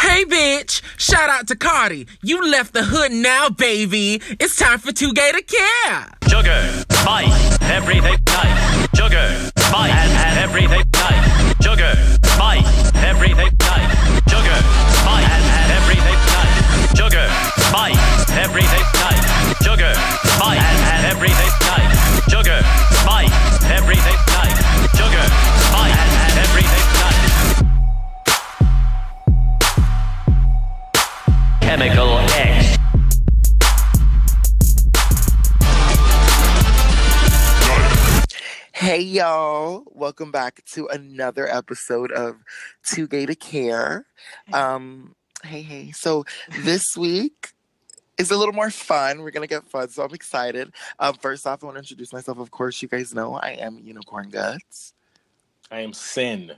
[0.00, 0.80] Hey, bitch.
[0.96, 2.06] Shout out to Cardi.
[2.22, 4.22] You left the hood now, baby.
[4.40, 6.08] It's time for Too Gay to Care.
[6.26, 8.88] Sugar, spice, everything nice.
[8.96, 9.28] Sugar,
[9.60, 11.52] spice, and, and everything nice.
[11.60, 11.92] Sugar,
[12.24, 12.64] spice,
[12.96, 13.92] everything nice.
[14.24, 14.58] Sugar,
[15.04, 16.96] spice, and, and everything nice.
[16.96, 17.26] Sugar,
[17.68, 18.00] spice,
[18.40, 19.20] everything nice.
[19.60, 19.92] Sugar,
[20.32, 21.92] spice, and, and everything nice.
[22.24, 22.58] Sugar,
[23.04, 23.36] spice,
[23.68, 24.56] everything nice.
[24.96, 25.24] Sugar,
[31.70, 32.78] Chemical X.
[38.74, 42.42] Hey y'all, welcome back to another episode of
[42.84, 44.04] Too Gay to Care.
[44.52, 45.14] Um,
[45.44, 45.92] hey, hey.
[45.92, 46.24] So
[46.58, 47.52] this week
[48.18, 49.22] is a little more fun.
[49.22, 50.72] We're gonna get fun, so I'm excited.
[50.98, 52.40] Um, first off, I want to introduce myself.
[52.40, 54.92] Of course, you guys know I am Unicorn Guts.
[55.70, 56.50] I am Sin.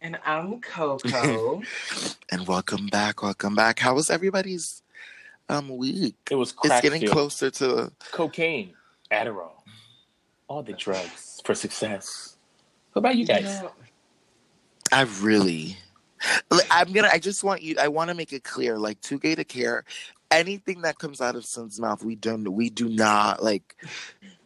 [0.00, 1.62] And I'm Coco.
[2.30, 3.78] And welcome back, welcome back.
[3.78, 4.82] How was everybody's
[5.48, 6.16] um week?
[6.30, 7.12] It was It's getting filled.
[7.12, 8.74] closer to Cocaine,
[9.10, 9.52] Adderall,
[10.48, 12.36] all the drugs for success.
[12.92, 13.62] What about you guys?
[14.92, 15.76] I really,
[16.70, 17.10] I'm gonna.
[17.12, 17.76] I just want you.
[17.80, 19.84] I want to make it clear, like, too gay to care.
[20.30, 22.52] Anything that comes out of Sin's mouth, we don't.
[22.52, 23.76] We do not like.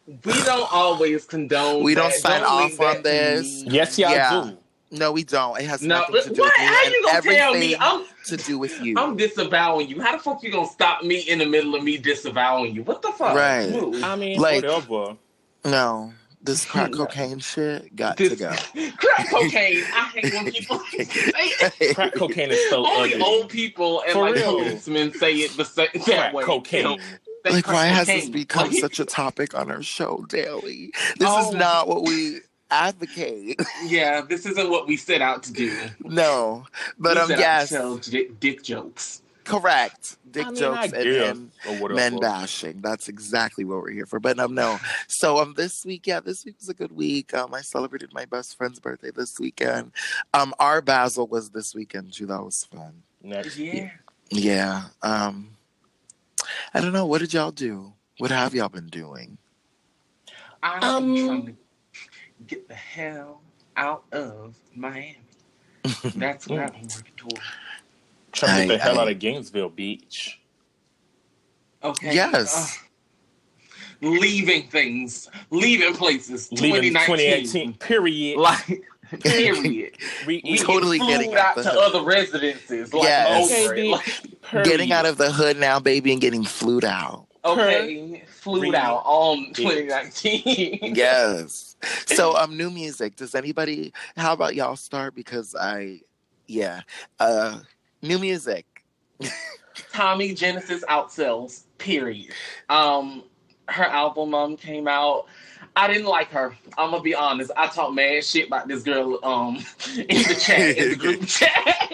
[0.07, 1.83] we don't always condone.
[1.83, 2.19] We don't that.
[2.19, 3.63] sign leave off on this.
[3.65, 4.43] Yes, y'all Yeah.
[4.51, 4.57] do.
[4.91, 5.59] No, we don't.
[5.59, 6.53] It has No, nothing to do what?
[6.53, 6.67] with you.
[6.67, 7.75] How and you gonna tell me?
[7.79, 8.95] I'm to do with you.
[8.97, 9.99] I'm disavowing you.
[10.01, 12.83] How the fuck you gonna stop me in the middle of me disavowing you?
[12.83, 13.35] What the fuck?
[13.35, 13.69] Right.
[13.69, 14.03] Move.
[14.03, 15.17] I mean, Like- whatever.
[15.65, 16.97] no, this crack No.
[17.05, 18.49] cocaine shit got This to go.
[18.97, 19.83] crack cocaine.
[19.93, 20.97] I hate when people say
[21.81, 21.95] it.
[21.95, 23.25] Crack cocaine is so Only ugly.
[23.25, 24.51] old people and For like real.
[24.59, 26.43] policemen say it the same that Crack way.
[26.43, 26.83] cocaine.
[26.83, 27.03] You know,
[27.51, 30.91] like, crack why has this become such a topic on our show daily?
[31.17, 31.49] This Oh.
[31.49, 32.39] is not what we
[32.71, 33.59] advocate.
[33.85, 35.77] Yeah, this isn't what we set out to do.
[35.99, 36.65] no,
[36.97, 39.21] but We um, set out to yes, tell dick, dick jokes.
[39.43, 40.17] correct.
[40.31, 42.81] Dick I mean, jokes I and, guess, and men bashing.
[42.81, 44.19] That's exactly what we're here for.
[44.19, 44.77] But um, no.
[45.07, 47.33] So um, this week, yeah, this week was a good week.
[47.33, 49.91] Um, I celebrated my best friend's birthday this weekend.
[50.33, 52.25] Um, Art Basel was this weekend too.
[52.25, 53.03] That was fun.
[53.23, 53.57] Next.
[53.57, 53.93] year.
[54.31, 54.85] Yeah.
[55.03, 55.51] Um,
[56.73, 57.05] I don't know.
[57.05, 57.93] What did y'all do?
[58.17, 59.37] What have y'all been doing?
[60.63, 61.55] I'm Um, trying to
[62.47, 63.41] get the hell
[63.77, 65.17] out of Miami.
[66.15, 67.39] That's what I've been working toward.
[68.31, 70.39] Trying to get the hell I- out of Gainesville Beach.
[71.83, 72.15] Okay.
[72.15, 72.79] Yes.
[74.01, 76.51] Uh, leaving things, leaving places.
[76.51, 77.43] Leaving 2019.
[77.45, 77.73] 2018.
[77.75, 78.37] Period.
[78.39, 78.81] Like,
[79.21, 79.93] period.
[80.25, 81.95] Re- We Totally get getting flued out out the to hood.
[81.95, 82.91] other residences.
[82.93, 83.69] Like, Yes.
[83.69, 83.91] Okay.
[83.91, 84.63] Like.
[84.65, 87.27] Getting out of the hood now, baby, and getting flued out.
[87.45, 90.95] okay, flued out on 2019.
[90.95, 91.74] Yes.
[92.07, 93.15] So um, new music.
[93.15, 93.93] Does anybody?
[94.17, 95.15] How about y'all start?
[95.15, 96.01] Because I,
[96.47, 96.81] yeah,
[97.19, 97.59] uh,
[98.01, 98.65] new music.
[99.91, 101.63] Tommy Genesis outsells.
[101.77, 102.31] Period.
[102.69, 103.23] Um,
[103.67, 105.25] her album um came out.
[105.75, 106.55] I didn't like her.
[106.77, 107.51] I'm gonna be honest.
[107.57, 109.57] I talked mad shit about this girl um
[109.97, 111.91] in the chat, in the group chat.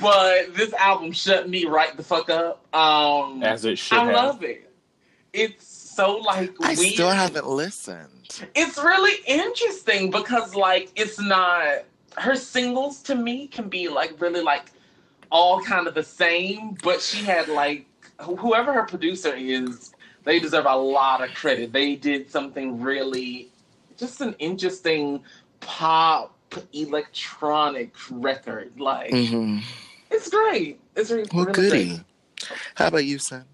[0.00, 2.74] but this album shut me right the fuck up.
[2.74, 4.14] Um, As it should I have.
[4.14, 4.68] love it.
[5.32, 6.92] It's so like we I weird.
[6.94, 8.46] still haven't listened.
[8.54, 11.84] It's really interesting because like it's not
[12.16, 14.70] her singles to me can be like really like
[15.30, 17.86] all kind of the same, but she had like
[18.20, 19.92] whoever her producer is,
[20.24, 21.72] they deserve a lot of credit.
[21.72, 23.48] They did something really
[23.96, 25.22] just an interesting
[25.60, 26.36] pop
[26.72, 28.78] electronic record.
[28.78, 29.58] Like hmm
[30.10, 30.78] it's great.
[30.94, 31.86] It's really, Well, really goody.
[31.86, 32.00] great.
[32.74, 33.44] How about you, son?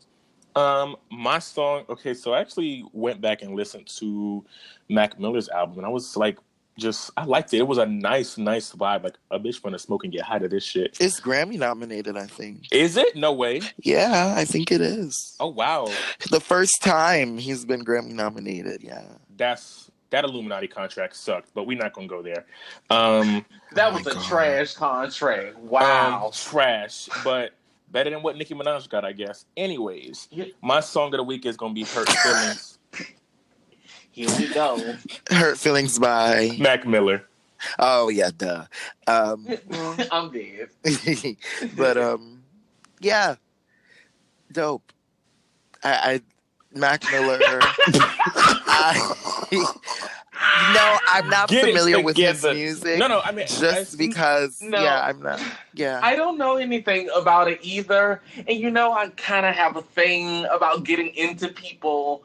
[0.58, 1.84] Um, my song.
[1.88, 4.44] Okay, so I actually went back and listened to
[4.88, 6.38] Mac Miller's album, and I was like,
[6.78, 7.58] just I liked it.
[7.58, 9.02] It was a nice, nice vibe.
[9.02, 10.96] Like a bitch wanna smoke and get high to this shit.
[11.00, 12.66] It's Grammy nominated, I think.
[12.70, 13.16] Is it?
[13.16, 13.62] No way.
[13.82, 15.36] Yeah, I think it is.
[15.40, 15.88] Oh wow,
[16.30, 18.82] The first time he's been Grammy nominated.
[18.82, 19.02] Yeah.
[19.36, 22.46] that's that Illuminati contract sucked, but we're not gonna go there.
[22.90, 24.24] Um, That Oh was a God.
[24.24, 25.56] trash contract.
[25.56, 26.30] um, Wow.
[26.32, 27.52] trash, but
[27.90, 29.44] better than what Nicki Minaj got, I guess.
[29.56, 30.46] Anyways, Yeah.
[30.62, 32.78] my song of the week is gonna be "Hurt Feelings."
[34.10, 34.94] Here we go.
[35.30, 36.56] Hurt Feelings by.
[36.58, 37.24] Mac Miller.
[37.78, 38.64] Oh, yeah, duh.
[39.06, 39.46] Um,
[40.12, 40.68] I'm dead.
[41.76, 42.42] but, um,
[43.00, 43.36] yeah.
[44.52, 44.92] Dope.
[45.84, 46.20] I,
[46.72, 47.38] I Mac Miller.
[47.40, 49.14] I,
[50.74, 52.98] no, I'm not Get familiar with his music.
[52.98, 54.82] No, no, I mean Just I- because, No.
[54.82, 55.40] yeah, I'm not.
[55.74, 56.00] Yeah.
[56.02, 58.20] I don't know anything about it either.
[58.36, 62.22] And you know, I kind of have a thing about getting into people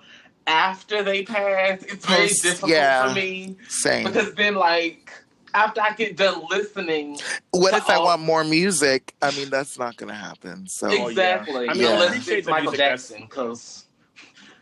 [0.47, 1.81] after they pass.
[1.83, 3.07] It's very Post- difficult yeah.
[3.07, 4.05] for me Same.
[4.05, 5.11] because then, like,
[5.53, 7.17] after I get done listening.
[7.51, 9.13] What if I want more music?
[9.21, 10.67] I mean, that's not gonna happen.
[10.67, 11.07] So oh, yeah.
[11.09, 11.69] exactly.
[11.69, 13.82] I mean, I Unless appreciate it's the Michael music Jackson, because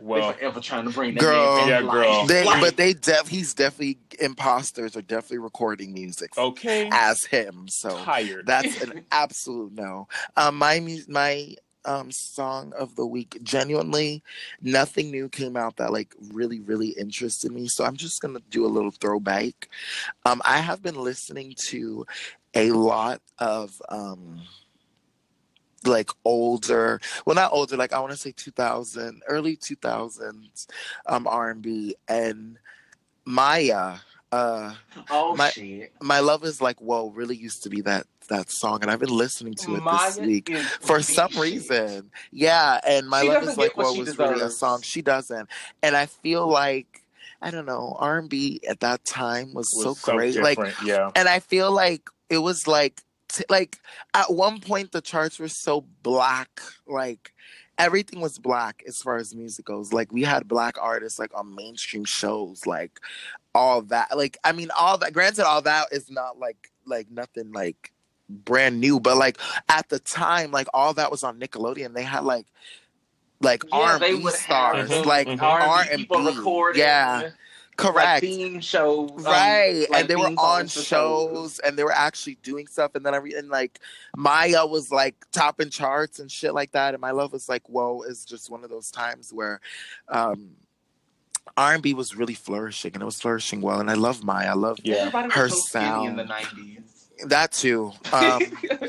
[0.01, 1.57] Well, they're forever trying to bring that Girl.
[1.57, 2.25] man back Yeah, girl.
[2.27, 6.89] they, Like, but they def he's definitely imposters are definitely recording music okay.
[6.91, 7.65] as him.
[7.67, 8.45] So Tired.
[8.45, 10.07] that's an absolute no.
[10.37, 11.55] Um, my my
[11.85, 14.23] um song of the week, genuinely,
[14.61, 17.67] nothing new came out that like really really interested me.
[17.67, 19.69] So I'm just gonna do a little throwback.
[20.25, 22.05] Um, I have been listening to
[22.53, 24.41] a lot of um
[25.85, 30.67] like older well not older like i want to say 2000 early 2000s
[31.07, 32.57] um r&b and
[33.25, 33.99] mya
[34.31, 34.73] uh
[35.09, 35.91] oh my- shit.
[36.01, 39.09] my love is like whoa really used to be that that song and i've been
[39.15, 41.41] listening to it Mya this week for some shit.
[41.41, 45.49] reason yeah and my She love is like whoa was really a song she doesn't
[45.83, 47.03] and i feel like
[47.41, 51.11] i don't know r&b at that time was, Was so great like yeah.
[51.15, 53.01] and I feel like it was like
[53.31, 53.77] t- like
[54.13, 57.33] at one point the charts were so black, like
[57.77, 59.91] everything was black as far as music goes.
[59.93, 62.99] Like we had black artists like on mainstream shows, like
[63.55, 64.15] all that.
[64.17, 65.13] Like I mean, all that.
[65.13, 67.91] Granted, all that is not like like nothing like
[68.29, 69.37] brand new, but like
[69.69, 71.93] at the time, like all that was on Nickelodeon.
[71.93, 72.45] They had like
[73.41, 75.41] like Yeah, R&B would have stars, Mhm, like mhm.
[75.41, 77.33] R R&B and
[77.77, 77.97] people B.
[77.97, 77.97] recording.
[77.97, 78.21] Yeah, like, correct.
[78.21, 82.35] theme shows, um, right like and they were on songs shows and they were actually
[82.43, 83.79] doing stuff and then every and like
[84.15, 88.01] mya was like topping charts and shit like that and my love was like whoa
[88.07, 89.59] it's just one of those times where
[90.09, 90.51] um
[91.57, 94.77] r&b was really flourishing and it was flourishing well and i love mya i love
[94.83, 95.09] Yeah.
[95.31, 97.07] Her so skinny in the nineties.
[97.27, 98.41] that too um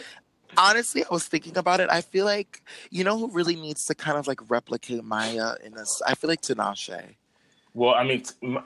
[0.57, 3.95] honestly i was thinking about it i feel like you know who really needs to
[3.95, 7.15] kind of like replicate mya in this i feel like tinashe
[7.75, 8.63] Well, I mean, t- my,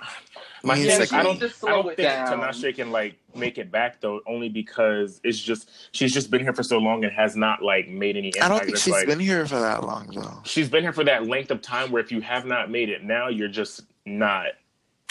[0.64, 2.40] my He's thing like- I don't, Just I don't it think down.
[2.40, 6.52] Tinashe can like make it back though, only because it's just she's just been here
[6.52, 8.28] for so long and has not like made any.
[8.28, 8.44] Impact.
[8.44, 10.92] i don't think It's she's like, been here for that long though She's been here
[10.92, 13.82] for that length of time where if you have not made it now, you're just
[14.04, 14.46] not.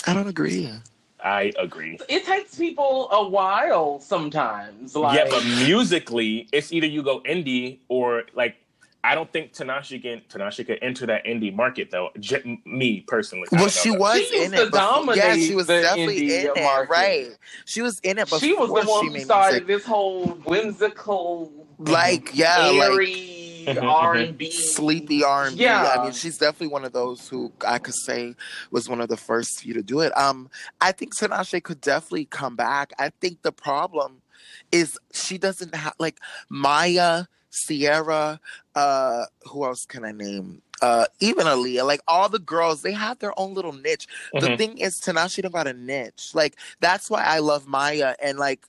[0.06, 0.70] i don't agree
[1.24, 1.98] I agree.
[2.08, 4.96] It takes people a while sometimes.
[4.96, 8.58] Like, yeah, but musically, it's either you go indie or like.
[9.06, 12.10] I don't think Tinashe can Tinashe could enter that indie market though.
[12.20, 13.48] J- me personally.
[13.52, 14.00] Well, she though.
[14.00, 14.72] was She in to it.
[14.72, 15.16] Before.
[15.16, 16.90] Yeah, she was definitely indie in it.
[16.90, 17.30] Right.
[17.66, 19.68] She was in it before she was the one who started music.
[19.68, 23.32] this whole whimsical, Like, yeah, like airy
[23.68, 25.64] Mhm, R and B, sleepy R and B.
[25.64, 25.96] Yeah.
[25.98, 28.36] I mean, she's definitely one of those who I could say
[28.72, 30.16] was one of the first few to do it.
[30.18, 30.50] Um,
[30.82, 32.94] I think Tinashe could definitely come back.
[33.00, 34.22] I think the problem
[34.72, 36.20] is she doesn't have like
[36.50, 38.40] Mya, Ciara,
[38.76, 40.62] uh, who else can I name?
[40.82, 44.08] Uh, even Aaliyah, like all the girls, they have their own little niche.
[44.34, 44.58] The Mhm.
[44.58, 46.32] thing is, Tinashe don't got a niche.
[46.34, 48.66] Like that's why I love Mya and like,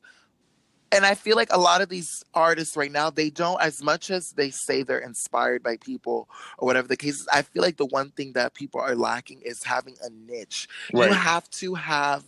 [0.93, 4.09] and I feel like a lot of these artists right now, they don't as much
[4.11, 6.29] as they say they're inspired by people
[6.59, 7.29] or whatever the case is.
[7.33, 10.69] I feel like the one thing that people are lacking is having a niche.
[10.94, 11.09] Right.
[11.09, 12.23] You have to have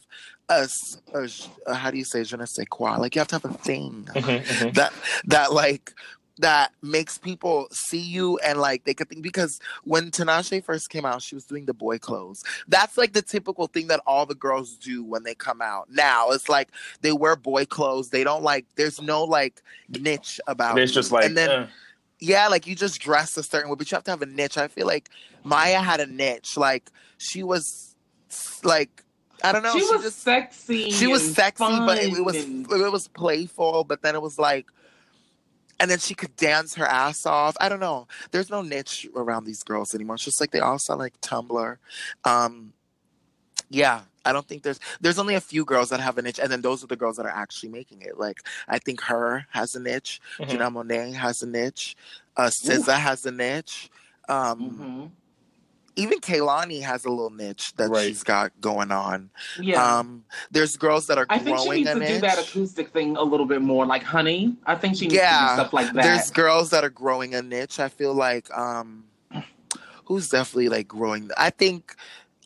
[0.48, 0.66] a,
[1.72, 2.96] how do you say je ne sais quoi?
[2.96, 4.74] Like you have to have a thing Mhm, mhm.
[4.74, 4.92] that
[5.26, 5.94] that like
[6.38, 11.04] that makes people see you and like they could think because when Tinashe first came
[11.04, 12.42] out, she was doing the boy clothes.
[12.66, 15.88] That's like the typical thing that all the girls do when they come out.
[15.90, 16.70] Now it's like
[17.00, 18.10] they wear boy clothes.
[18.10, 18.66] They don't like.
[18.76, 20.78] There's no like niche about.
[20.78, 20.94] It's you.
[20.94, 21.66] just like, and then uh,
[22.20, 24.58] yeah, like you just dress a certain way, but you have to have a niche.
[24.58, 25.10] I feel like
[25.44, 26.56] Mya had a niche.
[26.56, 27.94] Like she was
[28.62, 29.04] like
[29.42, 29.72] I don't know.
[29.72, 30.90] she, was just sexy.
[30.90, 33.84] she was sexy, but it, it was it was playful.
[33.84, 34.66] But then it was like,
[35.80, 37.56] and then she could dance her ass off.
[37.60, 38.06] I don't know.
[38.30, 40.14] There's no niche around these girls anymore.
[40.16, 41.76] It's just like they all sound like Tumblr.
[42.24, 42.72] Um,
[43.70, 46.50] yeah, I don't think there's there's only a few girls that have a niche, and
[46.50, 48.18] then those are the girls that are actually making it.
[48.18, 50.20] Like I think her has a niche.
[50.38, 50.48] mhm.
[50.48, 51.96] Janelle Monáe has a niche.
[52.36, 53.90] Uh, SZA has a niche.
[54.28, 55.10] Um, Mhm.
[55.98, 58.06] Even Kehlani has a little niche that Right.
[58.06, 59.30] she's got going on.
[59.60, 59.98] Yeah.
[59.98, 62.08] Um, there's girls that are I think she growing needs a to niche.
[62.14, 64.56] do that acoustic thing a little bit more, like Honey.
[64.64, 66.02] I think she needs Yeah, to do stuff like that.
[66.04, 67.80] There's girls that are growing a niche.
[67.80, 69.04] I feel like um,
[70.04, 71.30] who's definitely like growing.
[71.36, 71.96] I think,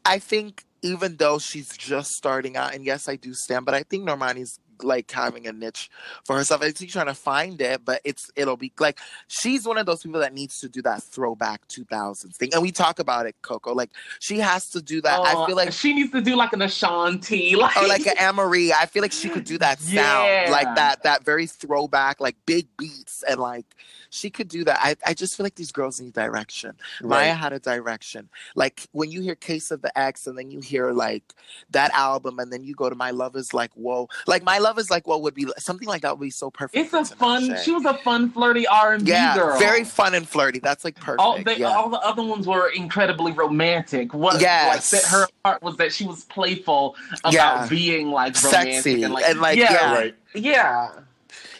[0.07, 3.83] I think even though she's just starting out, and yes, I do stand, but I
[3.83, 5.91] think Normani's like having a niche
[6.25, 6.61] for herself.
[6.63, 8.99] I think she's trying to find it, but it's it'll be like
[9.29, 12.73] she's one of those people that needs to do that throwback 2000s thing, and we
[12.73, 13.75] talk about it, Coco.
[13.75, 15.21] Like she has to do that.
[15.21, 18.17] I Uh, feel like she needs to do like an Ashanti, like or like an
[18.17, 18.73] Amerie.
[18.73, 20.49] I feel like she could do that sound, Yeah.
[20.51, 23.67] like that, that very throwback, like big beats, and like
[24.11, 24.79] she could do that.
[24.83, 26.75] I, I just feel like these girls need direction.
[27.03, 28.29] Mya had a direction.
[28.55, 31.33] Like when you hear Case of the Ex, and then you hear like
[31.71, 34.72] that album, and then you go to My Love is like whoa, like My Love
[34.73, 36.77] love is like what would be something like that would be so perfect.
[36.85, 37.43] It's a for fun.
[37.43, 37.65] Tinashe.
[37.65, 39.59] She was a fun, flirty R and B yeah, girl.
[39.59, 40.59] very fun and flirty.
[40.59, 41.21] That's like perfect.
[41.21, 41.67] All, they, yeah.
[41.69, 44.15] all the other ones were incredibly romantic.
[44.15, 44.93] What Yes.
[44.93, 47.67] like that her part was that she was playful about Yeah.
[47.69, 49.93] being like romantic Sexy and like, and, like, yeah, yeah.
[49.95, 50.15] Right.
[50.35, 50.89] yeah.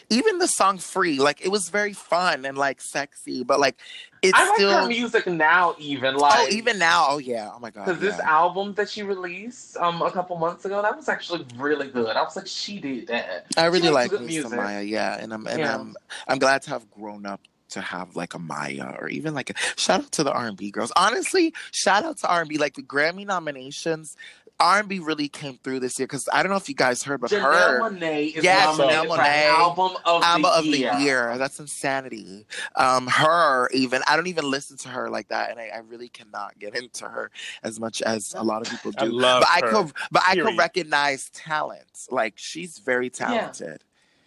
[0.09, 3.77] Even the song "Free," like it was very fun and like sexy, but like
[4.23, 4.71] it's I like still.
[4.71, 7.85] her music now, even like oh, even now, oh yeah, oh my god.
[7.85, 11.89] because this album that she released um a couple months ago that was actually really
[11.89, 12.15] good.
[12.15, 13.47] I was like, she did that.
[13.57, 14.59] I really like good Lisa music.
[14.59, 15.75] Mya, yeah, and I'm and Yeah.
[15.75, 15.95] I'm
[16.27, 17.41] I'm glad to have grown up
[17.73, 20.57] to have like a Mya or even like a shout out to the R and
[20.57, 20.91] B girls.
[20.95, 22.57] Honestly, shout out to R and B.
[22.57, 24.15] Like the Grammy nominations,
[24.59, 27.03] R and B really came through this year because I don't know if you guys
[27.03, 30.47] heard, but Janelle her Monae is Yes, nominated Janelle for Monáe, album of album the
[30.49, 30.93] of year.
[30.93, 31.37] the year.
[31.37, 32.45] That's insanity.
[32.75, 36.09] Um, her even I don't even listen to her like that, and I, I really
[36.09, 37.31] cannot get into her
[37.63, 39.11] as much as a lot of people I do.
[39.11, 41.83] love but I could, but I could recognize talent.
[42.09, 43.83] Like she's very talented.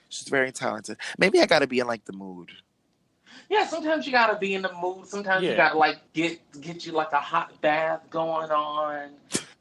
[0.09, 0.97] She's very talented.
[1.19, 2.51] Maybe I got to be in like the mood.
[3.49, 5.07] Yeah, sometimes you gotta be in the mood.
[5.07, 9.11] Sometimes you gotta like get get you like a hot bath going on,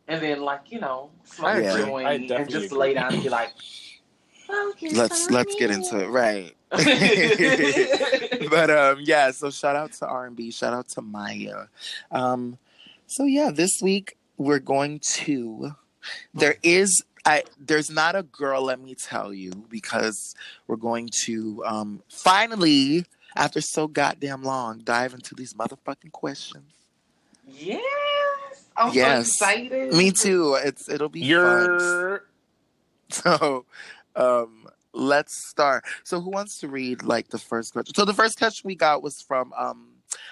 [0.07, 2.77] and then like you know smoke I a joint and just agree.
[2.77, 3.53] lay down and be like,
[4.47, 6.07] "Focus Let's on let's get into it.
[6.07, 6.55] Right.
[8.49, 11.69] but um yeah, so shout out to R&B, shout out to Mya.
[12.11, 12.57] Um
[13.07, 15.75] so yeah, this week we're going to
[16.33, 20.35] there is I there's not a girl, let me tell you, because
[20.67, 26.71] we're going to um finally after so goddamn long dive into these motherfucking questions.
[27.47, 27.81] yes,
[28.77, 29.39] I'm Yes.
[29.39, 29.93] so excited.
[29.93, 30.55] Me too.
[30.55, 31.29] It's it'll be fun.
[31.29, 32.23] You're
[33.11, 33.65] So,
[34.15, 35.85] um, let's start.
[36.03, 37.93] So, who wants to read like the first question?
[37.95, 39.89] So, the first question we got was from um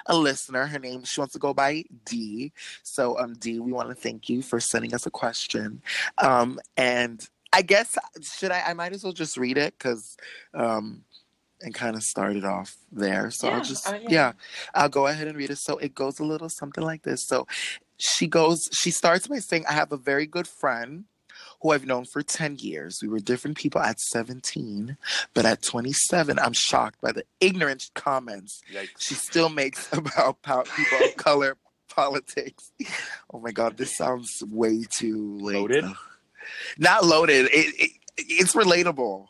[0.08, 0.66] a listener.
[0.66, 2.52] Her name she wants to go by D.
[2.84, 5.82] So, um, D, we want to thank you for sending us a question.
[6.18, 8.62] Um, and I guess should I?
[8.62, 10.18] I might as well just read it because
[10.54, 11.04] um.
[11.63, 13.32] And kind of started off there.
[13.32, 14.10] So Yeah, I'll just, uh, yeah.
[14.10, 14.32] yeah,
[14.75, 15.60] I'll go ahead and read it.
[15.60, 17.25] So it goes a little something like this.
[17.25, 17.48] So
[17.98, 21.05] she goes, she starts by saying, I have a very good friend
[21.62, 23.00] who I've known for 10 years.
[23.01, 24.98] We were different people at 17,
[25.34, 28.89] but at 27, I'm shocked by the ignorant comments yikes.
[28.98, 32.72] she still makes about people of color politics.
[33.34, 35.55] Oh my God, this sounds way too late.
[35.55, 35.86] Loaded?
[36.77, 37.46] Not loaded.
[37.46, 39.27] It, it, it's relatable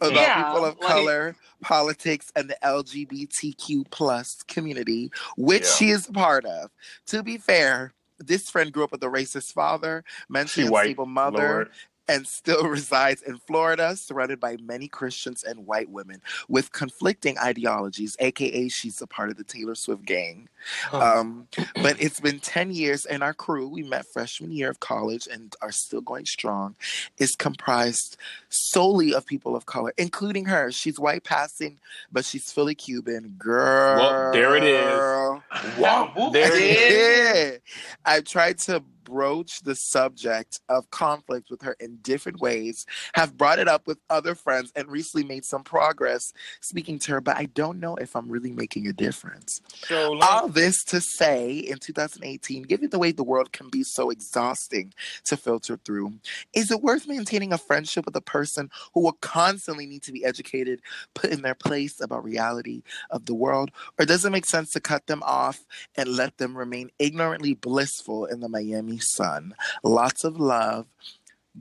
[0.00, 5.70] about Yeah, people of like- color, politics, and the LGBTQ plus community, which Yeah.
[5.74, 6.70] she is a part of.
[7.06, 11.06] To be fair, this friend grew up with a racist father, mentally She white, unstable
[11.06, 11.70] mother, Lord.
[12.08, 18.16] And still resides in Florida, surrounded by many Christians and white women with conflicting ideologies,
[18.18, 20.48] aka she's a part of the Taylor Swift gang.
[20.92, 21.48] Um,
[21.82, 25.54] but it's been 10 years, and our crew, we met freshman year of college and
[25.62, 26.76] are still going strong,
[27.18, 28.16] is comprised
[28.48, 30.70] solely of people of color, including her.
[30.70, 31.78] She's white passing,
[32.10, 33.34] but she's fully Cuban.
[33.38, 33.98] Girl.
[33.98, 35.78] Well, there it is.
[35.78, 37.60] Wow, there it is.
[38.04, 43.58] I tried to broach the subject of conflict with her in different ways, have brought
[43.58, 47.46] it up with other friends, and recently made some progress speaking to her, but I
[47.46, 49.60] don't know if I'm really making a difference.
[49.84, 53.82] So let All this to say, in 2018, given the way the world can be
[53.82, 54.92] so exhausting
[55.24, 56.14] to filter through,
[56.54, 60.24] is it worth maintaining a friendship with a person who will constantly need to be
[60.24, 60.80] educated,
[61.14, 63.70] put in their place about reality of the world?
[63.98, 65.64] Or does it make sense to cut them off
[65.96, 69.54] and let them remain ignorantly blissful in the Miami sun?
[69.82, 70.86] Lots of love,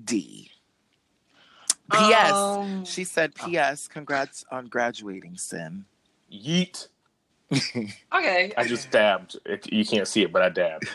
[0.05, 0.51] D.
[1.91, 2.31] P.S.
[2.31, 3.87] Um, she said, P.S.
[3.87, 5.85] Congrats on graduating, Sin.
[6.31, 6.87] yeet.
[7.51, 9.37] okay, I just dabbed.
[9.45, 10.89] It, you can't see it, but I dabbed.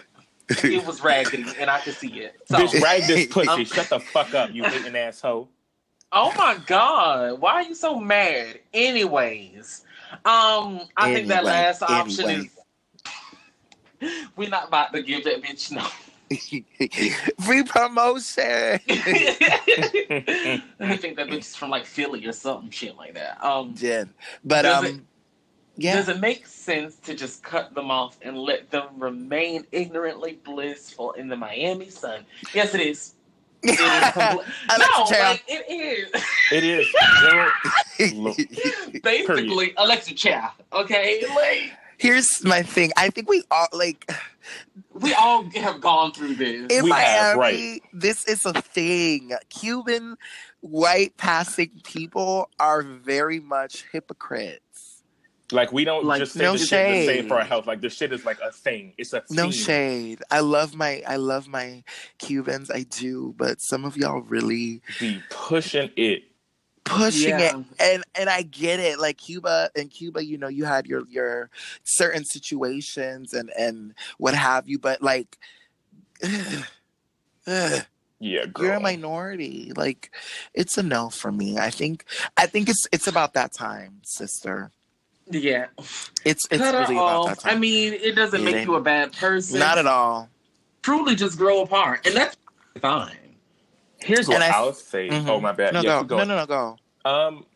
[0.48, 2.36] it was raggedy, and I could see it.
[2.46, 3.48] So, Bitch, rag this pussy.
[3.48, 5.50] Um, Shut the fuck up, you hating asshole.
[6.12, 8.60] oh my god, why are you so mad?
[8.72, 9.84] Anyways,
[10.24, 12.50] um, I think that last option anyway.
[14.00, 15.86] is we're not about to give that bitch no.
[17.44, 18.80] Free promotion.
[18.88, 20.60] I
[20.98, 23.42] think that bitch is from like Philly or something shit like that.
[23.44, 24.04] Um, yeah,
[24.44, 25.00] But Does um it-
[25.78, 25.96] yeah.
[25.96, 31.12] Does it make sense to just cut them off and let them remain ignorantly blissful
[31.12, 32.24] in the Miami sun?
[32.54, 33.12] Yes, it is.
[33.62, 36.10] It is compl- I no, like like it is.
[36.50, 36.86] It is.
[37.20, 37.50] Zero-
[38.22, 38.38] Look.
[39.02, 40.50] Basically, Alexa Chow.
[40.72, 42.90] Okay, like Here's my thing.
[42.96, 44.10] I think we all like
[44.92, 46.70] we all have gone through this.
[46.72, 47.80] in We Miami, have, right.
[47.92, 49.32] this is a thing.
[49.50, 50.16] Cuban
[50.60, 55.02] white passing people are very much hypocrites.
[55.52, 57.28] Like we don't Like, just say no this shit to say shade.
[57.28, 57.66] for our health.
[57.68, 58.94] Like this shit is like a thing.
[58.98, 60.20] It's a No shade.
[60.30, 61.84] I love my I love my
[62.18, 62.68] Cubans.
[62.70, 66.24] I do, but some of y'all really Be pushing it.
[66.86, 67.58] Pushing Yeah.
[67.58, 71.02] it and and I get it like Cuba in Cuba you know you had your
[71.08, 71.50] your
[71.84, 75.36] certain situations and and what have you but like
[77.46, 77.84] ugh,
[78.18, 78.64] Yeah, girl.
[78.64, 80.10] you're a minority like
[80.54, 82.04] it's a no for me I think
[82.36, 84.70] I think it's it's about that time sister
[85.30, 85.66] Yeah.
[86.24, 88.80] it's it's Cut really about that time I mean, it doesn't It make you a
[88.80, 89.58] bad person.
[89.58, 90.28] not at all
[90.82, 92.06] Truly just grow apart.
[92.06, 92.36] And that's
[92.80, 93.16] fine.
[94.00, 95.08] Here's what And I- I'll say.
[95.08, 95.28] Mhm.
[95.28, 95.74] Oh my bad.
[95.74, 97.46] no yeah, go no no no go Um,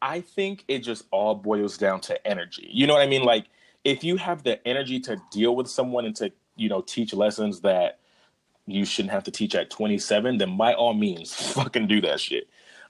[0.00, 2.68] I think it just all boils down to energy.
[2.72, 3.22] You know what I mean?
[3.24, 3.46] Like
[3.84, 7.60] if you have the energy to deal with someone and to you know teach lessons
[7.60, 7.98] that
[8.66, 12.48] you shouldn't have to teach at 27, then by all means, fucking do that shit.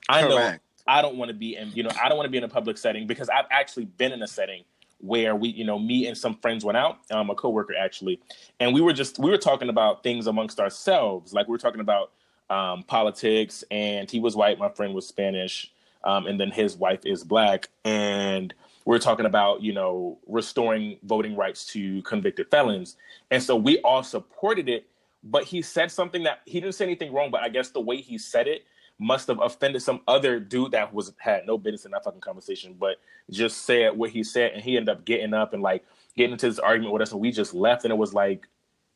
[0.09, 0.63] I know Correct.
[0.87, 2.49] I don't want to be in, you know, I don't want to be in a
[2.49, 4.63] public setting because I've actually been in a setting
[4.99, 8.21] where we, you know, me and some friends went out, um, a coworker actually,
[8.61, 11.81] and we were just we were talking about things amongst ourselves, like we were talking
[11.81, 12.13] about
[12.51, 15.73] um, politics, and he was white, my friend was Spanish,
[16.05, 20.99] um, and then his wife is black, and we we're talking about you know restoring
[21.03, 22.97] voting rights to convicted felons,
[23.31, 24.87] and so we all supported it.
[25.25, 28.01] But he said something that he didn't say anything wrong, but I guess the way
[28.01, 28.65] he said it
[28.99, 32.77] must have offended some other dude that was had no business in that fucking conversation,
[32.79, 32.97] but
[33.31, 35.85] just said what he said, and he ended up getting up and like
[36.17, 38.47] getting into this argument with us, and we just left, and it was like,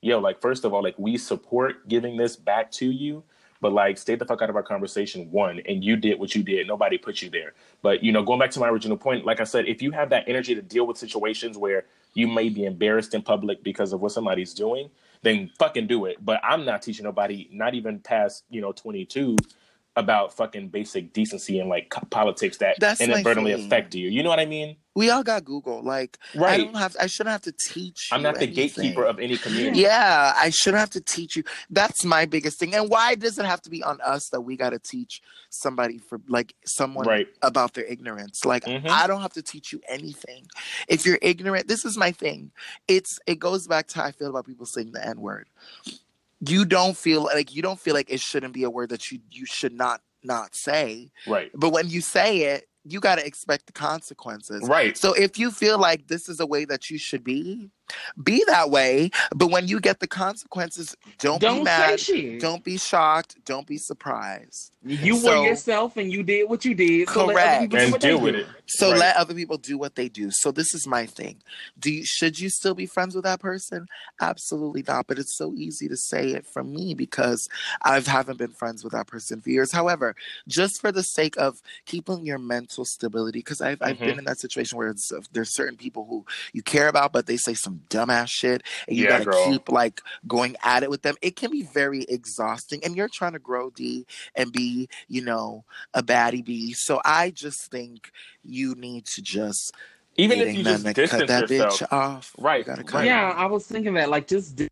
[0.01, 3.23] yo, like first of all, like we support giving this back to you,
[3.61, 5.31] but like stay the fuck out of our conversation.
[5.31, 6.67] One, and you did what you did.
[6.67, 7.55] Nobody put you there.
[7.83, 10.11] But you know, going back to my original point, like I said, if you have
[10.11, 14.01] that energy to deal with situations where you may be embarrassed in public because of
[14.01, 14.91] what somebody's doing,
[15.23, 16.25] then fucking do it.
[16.25, 19.37] But I'm not teaching nobody, not even past you know 22,
[19.97, 24.09] about fucking basic decency and like politics that That's inadvertently affect you.
[24.09, 24.77] You know what I mean?
[24.97, 26.57] we all got Google like I Right.
[26.59, 28.55] don't have I shouldn't have to teach I'm not the anything.
[28.85, 29.81] gatekeeper of any community.
[29.81, 31.45] Yeah, I shouldn't have to teach you.
[31.71, 32.75] That's my biggest thing.
[32.75, 35.99] And why does it have to be on us that we got to teach somebody
[35.99, 37.29] for like someone Right.
[37.41, 38.45] about their ignorance?
[38.45, 38.89] Like Mhm.
[38.91, 40.47] I don't have to teach you anything.
[40.89, 42.51] If you're ignorant, this is my thing.
[42.89, 45.49] It's it goes back to how I feel about people saying the N word.
[46.41, 49.21] You don't feel like you don't feel like it shouldn't be a word that you
[49.31, 51.11] you should not not say.
[51.27, 51.51] Right.
[51.55, 54.67] But when you say it, you got to expect the consequences.
[54.67, 54.97] Right.
[54.97, 57.71] So if you feel like this is a way that you should be,
[58.23, 59.11] be that way.
[59.35, 62.01] But when you get the consequences, don't, be Don't say mad.
[62.01, 62.41] shit.
[62.41, 63.37] Don't be shocked.
[63.45, 64.73] Don't be surprised.
[64.85, 67.09] You So- were yourself and you did what you did.
[67.11, 67.57] So let Correct.
[67.57, 68.25] other people do And what they deal do.
[68.25, 68.47] with it.
[68.67, 69.01] So Right.
[69.01, 70.31] let other people do what they do.
[70.31, 71.43] So this is my thing.
[71.79, 73.87] Do you should you still be friends with that person?
[74.21, 75.07] Absolutely not.
[75.07, 77.49] But it's so easy to say it from me because
[77.83, 79.73] I haven't been friends with that person for years.
[79.73, 80.15] However,
[80.49, 84.07] just for the sake of keeping your mental stability, because I've I've Mhm.
[84.07, 87.27] been in that situation where it's, uh, there's certain people who you care about, but
[87.27, 89.45] they say some dumbass shit, and you Yeah, gotta girl.
[89.51, 91.15] keep like going at it with them.
[91.23, 95.65] It can be very exhausting, and you're trying to grow D and be, you know,
[95.95, 96.73] a baddie B.
[96.73, 98.11] So I just think
[98.45, 99.75] you need to just
[100.17, 101.81] Even if you just distance cut that yourself.
[101.81, 102.35] bitch off.
[102.39, 104.11] Right, You gotta cut Yeah, I was thinking that.
[104.11, 104.69] Like, just d-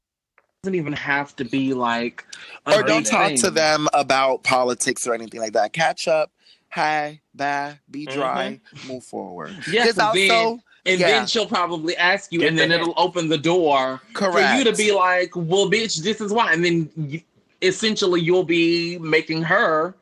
[0.63, 2.25] doesn't even have to be like.
[2.67, 5.73] or don't talk to them about politics or anything like that.
[5.73, 6.33] Catch up,
[6.69, 8.19] hi, bye, be mm-hmm.
[8.19, 9.51] dry, move forward.
[9.71, 11.09] Yeah, Because 'cause then- also, And yeah.
[11.09, 14.35] then she'll probably ask you, Get and then the it'll open the door correct.
[14.35, 17.21] for you to be like, "Well, bitch, this is why." And then you,
[17.63, 19.95] essentially, you'll be making her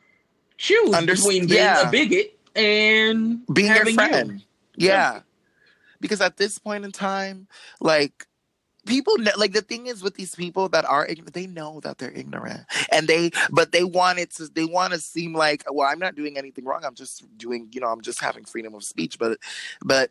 [0.59, 1.89] choose Underst- between being yeah.
[1.89, 4.43] a bigot and being your friend.
[4.77, 4.89] You.
[4.89, 5.21] Yeah.
[6.01, 7.49] Because at this point in time,
[7.81, 8.27] like
[8.87, 11.99] people know, like the thing is with these people that are ignorant, they know that
[11.99, 12.61] they're ignorant.
[12.93, 16.15] And they but they want it to they want to seem like, well, I'm not
[16.15, 16.85] doing anything wrong.
[16.85, 19.39] I'm just doing, you know, I'm just having freedom of speech, but
[19.85, 20.11] but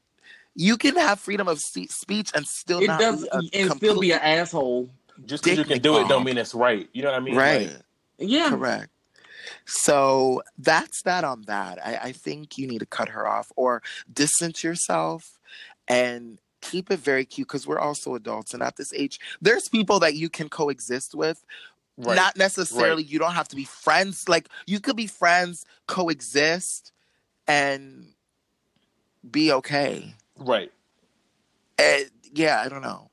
[0.56, 4.00] you can have freedom of speech and still It not does, be a and still
[4.00, 4.90] be an asshole.
[5.26, 6.90] Just because you can do it don't mean it's right.
[6.94, 7.36] You know what I mean?
[7.36, 7.68] right.
[7.68, 7.82] Like,
[8.18, 8.90] Yeah, Correct.
[9.66, 11.80] So that's that on that.
[11.86, 15.40] I, I think you need to cut her off or distance yourself
[15.88, 18.54] and keep it very cute because we're also adults.
[18.54, 21.44] And at this age, there's people that you can coexist with.
[21.98, 22.16] right.
[22.16, 24.28] Not necessarily, you don't have to be friends.
[24.28, 26.92] Like, you could be friends, coexist,
[27.48, 28.08] and
[29.30, 30.16] be okay.
[30.40, 30.72] Right.
[31.80, 33.12] And yeah, I don't know.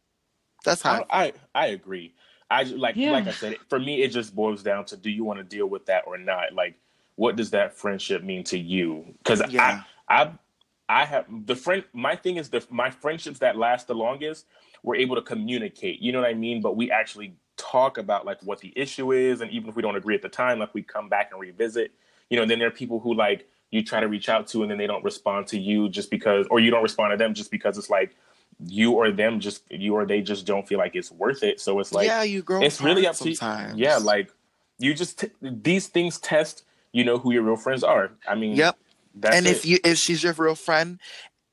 [0.65, 2.15] That's how I, I I agree.
[2.51, 3.11] I like Yeah.
[3.11, 5.67] like I said, for me, it just boils down to do you want to deal
[5.69, 6.55] with that or not?
[6.55, 6.77] Like,
[7.17, 9.15] what does that friendship mean to you?
[9.19, 9.53] Because Yeah.
[9.59, 10.33] I I
[10.89, 11.85] I have the friend.
[11.95, 14.47] My thing is the my friendships that last the longest.
[14.83, 16.01] We're able to communicate.
[16.01, 16.63] You know what I mean?
[16.63, 19.97] But we actually talk about like what the issue is, and even if we don't
[19.97, 21.93] agree at the time, like we come back and revisit.
[22.31, 24.71] You know, then there are people who like you try to reach out to and
[24.71, 27.51] then they don't respond to you just because or you don't respond to them just
[27.51, 28.15] because it's like
[28.65, 31.81] you or them just you or they just don't feel like it's worth it so
[31.81, 32.63] it's like yeah, you grow.
[32.63, 33.35] it's really up apart to you.
[33.35, 33.79] sometimes.
[33.79, 34.31] Yeah, like
[34.79, 38.13] you just t- these things test, you know, who your real friends are.
[38.29, 38.77] I mean, Yep.
[39.15, 39.51] That's and it.
[39.51, 41.01] if you if she's your real friend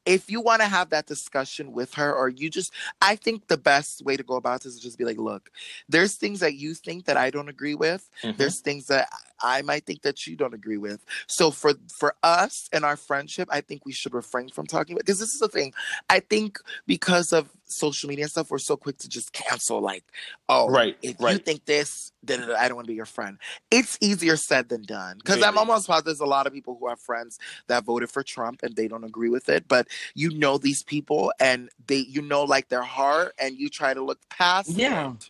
[0.05, 3.58] if you want to have that discussion with her or you just i think the
[3.58, 5.49] best way to go about this is just be like look
[5.89, 8.38] there's things that you think that i don't agree with Mhm.
[8.38, 9.10] there's things that
[9.41, 11.04] i might think that you don't agree with.
[11.28, 15.06] So for for us and our friendship i think we should refrain from talking about
[15.06, 15.73] because this is the thing.
[16.10, 20.04] I think because of social media and stuff we're so quick to just cancel like
[20.49, 23.38] oh Right, if you think this then i don't want to be your friend.
[23.69, 26.88] It's easier said than done because i'm almost positive there's a lot of people who
[26.88, 30.58] have friends that voted for trump and they don't agree with it but you know
[30.58, 34.71] these people and they you know like their heart and you try to look past
[34.78, 35.12] Yeah.
[35.12, 35.30] it.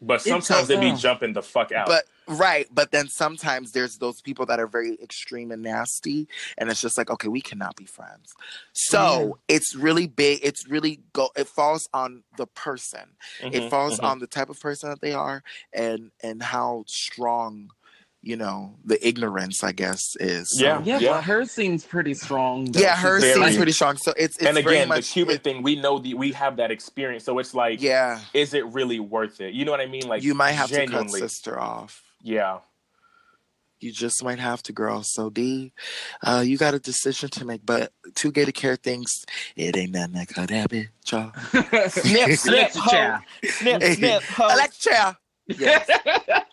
[0.00, 1.86] But sometimes so- they be jumping the fuck out.
[1.86, 6.70] But right, but then sometimes there's those people that are very extreme and nasty, and
[6.70, 8.32] it's just like, okay, we cannot be friends.
[8.72, 10.40] So it's really big.
[10.42, 11.30] It's really go.
[11.36, 13.16] It falls on the person.
[13.42, 14.04] Mhm, It falls mhm.
[14.04, 17.70] on the type of person that they are, and and how strong,
[18.22, 20.50] you know, the ignorance, I guess, is.
[20.58, 20.82] So- Yeah.
[20.84, 22.66] Yeah, but hers seems pretty strong.
[22.66, 22.80] though.
[22.80, 23.96] yeah, hers very- seems pretty strong.
[23.96, 26.32] So it's, it's and very again, much, the Cuban it- thing, we know the we
[26.32, 29.54] have that experience, so it's like, yeah, is it really worth it?
[29.54, 30.06] You know what I mean?
[30.06, 32.02] Like, you might have to cut sister off.
[32.22, 32.58] yeah.
[33.82, 35.02] You just might have to, girl.
[35.02, 35.72] So D,
[36.22, 37.64] uh, you got a decision to make.
[37.64, 39.24] But two gay to care things,
[39.56, 41.32] it ain't nothing that could happen, y'all.
[41.88, 42.90] Snip, snip, Electric ho.
[42.90, 43.24] chair.
[43.44, 44.48] snip, snip, ho.
[44.50, 45.18] Electra.
[45.46, 45.88] Yes.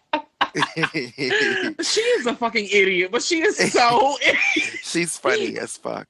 [1.82, 4.18] she is a fucking idiot, but she is so
[4.84, 6.08] She's funny as fuck.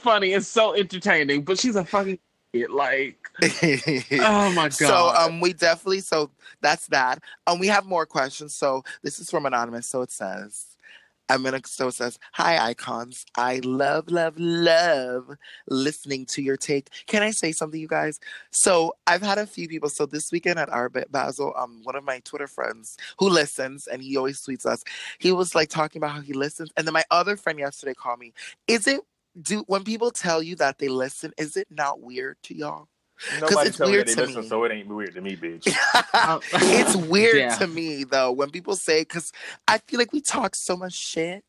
[0.00, 1.42] funny and so entertaining.
[1.42, 2.18] But she's a fucking
[2.52, 2.70] idiot.
[2.70, 4.72] Like, oh my god.
[4.72, 7.20] so um we definitely so that's that.
[7.46, 8.54] Um we have more questions.
[8.54, 9.86] So this is from anonymous.
[9.86, 10.67] So it says
[11.28, 13.24] I'm gonna so says, Hi icons.
[13.36, 15.36] I love, love, love
[15.68, 16.88] listening to your take.
[17.06, 18.18] Can I say something, you guys?
[18.50, 19.88] So I've had a few people.
[19.88, 24.02] So this weekend at Art Basel, um, one of my Twitter friends who listens and
[24.02, 24.84] he always tweets us,
[25.18, 26.70] he was like talking about how he listens.
[26.76, 28.32] And then my other friend yesterday called me.
[28.66, 29.00] Is it
[29.40, 32.88] do when people tell you that they listen, is it not weird to y'all?
[33.40, 34.48] Nobody it's tell me weird that they to listen, me.
[34.48, 35.66] so it ain't weird to me, bitch.
[36.54, 37.56] It's weird Yeah.
[37.56, 39.32] to me though when people say because
[39.66, 41.44] I feel like we talk so much shit.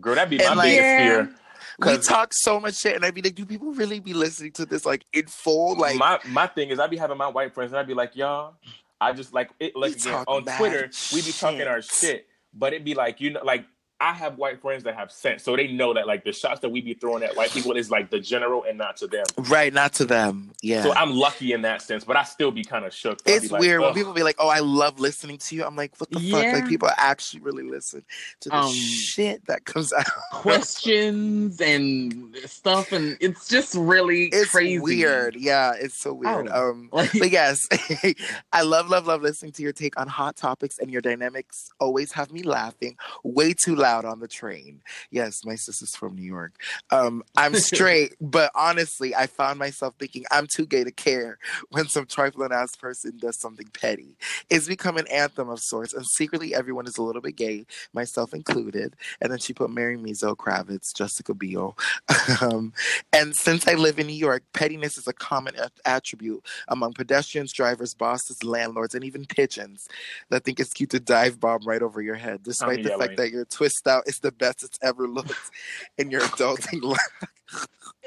[0.00, 0.98] Girl, that'd be my And, like- biggest Yeah.
[0.98, 1.34] fear.
[1.78, 4.52] We 'Cause- talk so much shit, and I'd be like, "Do people really be listening
[4.52, 7.54] to this like in full?" Like, my my thing is, I'd be having my white
[7.54, 8.56] friends, and I'd be like, y'all,
[9.00, 9.74] I just like it.
[9.74, 12.94] Like We again, talk on mad Twitter, we be talking our shit, but it'd be
[12.94, 13.64] like you know, like
[14.02, 16.70] I have white friends that have sense, so they know that like the shots that
[16.70, 19.24] we be throwing at white people is like the general and not to them.
[19.48, 19.72] right?
[19.72, 20.50] Not to them.
[20.60, 23.20] Yeah, So I'm lucky in that sense, but I still be kind of shook.
[23.26, 25.92] It's like, weird when people be like, "Oh, I love listening to you." I'm like,
[25.98, 28.02] "What the fuck?" Like people actually really listen
[28.40, 30.04] to the Um, shit that comes out.
[30.32, 34.78] questions and stuff, and it's just really It's crazy.
[34.80, 35.36] weird.
[35.36, 36.48] Yeah, it's so weird.
[36.52, 36.70] Oh.
[36.70, 37.68] Um, Like, but yes,
[38.52, 42.10] I love, love, love listening to your take on hot topics, and your dynamics always
[42.12, 44.80] have me laughing way too loud on the train.
[45.10, 46.54] Yes, my sister's from New York.
[46.90, 51.38] Um, I'm straight, but honestly, I found myself thinking I'm too gay to care
[51.70, 54.16] when some trifling ass person does something petty.
[54.50, 58.34] It's become an anthem of sorts, and secretly everyone is a little bit gay, myself
[58.34, 58.96] included.
[59.20, 61.76] And then she put Mary Me, Zoe Kravitz, Jessica Biel.
[62.40, 62.72] um,
[63.12, 67.52] and since I live in New York, pettiness is a common a- attribute among pedestrians,
[67.52, 69.88] drivers, bosses, landlords, and even pigeons
[70.30, 72.96] that think it's cute to dive bomb right over your head, despite mean, the yeah,
[72.96, 75.50] fact like- that your twist out is the best it's ever looked
[75.98, 77.26] in your adulting life.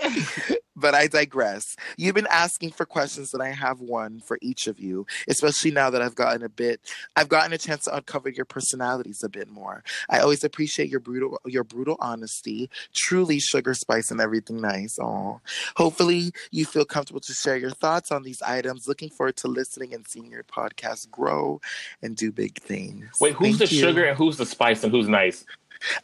[0.76, 1.76] but I digress.
[1.98, 5.90] You've been asking for questions, and I have one for each of you, especially now
[5.90, 6.82] that I've gotten a bit,
[7.16, 9.84] I've gotten a chance to uncover your personalities a bit more.
[10.10, 15.00] I always appreciate your brutal, your brutal honesty, truly sugar spice and everything nice.
[15.02, 15.40] Oh,
[15.76, 18.88] hopefully you feel comfortable to share your thoughts on these items.
[18.88, 21.62] Looking forward to listening and seeing your podcast grow
[22.02, 23.06] and do big things.
[23.22, 23.82] Wait, who's Thank the you.
[23.82, 25.46] sugar and who's the spice and who's nice?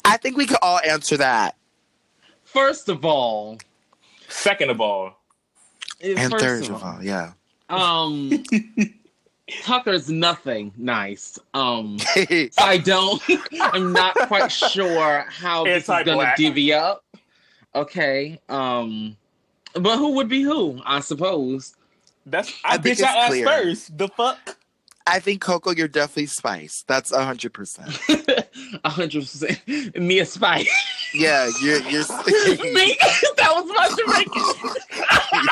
[0.05, 1.55] I think we could all answer that.
[2.43, 3.57] first of all,
[4.29, 5.19] Second of all,
[6.01, 7.33] And third of of all, all, yeah.
[7.69, 8.43] um,
[9.63, 11.37] Tucker's nothing nice.
[11.53, 13.21] Um, so I don't.
[13.59, 16.37] I'm not quite sure how this is gonna Anti-black.
[16.37, 17.03] divvy up.
[17.75, 18.39] Okay.
[18.47, 19.17] Um,
[19.73, 20.79] but who would be who?
[20.85, 21.75] I suppose.
[22.25, 23.03] that's I I, think bitch.
[23.03, 23.45] I asked clear.
[23.47, 23.97] first.
[23.97, 24.57] The fuck.
[25.07, 26.83] I think Coco, you're definitely spice.
[26.87, 27.97] That's a hundred percent.
[28.83, 29.59] A hundred percent.
[29.97, 30.69] Me a Spice.
[31.13, 32.03] Yeah, you're you're.
[32.73, 32.95] Me?
[33.37, 35.51] that was my Jamaican.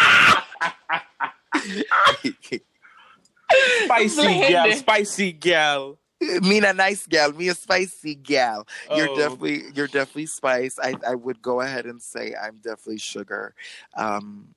[3.86, 5.98] Spicy gal, spicy gal.
[6.42, 8.68] me a nice gal, me a spicy gal.
[8.96, 9.16] You're Oh.
[9.18, 10.78] definitely you're definitely spice.
[10.82, 13.56] I, I would go ahead and say I'm definitely sugar.
[13.96, 14.50] Um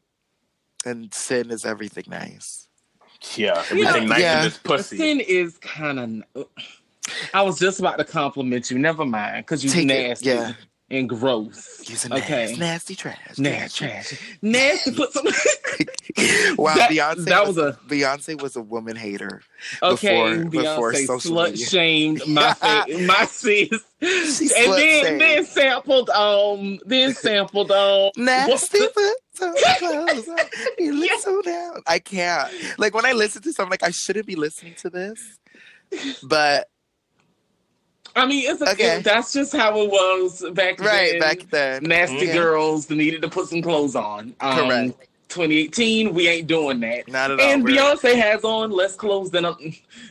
[0.85, 2.69] and sin is everything nice.
[3.37, 4.39] Yeah, everything nice Yeah.
[4.39, 4.97] in this pussy.
[4.97, 6.47] Sin is kind of.
[7.35, 8.79] I was just about to compliment you.
[8.79, 10.53] Never mind, because you Take it, nasty yeah.
[10.93, 11.81] And gross.
[11.85, 12.47] He's a Okay.
[12.47, 13.39] nasty, nasty trash.
[13.39, 14.93] Nasty, trash, nasty.
[14.93, 15.25] Put some.
[16.57, 19.43] wow, That- Beyonce that was, was a- Beyonce was a woman hater.
[19.83, 21.67] Okay, Before- before Beyonce social slut media.
[21.67, 23.69] shamed my fa- my sis,
[24.01, 30.39] She and then then sampled um then sampled um Nasty what- put some clothes on.
[30.79, 31.81] You look so down.
[31.87, 32.53] I can't.
[32.79, 35.39] Like when I listen to something, like I shouldn't be listening to this.
[36.23, 36.69] But
[38.15, 38.97] I mean, it's a, Okay.
[38.99, 40.87] it- that's just how it was back then.
[40.87, 41.21] right then.
[41.21, 42.35] back then, Nasty Yeah.
[42.35, 44.35] girls needed to put some clothes on.
[44.41, 45.09] Um, Correct.
[45.29, 47.09] 2018, we ain't doing that.
[47.09, 47.47] not at all.
[47.47, 49.55] And We're- Beyonce has on less clothes than uh,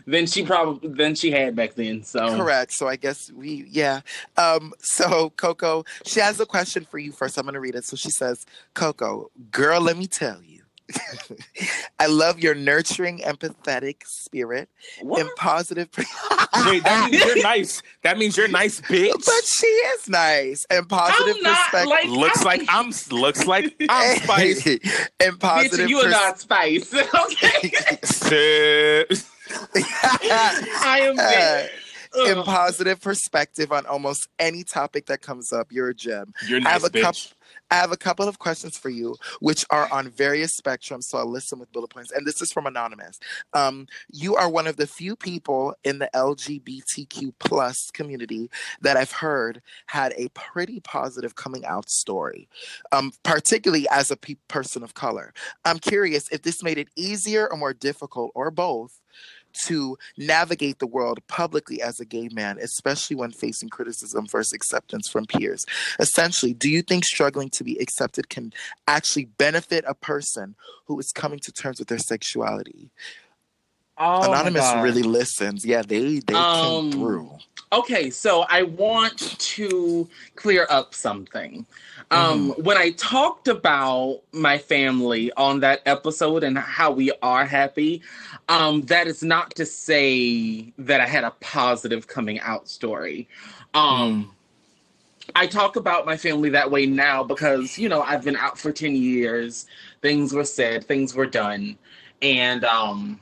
[0.07, 2.03] than she probably than she had back then.
[2.03, 2.73] So Correct.
[2.73, 4.01] So I guess we, yeah.
[4.37, 7.37] Um, so Coco, she has a question for you first.
[7.37, 7.85] I'm going to read it.
[7.85, 10.60] So she says, Coco, girl, let me tell you.
[11.99, 14.69] I love your nurturing, empathetic spirit
[15.01, 15.21] What?
[15.21, 15.89] and positive.
[15.97, 17.81] Wait, that means you're nice.
[18.03, 19.11] That means you're nice, bitch.
[19.13, 21.89] but she is nice and positive I'm not perspective.
[21.89, 24.65] like looks I'm- like I'm looks like I'm spice.
[24.67, 25.89] and Bitch, positive.
[25.89, 26.93] you are pers- not Spice.
[26.93, 27.71] okay,
[29.75, 31.19] I am.
[31.19, 31.69] Uh, there.
[32.35, 35.71] and positive perspective on almost any topic that comes up.
[35.71, 36.33] You're a gem.
[36.47, 37.33] You're I nice, have a bitch.
[37.71, 41.05] I have a couple of questions for you, which are on various spectrums.
[41.05, 42.11] So I'll list them with bullet points.
[42.11, 43.17] And this is from Anonymous.
[43.53, 49.13] Um, you are one of the few people in the LGBTQ plus community that I've
[49.13, 52.49] heard had a pretty positive coming out story,
[52.91, 55.33] um, particularly as a pe- person of color.
[55.63, 58.99] I'm curious if this made it easier or more difficult, or both,
[59.65, 65.09] to navigate the world publicly as a gay man, especially when facing criticism versus acceptance
[65.09, 65.65] from peers.
[65.99, 68.53] Essentially, do you think struggling to be accepted can
[68.87, 72.89] actually benefit a person who is coming to terms with their sexuality?
[73.97, 75.65] Oh Anonymous really listens.
[75.65, 77.37] Yeah, they they Um, came through.
[77.73, 81.65] Okay, so I want to clear up something.
[82.09, 88.01] Um, When I talked about my family on that episode and how we are happy,
[88.49, 93.29] um, that is not to say that I had a positive coming out story.
[93.73, 94.35] Um,
[95.33, 98.73] I talk about my family that way now because, you know, I've been out for
[98.73, 99.65] 10 years.
[100.01, 101.77] Things were said, things were done.
[102.21, 103.21] And, um,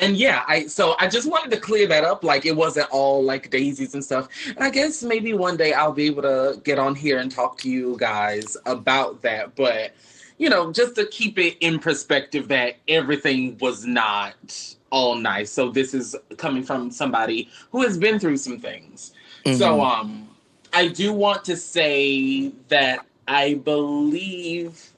[0.00, 2.24] and yeah, I so I just wanted to clear that up.
[2.24, 4.28] Like it wasn't all like daisies and stuff.
[4.46, 7.58] And I guess maybe one day I'll be able to get on here and talk
[7.58, 9.54] to you guys about that.
[9.56, 9.92] But
[10.38, 15.50] you know, just to keep it in perspective that everything was not all nice.
[15.50, 19.12] So this is coming from somebody who has been through some things.
[19.52, 20.28] So um
[20.72, 24.89] I do want to say that I believe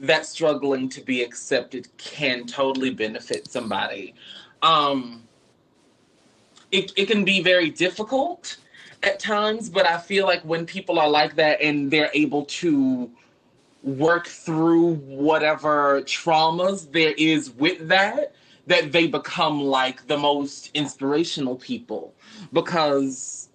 [0.00, 4.14] that struggling to be accepted can totally benefit somebody.
[4.62, 5.22] Um,
[6.72, 8.56] it, it can be very difficult
[9.02, 13.10] at times, but I feel like when people are like that and they're able to
[13.82, 18.34] work through whatever traumas there is with that,
[18.66, 22.14] that they become like the most inspirational people
[22.52, 23.50] because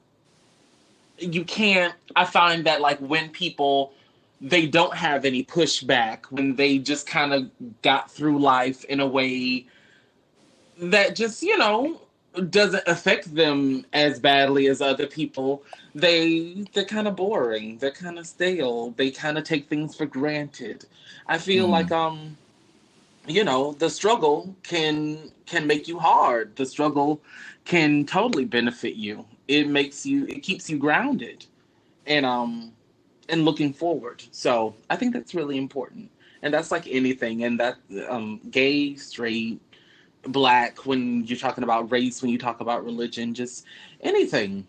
[1.18, 1.96] you can't.
[2.16, 3.94] I find that like when people
[4.42, 9.08] they don't have any pushback when they just kind of got through life in a
[9.08, 9.68] way
[10.78, 12.02] that just you know
[12.50, 15.64] doesn't affect them as badly as other people.
[15.96, 17.78] They they're kind of boring.
[17.80, 18.92] They're kind of stale.
[18.92, 20.86] They kind of take things for granted.
[21.28, 21.70] I feel Mm.
[21.70, 22.38] like um
[23.28, 26.56] you know the struggle can can make you hard.
[26.58, 27.22] The struggle
[27.66, 29.26] can totally benefit you.
[29.48, 31.46] It makes you it keeps you grounded.
[32.08, 32.74] And um
[33.30, 34.24] and looking forward.
[34.32, 36.12] So I think that's really important.
[36.42, 37.44] And that's like anything.
[37.44, 39.60] And that um, gay, straight,
[40.24, 43.66] black, when you're talking about race, when you talk about religion, just
[44.02, 44.66] anything.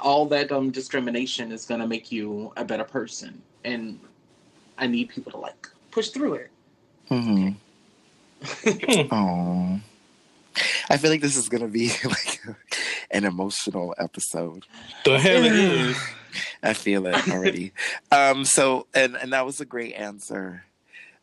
[0.00, 3.42] All that um, discrimination is going to make you a better person.
[3.64, 4.00] And
[4.78, 6.50] I need people to like push through it.
[7.10, 7.50] Mm-hmm.
[9.12, 9.80] Oh,
[10.90, 12.40] I feel like this is gonna be like
[13.10, 14.66] an emotional episode.
[15.04, 15.96] The hell it is.
[16.62, 17.72] I feel it already.
[18.12, 20.64] um, so, and and that was a great answer,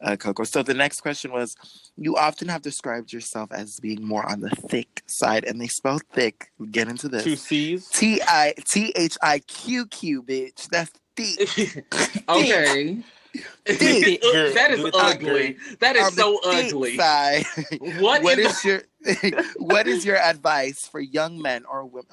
[0.02, 0.44] uh, Coco.
[0.44, 1.56] So the next question was,
[1.98, 6.00] you often have described yourself as being more on the thick side, and they spell
[6.12, 6.52] thick.
[6.72, 7.24] Get into this.
[7.24, 7.44] Two this.
[7.44, 7.88] C's.
[7.90, 10.68] T I T H I Q Q, bitch.
[10.70, 11.86] That's thick.
[12.30, 12.96] okay.
[12.96, 14.54] Thick, girl.
[14.54, 15.58] that is Do ugly.
[15.80, 16.98] That is On the so ugly.
[16.98, 17.46] Side.
[18.00, 18.82] What, what in is your
[19.58, 22.12] what is your advice for young men or women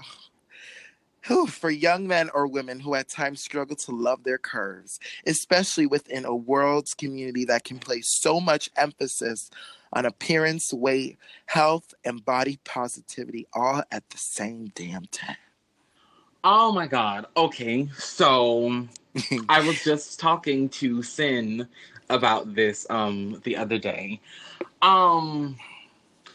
[1.26, 5.86] who for young men or women who at times struggle to love their curves especially
[5.86, 9.50] within a world's community that can place so much emphasis
[9.92, 15.36] on appearance weight health and body positivity all at the same damn time
[16.44, 17.26] Oh my god.
[17.38, 17.88] Okay.
[17.98, 18.88] So
[19.50, 21.68] I was just talking to Sin
[22.10, 24.20] about this um the other day.
[24.82, 25.56] Um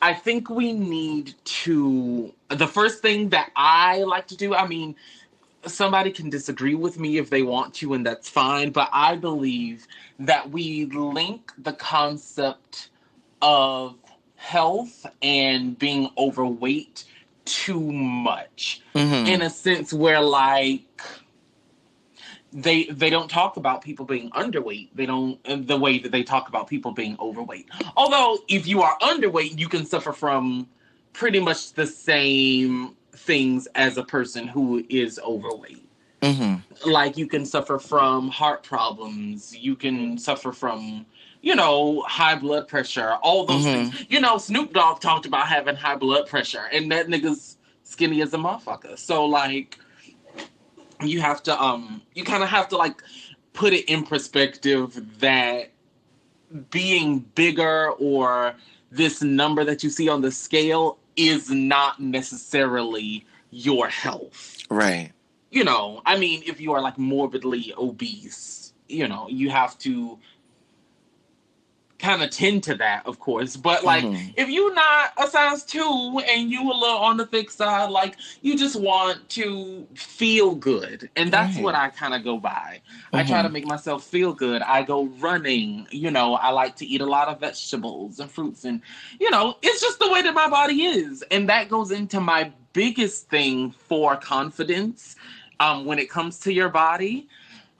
[0.01, 4.95] I think we need to the first thing that I like to do, I mean,
[5.67, 9.87] somebody can disagree with me if they want to and that's fine, but I believe
[10.19, 12.89] that we link the concept
[13.41, 13.95] of
[14.37, 17.05] health and being overweight
[17.49, 19.27] too much Mhm.
[19.27, 21.01] in a sense where like
[22.51, 26.47] they they don't talk about people being underweight they don't the way that they talk
[26.49, 30.67] about people being overweight although if you are underweight you can suffer from
[31.13, 35.85] pretty much the same things as a person who is overweight
[36.21, 36.61] Mhm.
[36.85, 41.05] like you can suffer from heart problems you can suffer from
[41.41, 43.91] you know high blood pressure all those Mhm.
[43.91, 44.05] things.
[44.09, 48.33] You know snoop dogg talked about having high blood pressure and that nigga's skinny as
[48.33, 48.97] a motherfucker.
[48.97, 49.77] So like
[51.01, 53.01] you have to um you kind of have to like
[53.53, 55.69] put it in perspective that
[56.71, 58.55] being bigger or
[58.91, 64.57] this number that you see on the scale is not necessarily your health.
[64.69, 65.11] Right.
[65.51, 70.17] You know, I mean, if you are like morbidly obese, you know, you have to
[71.99, 73.57] kind of tend to that, of course.
[73.57, 74.33] But like, Mhm.
[74.35, 78.15] if you're not a size two and you a little on the thick side, like
[78.41, 82.81] you just want to feel good, and that's what I kind of go by.
[83.13, 84.61] I try to make myself feel good.
[84.61, 85.87] I go running.
[85.91, 88.81] You know, I like to eat a lot of vegetables and fruits, and
[89.19, 92.51] you know, it's just the way that my body is, and that goes into my
[92.73, 95.15] biggest thing for confidence
[95.59, 97.27] um, when it comes to your body.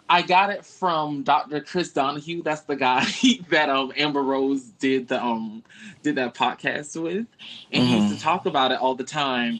[0.10, 1.62] I got it from Dr.
[1.62, 2.41] Chris Donaghue.
[2.43, 3.06] That's the guy
[3.50, 5.63] that um Amber Rose did the um
[6.02, 7.28] did that podcast with,
[7.72, 9.60] and he used to talk about it all the time.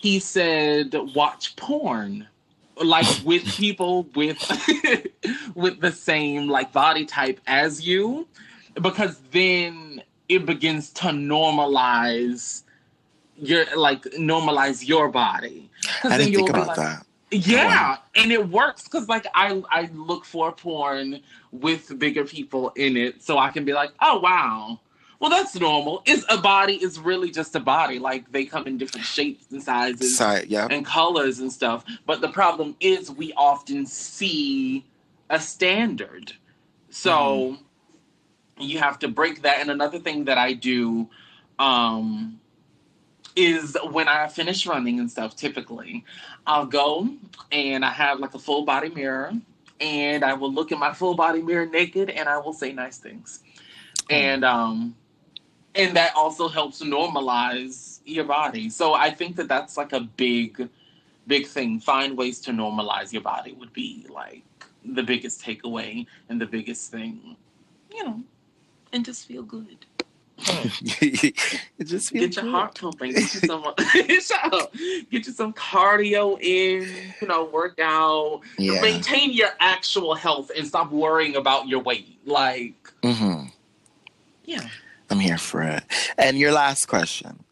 [0.00, 2.28] He said, "Watch porn."
[2.84, 4.38] like with people with
[5.54, 8.24] with the same like body type as you
[8.80, 12.62] because then it begins to normalize
[13.36, 15.68] your like normalize your body.
[16.04, 20.24] i didn't think about like- that yeah, and it works because like I I look
[20.24, 21.20] for porn
[21.52, 24.80] with bigger people in it, so I can be like, oh wow,
[25.20, 26.02] well that's normal.
[26.06, 27.98] Is a body is really just a body.
[27.98, 31.84] Like they come in different shapes and sizes Sorry, yeah and colors and stuff.
[32.06, 34.86] But the problem is we often see
[35.30, 36.32] a standard,
[36.90, 37.58] so
[38.58, 39.60] you have to break that.
[39.60, 41.08] And another thing that I do.
[41.58, 42.37] um
[43.38, 46.04] is when I finish running and stuff, typically,
[46.44, 47.08] I'll go
[47.52, 49.32] and I have like a full body mirror
[49.80, 52.98] and I will look in my full body mirror naked and I will say nice
[52.98, 53.40] things.
[54.10, 54.96] And um
[55.76, 58.68] and that also helps normalize your body.
[58.70, 60.68] So I think that that's like a big
[61.28, 61.78] big thing.
[61.78, 64.42] Find ways to normalize your body would be like
[64.84, 67.36] the biggest takeaway and the biggest thing,
[67.94, 68.22] you know,
[68.92, 69.86] and just feel good.
[71.00, 72.50] it just Get your good.
[72.52, 73.12] heart pumping.
[73.12, 73.64] Get you some.
[74.20, 74.72] shut up.
[75.10, 76.88] Get you some cardio in.
[77.20, 78.40] You know, work out.
[78.58, 82.18] yeah Maintain your actual health and stop worrying about your weight.
[82.24, 83.46] Like, mm-hmm.
[84.44, 84.68] yeah.
[85.10, 85.82] i'm here for it
[86.18, 87.44] and your last question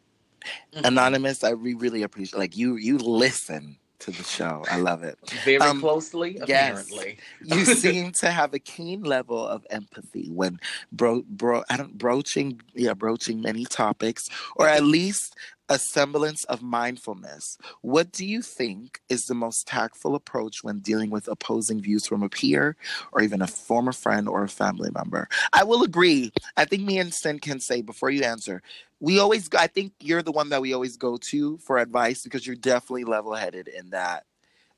[0.74, 0.84] Mhm.
[0.86, 5.18] anonymous i re- really appreciate like you you listen to the show i love it
[5.44, 6.88] Very Um, closely, yes.
[6.88, 7.18] apparently.
[7.44, 10.58] you seem to have a keen level of empathy when
[10.92, 15.34] bro bro I don't broaching yeah broaching many topics or at least
[15.68, 17.58] a semblance of mindfulness.
[17.82, 22.22] What do you think is the most tactful approach when dealing with opposing views from
[22.22, 22.76] a peer
[23.12, 25.28] or even a former friend or a family member?
[25.52, 26.32] I will agree.
[26.56, 28.62] I think me and Sin can say before you answer,
[29.00, 32.46] we always I think you're the one that we always go to for advice because
[32.46, 34.24] you're definitely level headed in that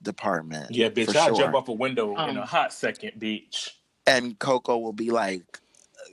[0.02, 0.70] department.
[0.70, 1.36] Yeah, bitch, I'll sure.
[1.36, 3.70] jump off a window in Um, a hot second, bitch.
[4.06, 5.42] and Coco will be like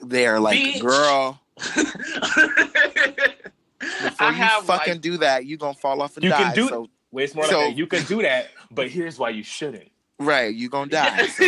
[0.02, 0.80] there, like, Bitch.
[0.82, 3.34] girl, I
[3.80, 6.44] before you have fucking like, do that, you gonna fall off and You die.
[6.44, 9.18] can do- so Wait, it's more So- like a, you can do that, but here's
[9.18, 9.90] why you shouldn't.
[10.20, 11.28] right, you gonna die.
[11.28, 11.44] so-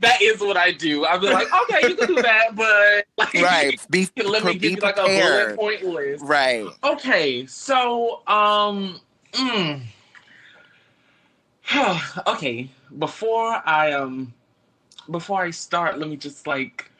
[0.00, 1.04] that is what I do.
[1.06, 4.70] I'm like, okay, you can do that, but like, right, be, let me be give
[4.72, 6.24] you like a bullet point list.
[6.24, 6.66] Right.
[6.84, 9.00] Okay, so um,
[9.32, 9.82] mm.
[12.26, 12.70] okay.
[12.98, 14.32] Before I um,
[15.10, 16.90] before I start, let me just like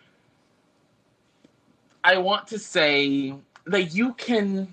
[2.04, 3.34] I want to say
[3.66, 4.72] that you can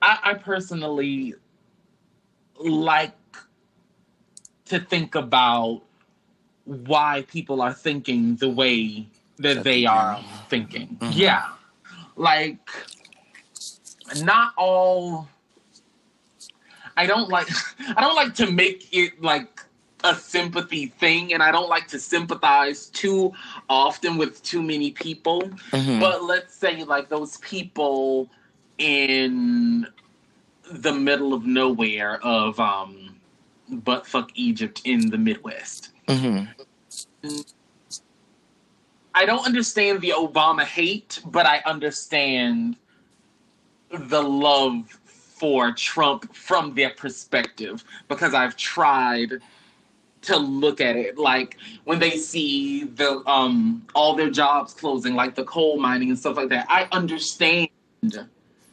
[0.00, 1.34] I, I personally
[2.58, 3.14] like
[4.66, 5.82] to think about
[6.64, 9.06] why people are thinking the way
[9.38, 10.96] that they are thinking.
[11.00, 11.12] Mhm.
[11.14, 11.48] Yeah.
[12.16, 12.58] Like
[14.16, 15.28] not all
[16.96, 17.48] I don't like
[17.96, 19.62] I don't like to make it like
[20.04, 23.32] a sympathy thing and I don't like to sympathize too
[23.68, 25.42] often with too many people.
[25.70, 26.00] Mhm.
[26.00, 28.28] But let's say like those people
[28.78, 29.86] in
[30.70, 33.16] the middle of nowhere of um
[33.68, 35.90] butt fuck Egypt in the Midwest.
[36.08, 36.48] Mhm.
[39.14, 42.76] I don't understand the Obama hate, but I understand
[43.90, 49.42] the love for Trump from their perspective because I've tried
[50.22, 55.34] to look at it like when they see the um all their jobs closing like
[55.34, 57.68] the coal mining and stuff like that I understand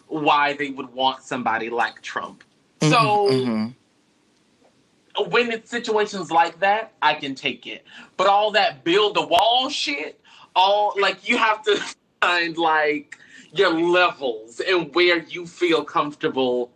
[0.08, 2.44] why they would want somebody like Trump.
[2.82, 3.76] So Mhm.
[5.30, 7.86] when it's situations like that, I can take it.
[8.18, 10.20] But all that build the wall shit,
[10.56, 11.82] all like you have to
[12.22, 13.18] find like
[13.54, 16.72] your levels and where you feel comfortable,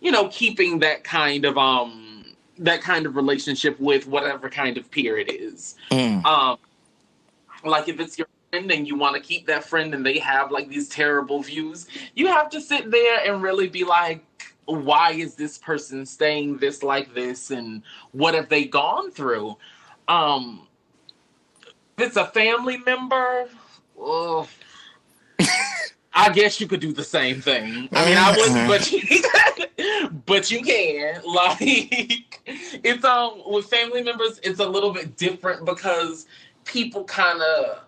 [0.00, 2.09] you know, keeping that kind of um
[2.60, 5.74] that kind of relationship with whatever kind of peer it is.
[5.90, 6.24] Mm.
[6.24, 6.58] Um
[7.64, 10.50] like if it's your friend and you want to keep that friend and they have
[10.50, 14.24] like these terrible views, you have to sit there and really be like
[14.66, 17.82] why is this person saying this like this and
[18.12, 19.56] what have they gone through?
[20.06, 20.66] Um
[21.96, 23.48] if it's a family member
[24.02, 24.48] ugh,
[26.14, 27.88] i guess you could do the same thing.
[27.92, 29.02] I mean i wouldn't but you
[30.26, 31.22] but you can.
[31.24, 32.29] Like
[32.84, 36.26] it's um with family members it's a little bit different because
[36.64, 37.80] people kind of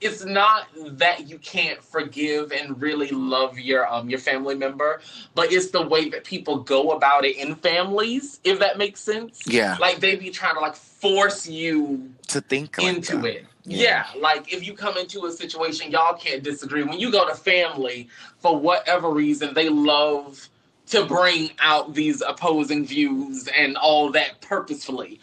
[0.00, 0.66] it's not
[0.98, 5.00] that you can't forgive and really love your um your family member,
[5.34, 9.40] but it's the way that people go about it in families, if that makes sense.
[9.46, 9.76] Yeah.
[9.80, 13.24] Like they be trying to like force you To think like into that.
[13.26, 13.46] it.
[13.64, 14.04] Yeah.
[14.20, 16.82] like if you come into a situation, y'all can't disagree.
[16.82, 18.08] When you go to family,
[18.40, 20.48] for whatever reason, they love
[20.88, 25.20] to bring out these opposing views and all that purposefully.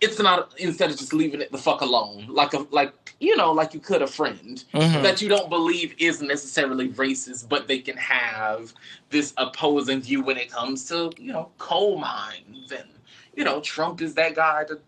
[0.00, 3.50] It's not instead of just leaving it the fuck alone, like a like you know,
[3.52, 5.02] like you could a friend Mhm.
[5.02, 8.72] that you don't believe is necessarily racist, but they can have
[9.10, 12.88] this opposing view when it comes to you know coal mines and
[13.34, 14.78] you know Trump is that guy to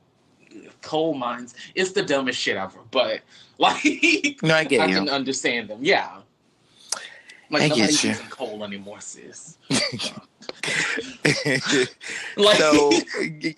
[0.82, 1.54] coal mines.
[1.74, 3.20] It's the dumbest shit ever, but
[3.58, 4.94] like No, I get I you.
[4.94, 5.78] can understand them.
[5.82, 6.18] Yeah.
[7.51, 8.11] Like I get you.
[8.11, 9.59] using coal anymore, sis.
[12.36, 12.92] Like so,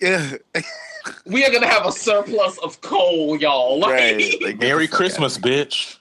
[0.01, 0.35] yeah.
[1.25, 3.79] we are gonna have a surplus of coal, y'all.
[3.79, 5.97] Like Right, like, Merry get the fuck Christmas, bitch.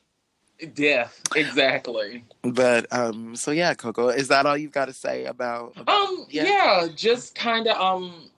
[0.77, 2.25] Yeah, exactly.
[2.43, 5.75] But um, so yeah, Coco, is that all you've got to say about?
[5.77, 6.45] about Um, Yeah.
[6.45, 8.31] yeah, just kind of, um,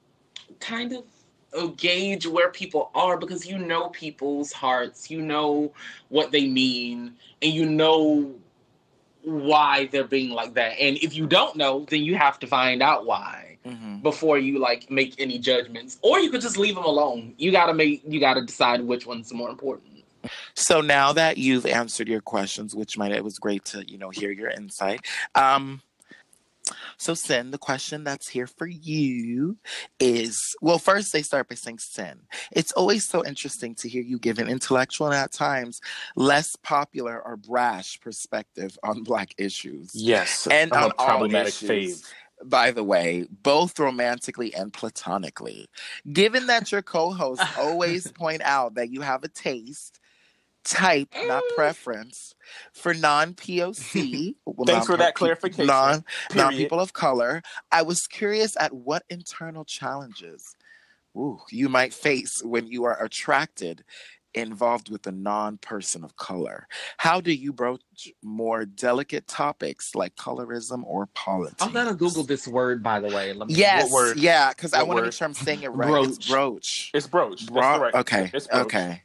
[0.58, 1.04] kind of
[1.56, 5.72] uh, gauge where people are because you know people's hearts, you know
[6.08, 8.34] what they mean, and you know
[9.24, 10.78] why they're being like that.
[10.80, 14.02] And if you don't know, then you have to find out why Mhm.
[14.02, 17.34] before you like make any judgments, or you could just leave them alone.
[17.38, 20.04] You gotta make, you gotta decide which one's more important.
[20.54, 24.10] So now that you've answered your questions, which might it was great to you know
[24.10, 25.00] hear your insight.
[25.34, 25.80] Um,
[26.96, 29.56] so Sin, the question that's here for you
[30.00, 32.20] is well, first they start by saying Sin.
[32.52, 35.80] It's always so interesting to hear you give an intellectual and at times
[36.16, 39.90] less popular or brash perspective on Black issues.
[39.94, 42.02] Yes, And I'm on a all problematic issues.
[42.02, 42.12] fave.
[42.44, 45.68] by the way, both romantically and platonically.
[46.12, 50.00] Given that your co-hosts always point out that you have a taste,
[50.64, 51.54] type, not Mm.
[51.56, 52.34] preference,
[52.72, 54.36] for non-POC.
[54.46, 55.66] well, Thanks for that clarification.
[55.66, 56.04] Non,
[56.34, 57.42] non people of color.
[57.70, 60.56] I was curious at what internal challenges
[61.16, 63.84] ooh, you might face when you are attracted
[64.36, 66.66] involved with a non-person of color.
[66.96, 71.62] How do you broach more delicate topics like colorism or politics?
[71.62, 73.32] I'm gonna Google this word, by the way.
[73.32, 74.16] Let me- Yes, What word?
[74.18, 75.04] yeah, because I want to word?
[75.04, 76.02] make sure I'm saying it right.
[76.08, 76.90] It's Broach.
[76.92, 77.42] It's broach.
[77.42, 77.96] That's Bro- correct.
[77.96, 78.64] okay, It's broach.
[78.64, 79.02] okay.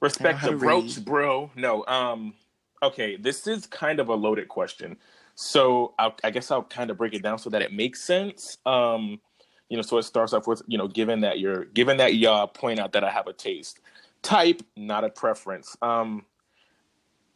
[0.00, 1.50] Respect the to brooch, bro.
[1.54, 1.84] No.
[1.86, 2.34] Um.
[2.82, 3.16] Okay.
[3.16, 4.96] This is kind of a loaded question,
[5.34, 8.58] so I'll, I guess I'll kind of break it down so that it makes sense.
[8.66, 9.20] Um.
[9.68, 12.46] You know, so it starts off with you know, given that you're given that y'all
[12.46, 13.80] point out that I have a taste,
[14.22, 15.76] type, not a preference.
[15.82, 16.24] Um.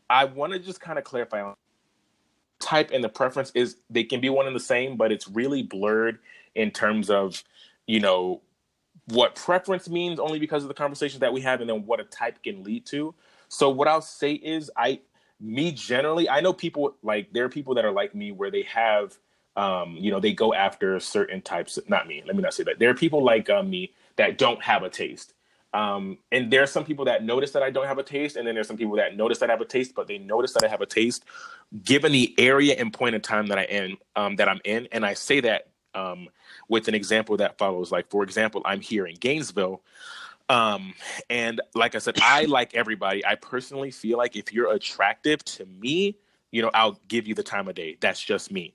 [0.08, 1.54] I want to just kind of clarify on
[2.60, 5.62] type and the preference is they can be one and the same, but it's really
[5.62, 6.18] blurred
[6.54, 7.42] in terms of
[7.86, 8.42] you know
[9.10, 12.04] what preference means only because of the conversations that we have and then what a
[12.04, 13.14] type can lead to.
[13.48, 15.00] So what I'll say is I
[15.40, 18.62] me generally, I know people like there are people that are like me where they
[18.62, 19.18] have
[19.56, 22.78] um, you know, they go after certain types not me, let me not say that.
[22.78, 25.34] There are people like uh, me that don't have a taste.
[25.72, 28.46] Um, and there are some people that notice that I don't have a taste, and
[28.46, 30.64] then there's some people that notice that I have a taste, but they notice that
[30.64, 31.24] I have a taste,
[31.84, 34.88] given the area and point in time that I am um, that I'm in.
[34.90, 36.28] And I say that um,
[36.70, 37.92] with an example that follows.
[37.92, 39.82] Like, for example, I'm here in Gainesville.
[40.48, 40.94] Um,
[41.28, 43.26] and like I said, I like everybody.
[43.26, 46.16] I personally feel like if you're attractive to me,
[46.52, 47.96] you know, I'll give you the time of day.
[48.00, 48.74] That's just me.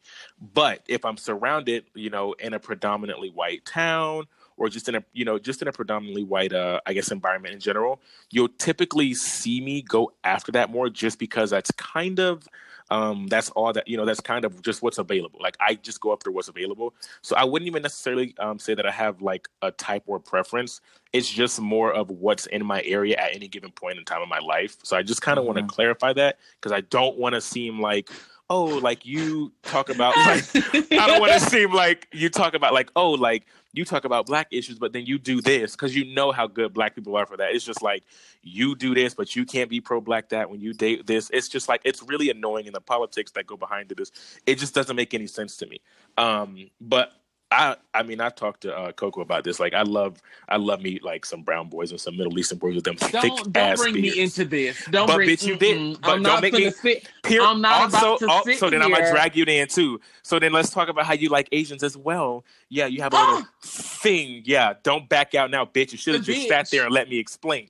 [0.53, 4.25] But if I'm surrounded, you know, in a predominantly white town
[4.57, 7.53] or just in a you know just in a predominantly white uh, I guess environment
[7.53, 12.47] in general, you'll typically see me go after that more just because that's kind of
[12.89, 15.39] um, that's all that you know that's kind of just what's available.
[15.41, 16.93] Like i just go after what's available.
[17.21, 20.81] So i wouldn't even necessarily um, say that i have like a type or preference.
[21.13, 24.29] It's just more of what's in my area at any given point in time of
[24.29, 24.77] my life.
[24.83, 25.55] So i just kind of mm-hmm.
[25.55, 28.09] want to clarify that because i don't want to seem like
[28.49, 30.43] oh like you talk about like
[30.91, 34.25] i don't want to seem like you talk about like oh like you talk about
[34.25, 37.25] black issues, but then you do this because you know how good black people are
[37.25, 37.53] for that.
[37.53, 38.03] It's just like
[38.41, 41.29] you do this, but you can't be pro black that when you date this.
[41.31, 44.11] It's just like it's really annoying, and the politics that go behind it is
[44.45, 45.81] it just doesn't make any sense to me.
[46.17, 47.11] Um, but
[47.55, 49.59] I I mean I talked to uh, Coco about this.
[49.59, 52.75] Like I love I love me like some brown boys and some Middle Eastern boys
[52.75, 54.15] with them don't, thick don't ass bring beards.
[54.17, 54.85] me into this.
[54.91, 55.29] Don't but bring.
[55.29, 56.01] bitch, you did.
[56.01, 56.69] But I'm don't not make me.
[56.71, 57.07] sit.
[57.23, 59.67] Peer, I'm not also, about to al- sit so then I'm gonna drag you in
[59.67, 60.01] too.
[60.21, 62.43] So then let's talk about how you like Asians as well.
[62.69, 64.41] Yeah, you have a little thing.
[64.45, 65.93] Yeah, don't back out now, bitch.
[65.93, 67.69] You should have just sat there and let me explain.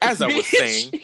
[0.00, 0.58] As I was Bitch.
[0.58, 1.00] saying,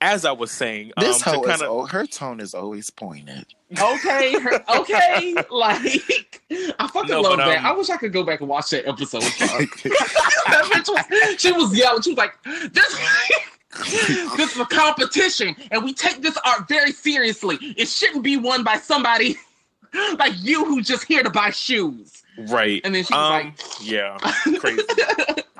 [0.00, 2.90] as I was saying, um, This to hoe is kinda- al- her tone is always
[2.90, 3.46] pointed.
[3.80, 6.42] Okay, her, okay, like
[6.78, 7.58] I fucking No, love but, that.
[7.58, 9.22] um, I wish I could go back and watch that episode.
[9.22, 12.02] that bitch was, she was yelling.
[12.02, 12.34] She was like,
[12.72, 12.98] "This,
[14.36, 17.58] this is a competition, and we take this art very seriously.
[17.60, 19.36] It shouldn't be won by somebody
[20.18, 22.80] like you who's just here to buy shoes." Right.
[22.84, 24.16] And then she was Um, yeah,
[24.58, 24.82] crazy.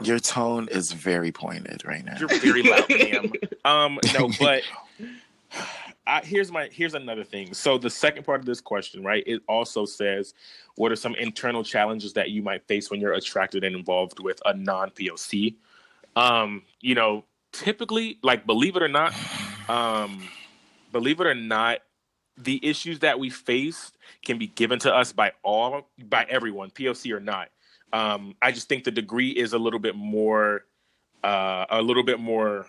[0.02, 2.16] Your tone is very pointed right now.
[2.18, 3.32] You're very loud, ma'am.
[3.62, 4.62] Um, no, but
[6.06, 7.52] I, here's my here's another thing.
[7.52, 9.22] So the second part of this question, right?
[9.26, 10.32] It also says,
[10.76, 14.40] what are some internal challenges that you might face when you're attracted and involved with
[14.46, 15.56] a non POC?
[16.16, 19.14] Um, you know, typically, like believe it or not,
[19.68, 20.26] um,
[20.90, 21.80] believe it or not,
[22.44, 23.92] the issues that we face
[24.24, 27.48] can be given to us by all by everyone, POC or not.
[27.92, 30.64] Um, I just think the degree is a little bit more
[31.22, 32.66] uh, a little bit more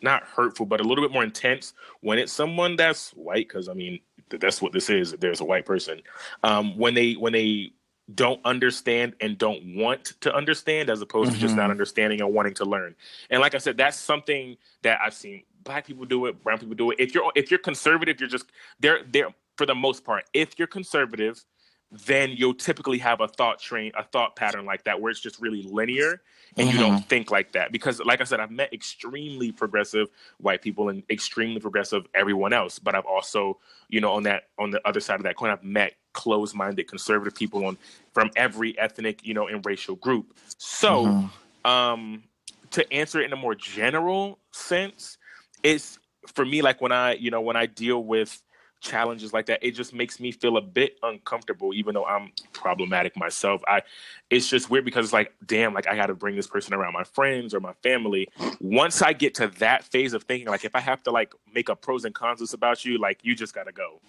[0.00, 3.48] not hurtful, but a little bit more intense when it's someone that's white.
[3.48, 5.12] Because I mean, that's what this is.
[5.12, 6.02] There's a white person
[6.42, 7.72] um, when they when they
[8.14, 12.54] don't understand and don't want to understand, as opposed to just not understanding and wanting
[12.54, 12.94] to learn.
[13.28, 16.74] And like I said, that's something that I've seen black people do it, brown people
[16.74, 16.96] do it.
[16.98, 18.46] If you're if you're conservative, you're just
[18.80, 20.24] they're they're for the most part.
[20.32, 21.44] If you're conservative,
[21.90, 25.40] then you'll typically have a thought train, a thought pattern like that, where it's just
[25.40, 26.22] really linear
[26.56, 27.70] and you don't think like that.
[27.70, 30.08] Because, like I said, I've met extremely progressive
[30.38, 32.78] white people and extremely progressive everyone else.
[32.78, 33.58] But I've also,
[33.88, 37.34] you know, on that on the other side of that coin, I've met closed-minded conservative
[37.34, 37.76] people on
[38.12, 40.34] from every ethnic, you know, and racial group.
[40.58, 41.28] So,
[41.64, 42.24] um,
[42.70, 45.18] to answer it in a more general sense,
[45.62, 48.42] it's for me like when I, you know, when I deal with
[48.80, 53.16] challenges like that it just makes me feel a bit uncomfortable even though i'm problematic
[53.16, 53.60] myself.
[53.66, 53.82] I
[54.30, 56.92] it's just weird because it's like damn like i got to bring this person around
[56.92, 58.28] my friends or my family.
[58.60, 61.68] Once i get to that phase of thinking like if i have to like make
[61.68, 64.00] a pros and cons about you like you just gotta go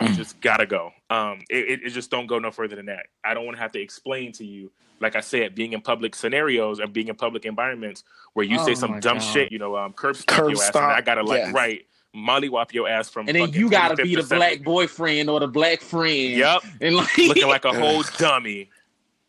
[0.00, 3.06] you just gotta go um it, it, it just don't go no further than that
[3.24, 4.70] i don't want to have to explain to you
[5.00, 8.72] like i said being in public scenarios and being in public environments where you say
[8.72, 9.24] Oh some dumb God.
[9.24, 11.54] shit you know um curb stop Curb your ass and i gotta like yes.
[11.54, 15.48] right mollywop your ass from and then you gotta be the black boyfriend or the
[15.48, 16.32] black friend.
[16.36, 16.62] Yep.
[16.82, 18.68] And like looking like a whole dummy.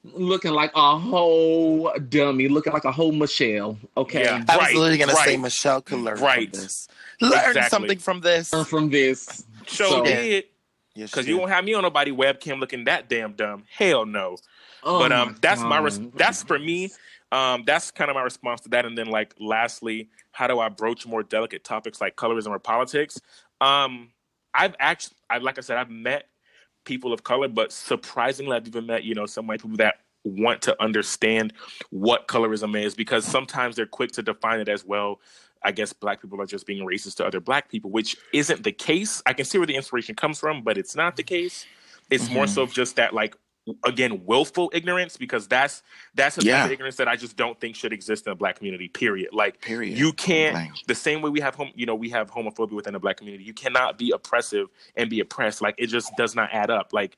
[0.04, 3.78] looking like a whole dummy, looking like a whole Michelle.
[3.96, 4.24] Okay.
[4.24, 4.44] Yeah.
[4.50, 6.54] I was literally gonna say Michelle could learn right.
[6.54, 6.88] from this.
[7.22, 7.70] Learn Exactly.
[7.70, 8.52] something from this.
[8.52, 9.46] Learn from this.
[9.66, 10.44] So So- did Yes,
[10.96, 11.42] because she you did.
[11.42, 13.64] won't have me on nobody webcam looking that damn dumb.
[13.70, 14.38] Hell no.
[14.84, 16.92] Oh but um, that's my res- that's for me.
[17.32, 18.86] Um, that's kind of my response to that.
[18.86, 23.20] And then like lastly, how do I broach more delicate topics like colorism or politics?
[23.60, 24.12] Um,
[24.54, 26.30] I've actually, I like I said, I've met
[26.86, 30.62] people of color, but surprisingly, I've even met you know some white people that want
[30.64, 31.54] to understand
[31.90, 35.20] what colorism is because sometimes they're quick to define it as well.
[35.64, 38.72] I guess black people are just being racist to other black people, which isn't the
[38.72, 39.22] case.
[39.26, 41.66] I can see where the inspiration comes from, but it's not the case.
[42.10, 42.54] It's more mm-hmm.
[42.54, 43.36] so just that like
[43.86, 45.84] again willful ignorance because that's
[46.16, 48.58] that's a type of ignorance that I just don't think should exist in a black
[48.58, 48.90] community.
[48.90, 49.30] Period.
[49.32, 49.98] Like Period.
[49.98, 50.74] you can't Blank.
[50.88, 53.44] the same way we have hom- you know we have homophobia within the black community.
[53.44, 55.62] You cannot be oppressive and be oppressed.
[55.62, 56.92] Like it just does not add up.
[56.92, 57.18] Like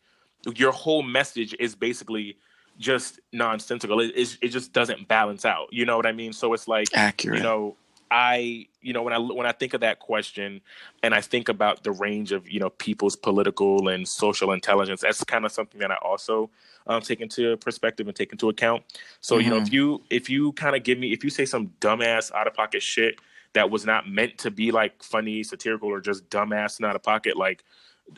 [0.56, 2.38] your whole message is basically
[2.78, 4.00] just nonsensical.
[4.00, 5.70] It it's- it just doesn't balance out.
[5.72, 6.32] You know what I mean?
[6.32, 7.40] So it's like accurate.
[7.40, 7.76] you know
[8.12, 10.62] i you know when i when i think of that question
[11.04, 15.24] and i think about the range of you know people's political and social intelligence that's
[15.24, 16.50] kind of something that i also
[16.88, 18.84] um, take into perspective and take into account.
[19.22, 21.70] So you know if you if you kind of give me if you say some
[21.80, 23.20] dumbass out of pocket shit
[23.54, 27.02] that was not meant to be like funny satirical or just dumbass and out of
[27.02, 27.64] pocket like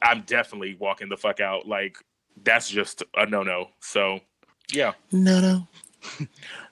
[0.01, 1.67] i'm definitely walking the fuck out.
[1.67, 1.97] Like
[2.43, 3.69] that's just a no-no.
[3.79, 4.19] So
[4.71, 4.93] yeah.
[5.11, 5.67] No, no.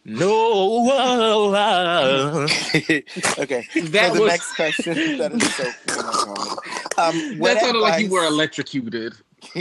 [0.05, 0.85] no
[3.39, 3.67] okay.
[3.75, 5.17] That for the was- next question.
[5.17, 5.71] That is so.
[6.97, 7.09] Oh.
[7.09, 9.15] Um, what That sounded like you were electrocuted.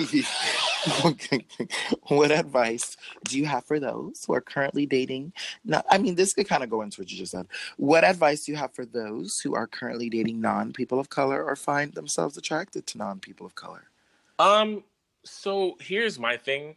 [2.09, 5.33] what advice do you have for those who are currently dating?
[5.65, 7.49] Not, I mean, this could kind of go into what you just said.
[7.77, 11.45] What advice do you have for those who are currently dating non people of color
[11.45, 13.85] or find themselves attracted to non people of color?
[14.39, 14.85] Um,
[15.25, 16.77] so here's my thing.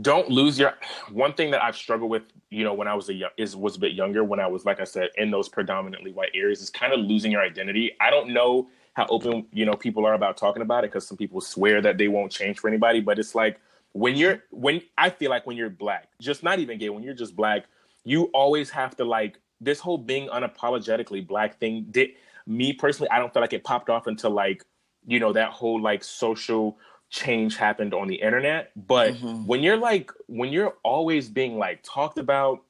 [0.00, 0.74] Don't lose your
[1.10, 3.76] one thing that I've struggled with, you know, when I was a young is was
[3.76, 6.70] a bit younger, when I was like I said, in those predominantly white areas, is
[6.70, 7.96] kind of losing your identity.
[8.00, 11.16] I don't know how open, you know, people are about talking about it because some
[11.16, 13.60] people swear that they won't change for anybody, but it's like
[13.92, 17.14] when you're when I feel like when you're black, just not even gay, when you're
[17.14, 17.66] just black,
[18.04, 22.10] you always have to like this whole being unapologetically black thing did
[22.46, 24.64] me personally, I don't feel like it popped off until like,
[25.06, 26.78] you know, that whole like social
[27.10, 28.72] change happened on the internet.
[28.76, 29.46] But Mhm.
[29.46, 32.62] when you're like when you're always being like talked about,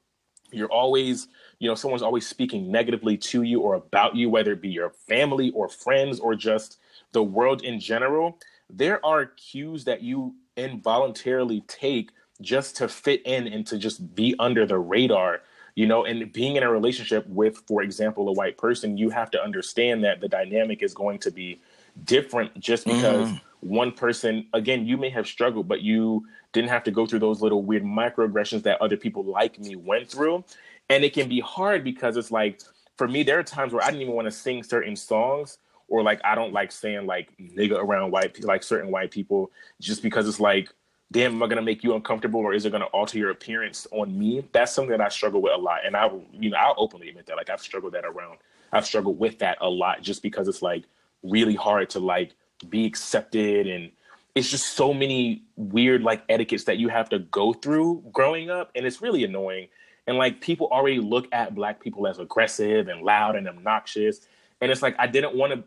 [0.51, 1.27] you're always,
[1.59, 4.89] you know, someone's always speaking negatively to you or about you, whether it be your
[4.89, 6.79] family or friends or just
[7.13, 8.37] the world in general,
[8.69, 12.11] there are cues that you involuntarily take
[12.41, 15.41] just to fit in and to just be under the radar
[15.75, 19.31] you know and being in a relationship with for example a white person you have
[19.31, 21.61] to understand that the dynamic is going to be
[22.03, 26.91] different just because one person again you may have struggled but you didn't have to
[26.91, 30.43] go through those little weird microaggressions that other people like me went through.
[30.89, 32.61] And it can be hard because it's like
[32.97, 35.57] for me there are times where i didn't even want to sing certain songs
[35.87, 39.49] or like i don't like saying like nigga around white people like certain white people
[39.79, 40.69] just because it's like
[41.11, 43.31] damn am i going to make you uncomfortable or is it going to alter your
[43.31, 44.45] appearance on me?
[44.51, 45.85] That's something that i struggle with a lot.
[45.85, 48.37] And i you know i'll openly admit that like i've struggled that around.
[48.73, 50.83] I've struggled with that a lot just because it's like
[51.23, 52.35] really hard to like
[52.69, 53.91] be accepted and
[54.33, 58.71] it's just so many weird like etiquettes that you have to go through growing up
[58.75, 59.67] and it's really annoying.
[60.07, 64.21] And like people already look at black people as aggressive and loud and obnoxious
[64.61, 65.63] and it's like i didn't want to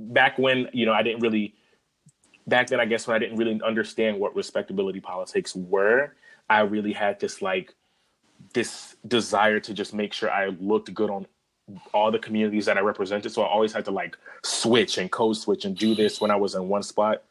[0.00, 1.54] back when you know i didn't really
[2.46, 6.14] back then i guess when i didn't really understand what respectability politics were
[6.50, 7.74] i really had this like
[8.52, 11.26] this desire to just make sure i looked good on
[11.92, 15.36] all the communities that i represented so i always had to like switch and code
[15.36, 17.22] switch and do this when i was in one spot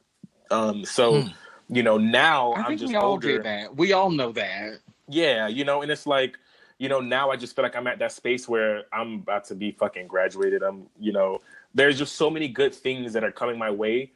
[0.51, 1.23] um so
[1.69, 3.75] you know now I i'm think just we all older did that.
[3.75, 4.79] We all know that.
[5.07, 6.37] yeah, you know, and it's like,
[6.77, 9.55] you know, now I just feel like I'm at that space where I'm about to
[9.55, 10.63] be fucking graduated.
[10.63, 11.41] I'm, you know,
[11.73, 14.11] there's just so many good things that are coming my way.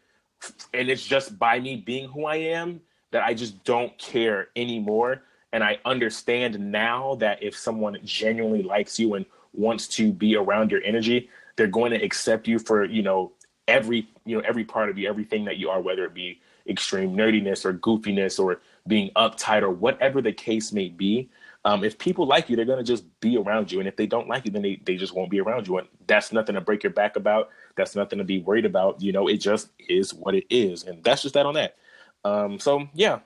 [0.74, 5.24] And it's just by me being who I am that I just don't care anymore.
[5.54, 9.26] And I understand now that if someone genuinely likes you and
[9.58, 13.32] wants to be around your energy, they're going to accept you for, you know,
[13.68, 17.16] every, you know, every part of you, everything that you are, whether it be extreme
[17.16, 21.30] nerdiness or goofiness or being uptight or whatever the case may be.
[21.64, 23.80] Um, if people like you, they're going to just be around you.
[23.80, 25.80] And if they don't like you, then they, they just won't be around you.
[25.80, 27.50] And that's nothing to break your back about.
[27.76, 29.02] That's nothing to be worried about.
[29.02, 30.84] You know, it just is what it is.
[30.84, 31.76] And that's just that on that.
[32.24, 33.20] Um, so, yeah.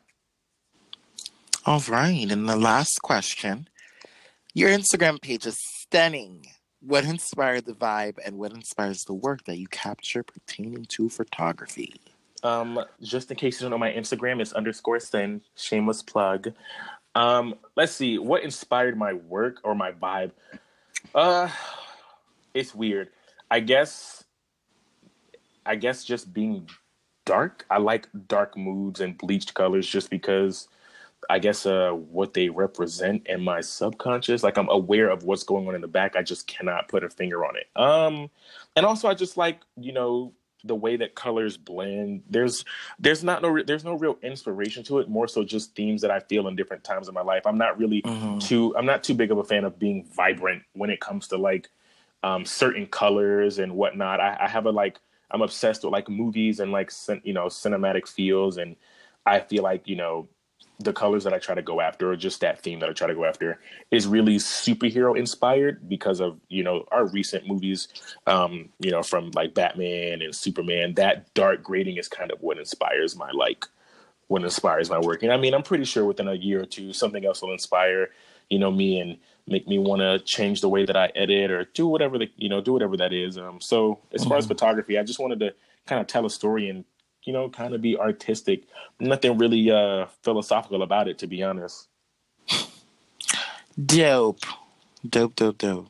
[1.65, 2.31] All right.
[2.31, 3.67] And the last question
[4.53, 6.45] Your Instagram page is stunning.
[6.81, 11.99] What inspired the vibe and what inspires the work that you capture pertaining to photography?
[12.43, 16.53] Um, just in case you don't know, my Instagram is underscore sin, shameless plug.
[17.15, 20.31] Um, let's see, what inspired my work or my vibe?
[21.15, 21.49] Uh,
[22.53, 23.09] it's weird.
[23.49, 24.23] I guess,
[25.65, 26.69] I guess just being
[27.25, 27.65] dark.
[27.71, 30.67] I like dark moods and bleached colors just because
[31.29, 34.43] I guess uh what they represent in my subconscious.
[34.43, 36.15] Like I'm aware of what's going on in the back.
[36.15, 37.67] I just cannot put a finger on it.
[37.75, 38.29] Um
[38.75, 42.23] and also I just like, you know, the way that colors blend.
[42.29, 42.65] There's
[42.99, 46.11] there's not no re- there's no real inspiration to it, more so just themes that
[46.11, 47.45] I feel in different times of my life.
[47.45, 48.45] I'm not really Mhm.
[48.45, 51.37] too I'm not too big of a fan of being vibrant when it comes to
[51.37, 51.69] like
[52.23, 54.19] um certain colors and whatnot.
[54.19, 54.99] I, I have a like
[55.31, 58.75] I'm obsessed with like movies and like cin- you know cinematic feels and
[59.25, 60.27] I feel like you know
[60.79, 63.07] the colors that I try to go after, or just that theme that I try
[63.07, 63.59] to go after,
[63.91, 67.89] is really superhero inspired because of you know our recent movies,
[68.27, 70.93] um, you know from like Batman and Superman.
[70.95, 73.65] That dark grading is kind of what inspires my like,
[74.27, 75.23] what inspires my work.
[75.23, 78.09] And I mean, I'm pretty sure within a year or two, something else will inspire
[78.49, 79.17] you know me and
[79.47, 82.49] make me want to change the way that I edit or do whatever the you
[82.49, 83.37] know do whatever that is.
[83.37, 84.49] Um, so as far as Mhm.
[84.49, 85.53] photography, I just wanted to
[85.85, 86.85] kind of tell a story and
[87.23, 88.63] you know kind of be artistic.
[88.99, 91.87] Nothing really uh, philosophical about it, to be honest.
[93.83, 94.39] Dope.
[95.07, 95.87] Dope, dope, dope.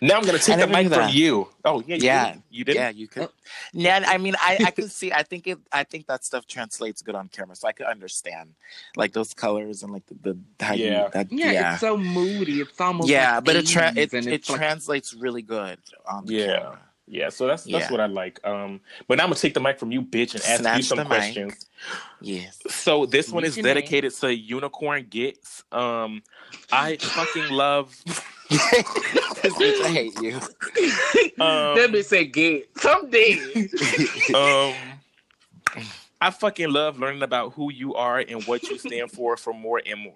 [0.00, 1.48] Now I'm gonna take the mic from you.
[1.64, 2.26] Oh yeah, you Yeah.
[2.28, 2.44] didn't?
[2.50, 2.74] you did.
[2.76, 3.28] Yeah, you could.
[3.72, 5.10] Yeah, I mean, I I could see.
[5.12, 5.58] I think it.
[5.72, 8.50] I think that stuff translates good on camera, so I could understand,
[8.94, 10.14] like those colors and like the,
[10.58, 11.06] the how Yeah.
[11.06, 11.10] you.
[11.14, 12.60] That, Yeah, yeah, it's so moody.
[12.60, 15.78] It's almost yeah, like but it tra- 80s, it, it like- translates really good
[16.08, 16.46] on the Yeah.
[16.60, 16.78] camera.
[17.12, 17.92] Yeah, so that's that's Yeah.
[17.92, 18.40] what I like.
[18.42, 20.98] Um, but now I'm gonna take the mic from you, bitch, and ask you some
[20.98, 21.10] the mic.
[21.10, 21.66] questions.
[22.22, 22.58] Yes.
[22.68, 23.74] So this one is What's your name?
[23.74, 25.62] dedicated to Unicorn Gets.
[25.72, 26.22] Um,
[26.72, 27.94] I fucking love.
[29.42, 30.36] This bitch, I hate you.
[31.40, 33.68] Um, that bitch said get someday.
[34.34, 35.00] um
[36.20, 39.82] I fucking love learning about who you are and what you stand for for more
[39.84, 40.14] and more.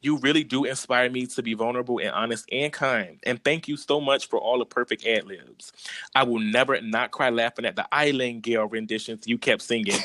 [0.00, 3.18] You really do inspire me to be vulnerable and honest and kind.
[3.24, 5.72] And thank you so much for all the perfect ad libs.
[6.14, 9.98] I will never not cry laughing at the Island Gale renditions you kept singing.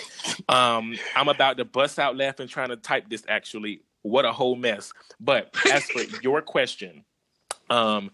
[0.49, 3.81] Um, I'm about to bust out laughing trying to type this actually.
[4.01, 4.91] What a whole mess.
[5.19, 7.05] But as for your question,
[7.69, 8.11] um,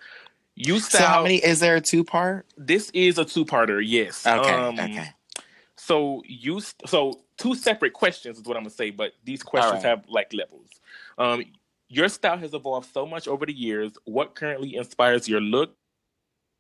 [0.56, 2.46] you So how many is there a two part?
[2.58, 4.26] this is a two-parter, yes.
[4.26, 4.52] Okay.
[4.52, 5.10] Um, okay.
[5.76, 9.90] so you so two separate questions is what I'm gonna say, but these questions right.
[9.90, 10.70] have like levels.
[11.18, 11.46] Um,
[11.90, 13.94] your style has evolved so much over the years.
[14.06, 15.74] What currently inspires your look?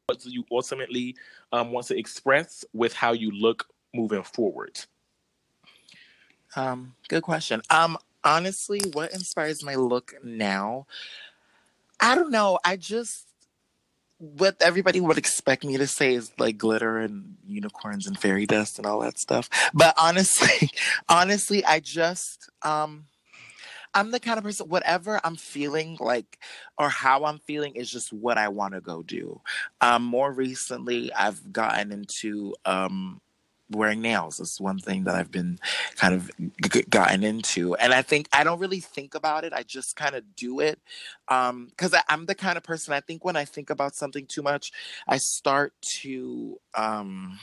[0.07, 1.15] What do you ultimately
[1.51, 4.79] um, want to express with how you look moving forward?
[6.55, 7.61] Um, good question.
[7.69, 10.87] Um, honestly, what inspires my look now?
[11.99, 12.59] I don't know.
[12.63, 13.25] I just
[14.19, 18.79] what everybody would expect me to say is like glitter and unicorns and fairy dust
[18.79, 19.47] and all that stuff.
[19.73, 20.71] But honestly,
[21.09, 23.05] honestly, I just um
[23.97, 26.39] I'm the kind of person whatever I'm feeling like
[26.77, 29.41] or how I'm feeling is just what I want to go do.
[29.81, 33.21] Um more recently I've gotten into um
[33.71, 34.39] wearing nails.
[34.39, 35.59] It's one thing that I've been
[35.95, 36.31] kind of
[36.71, 40.15] g- gotten into and i think i don't really think about it i just kind
[40.15, 40.79] of do it
[41.29, 44.41] um because i'm the kind of person i think when i think about something too
[44.41, 44.71] much
[45.07, 47.39] i start to um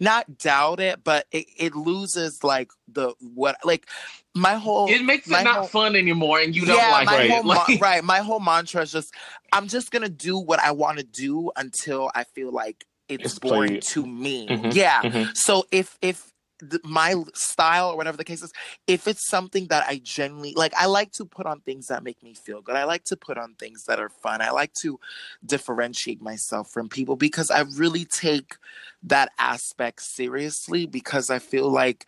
[0.00, 3.86] not doubt it but it, it loses like the what like
[4.34, 7.30] my whole It makes it not whole- fun anymore, and you don't yeah, like it.
[7.30, 8.02] whole Like, right.
[8.02, 9.14] My whole mantra is just
[9.52, 13.38] I'm just gonna do what I want to do until I feel like it's, It's
[13.38, 13.82] boring played.
[13.82, 14.48] to me.
[14.48, 15.02] Mhm, Yeah.
[15.02, 15.36] mhm.
[15.36, 16.32] So if if
[16.84, 18.52] my style or whatever the case is,
[18.86, 22.22] if it's something that I genuinely like, I like to put on things that make
[22.22, 22.76] me feel good.
[22.76, 24.40] I like to put on things that are fun.
[24.40, 24.98] I like to
[25.44, 28.56] differentiate myself from people because I really take
[29.02, 32.06] that aspect seriously because I feel like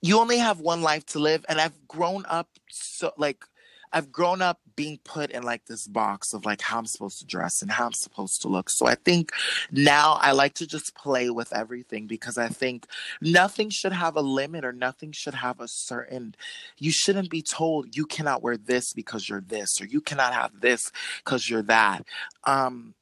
[0.00, 3.44] you only have one life to live and I've grown up so like
[3.92, 7.26] I've grown up being put in like this box of like how I'm supposed to
[7.26, 8.70] dress and how I'm supposed to look.
[8.70, 9.32] So I think
[9.70, 12.86] now I like to just play with everything because I think
[13.20, 16.34] nothing should have a limit or nothing should have a certain
[16.78, 20.60] you shouldn't be told you cannot wear this because you're this or you cannot have
[20.60, 20.90] this
[21.24, 22.04] because you're that.
[22.44, 22.94] Um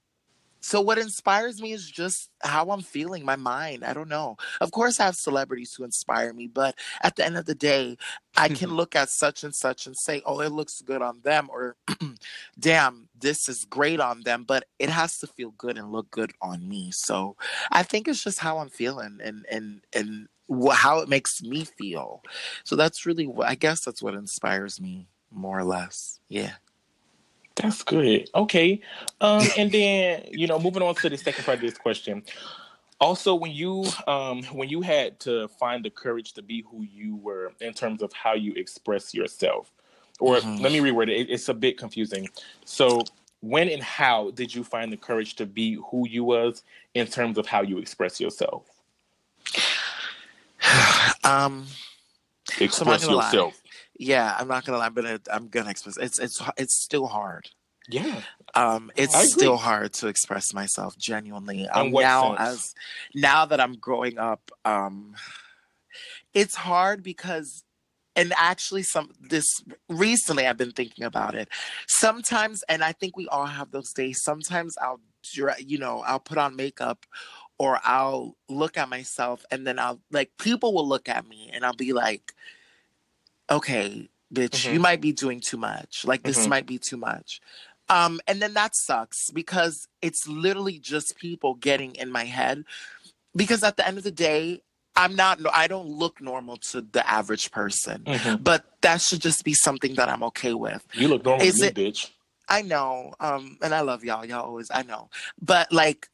[0.61, 3.85] so what inspires me is just how I'm feeling, my mind.
[3.85, 4.37] I don't know.
[4.61, 7.97] Of course I have celebrities who inspire me, but at the end of the day,
[8.37, 8.77] I can mm-hmm.
[8.77, 11.77] look at such and such and say, "Oh, it looks good on them," or
[12.59, 16.33] "Damn, this is great on them," but it has to feel good and look good
[16.41, 16.91] on me.
[16.93, 17.37] So,
[17.71, 20.29] I think it's just how I'm feeling and and and
[20.73, 22.23] how it makes me feel.
[22.65, 26.19] So that's really what I guess that's what inspires me more or less.
[26.29, 26.55] Yeah.
[27.63, 28.29] That's good.
[28.35, 28.81] Okay.
[29.21, 32.23] Um, and then you know, moving on to the second part of this question.
[33.01, 37.17] Also, when you um when you had to find the courage to be who you
[37.17, 39.71] were in terms of how you express yourself,
[40.19, 40.61] or Mhm.
[40.61, 41.21] let me reword it.
[41.21, 41.31] it.
[41.31, 42.29] It's a bit confusing.
[42.65, 43.05] So,
[43.41, 46.63] when and how did you find the courage to be who you was
[46.95, 48.65] in terms of how you express yourself?
[51.25, 51.67] um
[52.61, 53.60] Express gonna yourself.
[54.01, 55.99] Yeah, I'm not gonna lie, but it, I'm gonna express.
[55.99, 57.49] It's it's it's still hard.
[57.89, 58.21] Yeah.
[58.55, 62.41] um it's still hard to express myself genuinely um, now sense?
[62.41, 62.75] as
[63.17, 65.15] now that i'm growing up um
[66.35, 67.65] it's hard because
[68.15, 69.47] and actually some this
[69.89, 71.49] recently i've been thinking about it
[71.89, 75.01] sometimes and i think we all have those days sometimes i'll
[75.59, 77.07] you know i'll put on makeup
[77.59, 81.65] or i'll look at myself and then i'll like people will look at me and
[81.65, 82.35] i'll be like
[83.51, 84.75] okay, bitch, Mhm.
[84.75, 86.05] you might be doing too much.
[86.05, 86.49] Like this Mhm.
[86.49, 87.41] might be too much.
[87.89, 92.65] Um, and then that sucks because it's literally just people getting in my head.
[93.35, 94.63] Because at the end of the day,
[94.97, 95.39] I'm not.
[95.55, 98.43] I don't look normal to the average person, Mhm.
[98.43, 100.85] but that should just be something that I'm okay with.
[100.95, 102.11] You look normal Is to me, it- bitch.
[102.49, 104.25] I know, um, and I love y'all.
[104.25, 105.09] Y'all always, I know,
[105.41, 106.09] but like,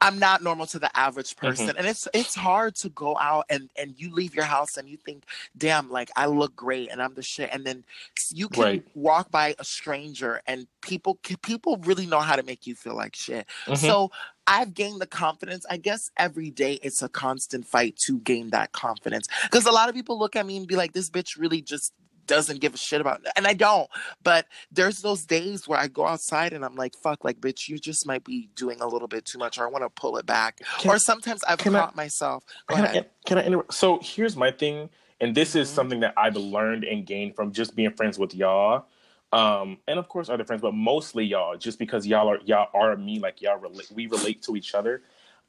[0.00, 3.70] I'm not normal to the average person, and it's it's hard to go out and
[3.76, 5.24] and you leave your house and you think,
[5.56, 7.84] damn, like I look great and I'm the shit, and then
[8.30, 8.84] you can Right.
[8.94, 13.16] walk by a stranger and people people really know how to make you feel like
[13.16, 13.46] shit.
[13.66, 13.78] Mhm.
[13.78, 14.10] So
[14.46, 15.64] I've gained the confidence.
[15.70, 19.88] I guess every day it's a constant fight to gain that confidence because a lot
[19.88, 21.92] of people look at me and be like, this bitch really just
[22.26, 23.88] doesn't give a shit about and I don't
[24.22, 27.78] but there's those days where I go outside and I'm like fuck like bitch you
[27.78, 30.26] just might be doing a little bit too much or I want to pull it
[30.26, 33.44] back Can- or sometimes I've can I- caught myself go Can ahead I, can I
[33.44, 33.74] interrupt?
[33.74, 34.88] So here's my thing,
[35.20, 35.74] and this is Mhm.
[35.74, 38.86] something that I've learned and gained from just being friends with y'all,
[39.32, 42.96] um, and of course other friends, but mostly y'all, just because y'all are y'all are
[42.96, 45.02] me, like y'all relate, we relate to each other.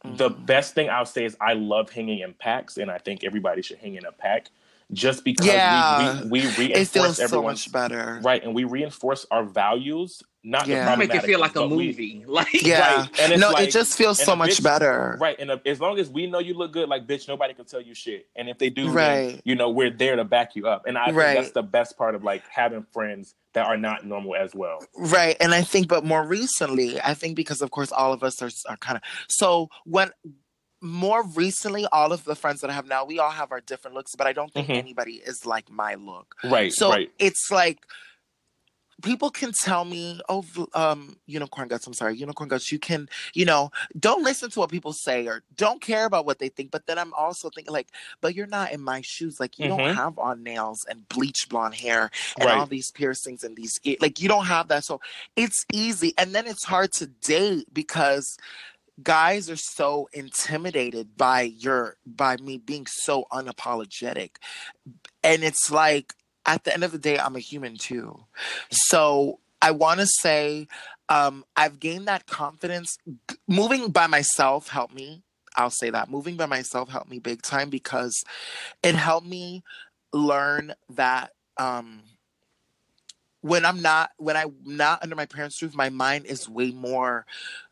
[0.06, 0.46] The Mhm.
[0.46, 3.80] best thing I'll say is I love hanging in packs, and I think everybody should
[3.80, 4.50] hang in a pack,
[4.94, 6.24] just because Yeah.
[6.24, 10.24] we, we, we it reinforce feels so much better right, and we reinforce our values,
[10.46, 10.92] not the Yeah.
[10.92, 12.24] You make it feel like a but we- movie.
[12.28, 15.36] Like yeah Right, and it's no like- it just feels so much bitch- better Right,
[15.40, 17.82] and uh, as long as we know you look good, like bitch, nobody can tell
[17.82, 18.28] you shit.
[18.36, 19.42] And if they do, then, Right.
[19.44, 20.86] you know, we're there to back you up.
[20.88, 24.36] And I think that's the best part of like having friends that are not normal
[24.36, 24.80] as well.
[24.96, 25.36] Right.
[25.40, 28.50] And I think, but more recently, I think because, of course, all of us are,
[28.70, 29.04] are kind of.
[29.28, 30.12] So when
[30.82, 33.96] more recently, all of the friends that I have now, we all have our different
[33.96, 34.78] looks, but I don't think Mhm.
[34.78, 36.36] anybody is like my look.
[36.44, 37.12] Right, So right.
[37.20, 37.86] it's like
[39.04, 43.46] people can tell me, oh, um, unicorn guts, I'm sorry, unicorn guts, you can, you
[43.46, 46.72] know, don't listen to what people say or don't care about what they think.
[46.72, 47.90] But then I'm also thinking, like,
[48.22, 49.40] but you're not in my shoes.
[49.40, 49.78] Like, you Mhm.
[49.78, 52.10] don't have on nails and bleach blonde hair
[52.40, 54.84] and all these piercings and these, like, you don't have that.
[54.84, 55.00] So
[55.36, 56.14] it's easy.
[56.18, 58.38] And then it's hard to date because
[59.02, 64.38] guys are so intimidated by your by me being so unapologetic.
[65.24, 66.14] And it's like
[66.46, 68.26] at the end of the day i'm a human too.
[68.72, 70.68] So i want to say
[71.10, 72.98] um i've gained that confidence.
[73.48, 75.24] Moving by myself helped me
[75.56, 76.10] i'll say that.
[76.10, 78.24] Moving by myself helped me big time because
[78.82, 79.64] it helped me
[80.14, 82.02] learn that um
[83.42, 87.26] when i'm not when i'm not under my parents roof my mind is way more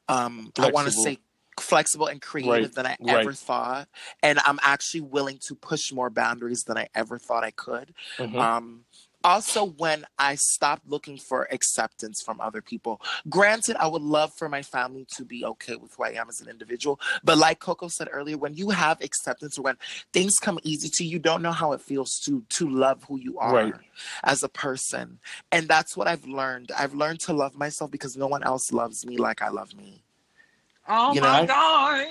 [0.10, 1.20] um i want to say
[1.60, 3.20] flexible and creative Right, than i right.
[3.22, 3.88] ever thought
[4.24, 8.40] and i'm actually willing to push more boundaries than i ever thought i could Mhm.
[8.40, 8.85] um
[9.26, 14.48] also when i stopped looking for acceptance from other people granted i would love for
[14.48, 17.88] my family to be okay with who i am as an individual but like coco
[17.88, 19.78] said earlier when you have acceptance or when
[20.14, 23.18] things come easy to you you don't know how it feels to to love who
[23.20, 23.74] you are Right.
[24.24, 25.20] as a person
[25.52, 29.06] and that's what i've learned i've learned to love myself because no one else loves
[29.06, 30.04] me like i love me
[30.88, 31.48] Oh You my know?
[31.48, 32.08] god.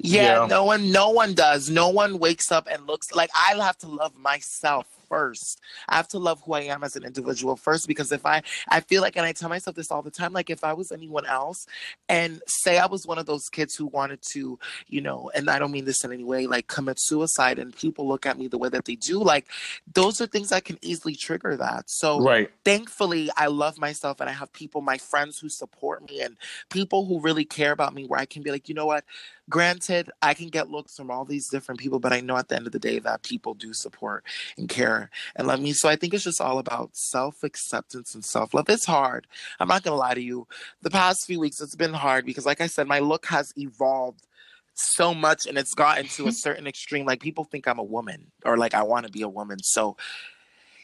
[0.00, 0.46] Yeah, Yeah.
[0.48, 1.70] no one no one does.
[1.70, 5.60] No one wakes up and looks like I have to love myself first.
[5.88, 8.80] I have to love who I am as an individual first because if I I
[8.80, 11.26] feel like and I tell myself this all the time like if I was anyone
[11.26, 11.66] else
[12.08, 14.58] and say I was one of those kids who wanted to,
[14.88, 18.06] you know, and I don't mean this in any way like commit suicide and people
[18.06, 19.46] look at me the way that they do like
[19.94, 21.88] those are things that can easily trigger that.
[21.88, 22.50] So Right.
[22.64, 26.36] thankfully I love myself and I have people, my friends who support me and
[26.70, 29.04] people who really care about me where I can be like, you know what?
[29.48, 32.56] Granted, I can get looks from all these different people, but I know at the
[32.56, 34.24] end of the day that people do support
[34.56, 35.72] and care and love me.
[35.72, 38.68] So I think it's just all about self acceptance and self love.
[38.68, 39.26] It's hard.
[39.60, 40.46] I'm not going to lie to you.
[40.82, 44.26] The past few weeks, it's been hard because, like I said, my look has evolved
[44.74, 47.04] so much and it's gotten to a certain extreme.
[47.04, 49.58] Like people think I'm a woman or like I want to be a woman.
[49.62, 49.96] So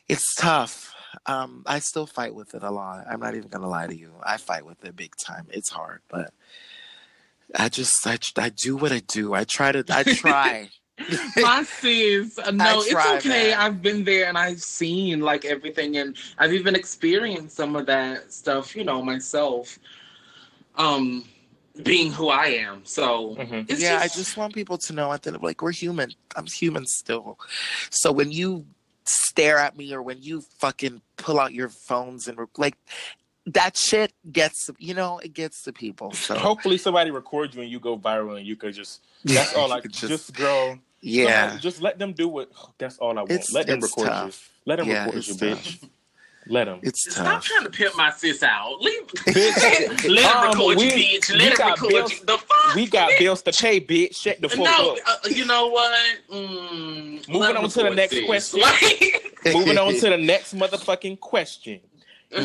[0.09, 0.93] it's tough.
[1.27, 3.07] Um, I still fight with it a lot.
[3.09, 4.12] I'm not even gonna lie to you.
[4.23, 5.47] I fight with it big time.
[5.51, 6.33] It's hard, but
[7.59, 9.34] I just I, I do what I do.
[9.34, 10.68] I try to I try.
[11.36, 13.50] My sis, uh, no, it's okay.
[13.50, 13.59] man.
[13.59, 18.32] I've been there and I've seen like everything, and I've even experienced some of that
[18.32, 19.78] stuff, you know, myself.
[20.76, 21.24] Um,
[21.82, 23.68] being who I am, so Mhm.
[23.68, 26.12] it's yeah, just, I just want people to know at the like we're human.
[26.36, 27.38] I'm human still.
[27.90, 28.64] So when you
[29.05, 32.76] stare at me or when you fucking pull out your phones and rec- like
[33.47, 36.12] that shit gets you know it gets to people.
[36.12, 39.72] So Hopefully somebody records you and you go viral and you could just that's all
[39.72, 40.78] I You could just, girl.
[41.01, 41.42] yeah.
[41.49, 43.30] somebody- Just let them do what that's all I want.
[43.32, 44.51] It's let them record tough.
[44.66, 44.70] you.
[44.70, 45.62] Let them Yeah, record you, tough.
[45.64, 45.88] bitch.
[46.47, 46.80] Let him.
[46.82, 47.45] It's Stop tough.
[47.47, 48.78] trying to pimp my sis out.
[48.82, 49.07] Leave.
[49.07, 51.38] Bitch, Let him um, record we- you, bitch.
[51.38, 52.18] Let him record bills- you.
[52.26, 52.74] The fuck?
[52.74, 54.16] We got bills to pay, bitch.
[54.16, 54.99] Shut the fuck No, up.
[55.07, 55.99] uh, you know what?
[56.30, 58.26] Mm, Moving on to the next sis.
[58.26, 58.61] question.
[59.55, 61.80] Moving on to the next motherfucking question.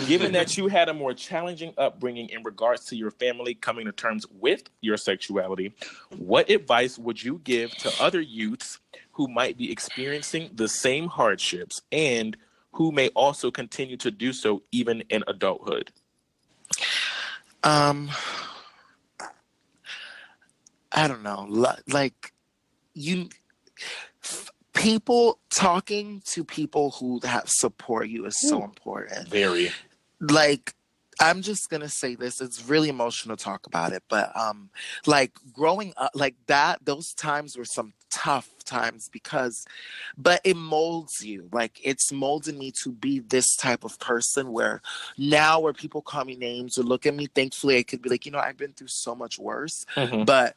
[0.07, 3.91] Given that you had a more challenging upbringing in regards to your family coming to
[3.91, 5.73] terms with your sexuality,
[6.17, 8.79] what advice would you give to other youths
[9.13, 12.37] who might be experiencing the same hardships and
[12.73, 15.91] who may also continue to do so even in adulthood?
[17.63, 18.09] Um,
[20.91, 21.47] I don't know.
[21.87, 22.33] Like
[22.93, 23.29] you,
[24.79, 29.27] people talking to people who have support you is so important.
[29.27, 29.71] Very.
[30.19, 30.73] Like,
[31.21, 32.39] I'm just gonna say this.
[32.39, 34.69] It's really emotional to talk about it, but um,
[35.05, 39.65] like growing up, like that, those times were some tough times because,
[40.17, 41.49] but it molds you.
[41.51, 44.81] Like it's molded me to be this type of person where
[45.17, 48.25] now where people call me names or look at me, thankfully I could be like,
[48.25, 50.25] you know, I've been through so much worse Mhm.
[50.25, 50.55] but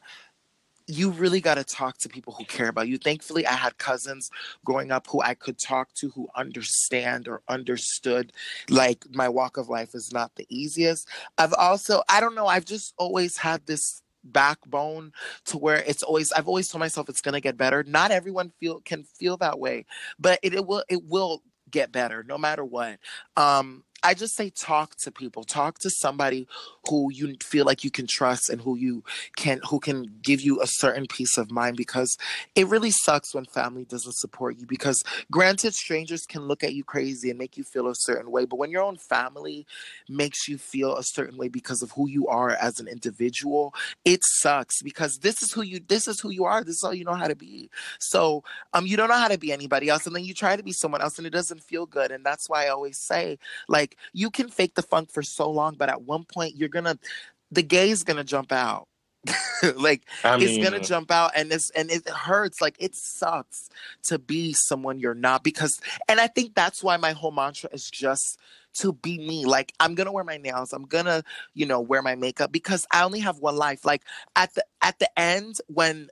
[0.87, 2.97] you really got to talk to people who care about you.
[2.97, 4.29] Thankfully, I had cousins
[4.65, 8.33] growing up who I could talk to who understand or understood.
[8.69, 11.07] Like, my walk of life is not the easiest.
[11.37, 15.11] I've also, I don't know, I've just always had this backbone
[15.45, 17.83] to where it's always I've always told myself it's going to get better.
[17.83, 19.85] Not everyone feel can feel that way,
[20.19, 22.99] but it, it will it will get better no matter what.
[23.35, 25.43] Um I just say talk to people.
[25.43, 26.47] Talk to somebody
[26.89, 29.03] who you feel like you can trust and who you
[29.37, 32.17] can who can give you a certain peace of mind because
[32.55, 36.83] it really sucks when family doesn't support you because granted strangers can look at you
[36.83, 39.65] crazy and make you feel a certain way but when your own family
[40.09, 43.73] makes you feel a certain way because of who you are as an individual
[44.03, 46.93] it sucks because this is who you this is who you are this is all
[46.93, 48.43] you know how to be so
[48.73, 50.73] um you don't know how to be anybody else and then you try to be
[50.73, 53.37] someone else and it doesn't feel good and that's why i always say
[53.69, 56.97] like you can fake the funk for so long but at one point you're gonna
[57.53, 58.87] the gay's gonna jump out.
[59.77, 63.69] Like I it's gonna uh jump out and it's and it hurts like it sucks
[64.03, 65.79] to be someone you're not because
[66.09, 68.37] and i think that's why my whole mantra is just
[68.73, 71.23] to be me like i'm gonna wear my nails i'm gonna
[71.53, 74.03] you know wear my makeup because i only have one life like
[74.35, 76.09] at the at the end when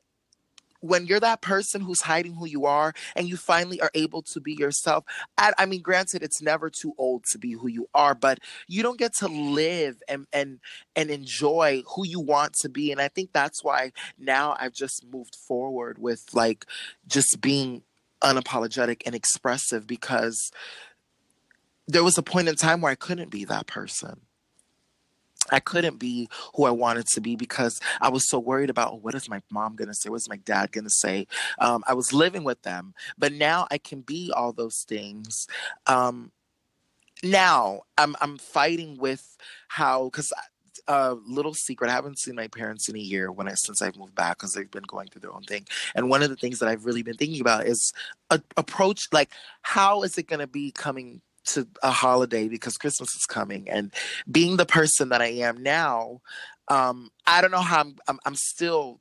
[0.82, 4.42] when you're that person who's hiding who you are and you finally are able to
[4.42, 5.06] be yourself
[5.38, 8.84] I, I mean granted it's never too old to be who you are but you
[8.84, 10.60] don't get to live and and
[10.96, 15.06] and enjoy who you want to be and i think that's why now i've just
[15.12, 16.66] moved forward with like
[17.08, 17.84] just being
[18.24, 20.52] unapologetic and expressive because
[21.88, 24.22] there was a point in time where i couldn't be that person
[25.52, 28.98] I couldn't be who I wanted to be because I was so worried about oh,
[28.98, 30.10] what is my mom going to say?
[30.10, 31.28] What's my dad going to say?
[31.60, 35.48] Um, I was living with them, but now I can be all those things.
[35.88, 36.32] Um,
[37.24, 39.38] now I'm I'm fighting with
[39.68, 40.34] how because
[40.88, 43.82] a uh, little secret I haven't seen my parents in a year when I since
[43.82, 45.68] I've moved back because they've been going through their own thing.
[45.96, 47.94] And one of the things that I've really been thinking about is
[48.30, 49.30] a, approach like
[49.62, 53.92] how is it going to be coming to a holiday because Christmas is coming and
[54.32, 56.22] being the person that I am now,
[56.68, 59.00] um, I don't know how I'm, I'm, I'm still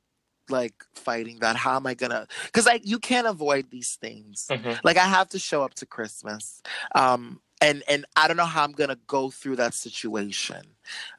[0.49, 1.55] like fighting that.
[1.55, 2.27] How am I gonna?
[2.45, 4.47] Because like you can't avoid these things.
[4.49, 4.79] Mhm.
[4.83, 6.61] Like I have to show up to Christmas,
[6.93, 10.61] um, and and I don't know how I'm gonna go through that situation.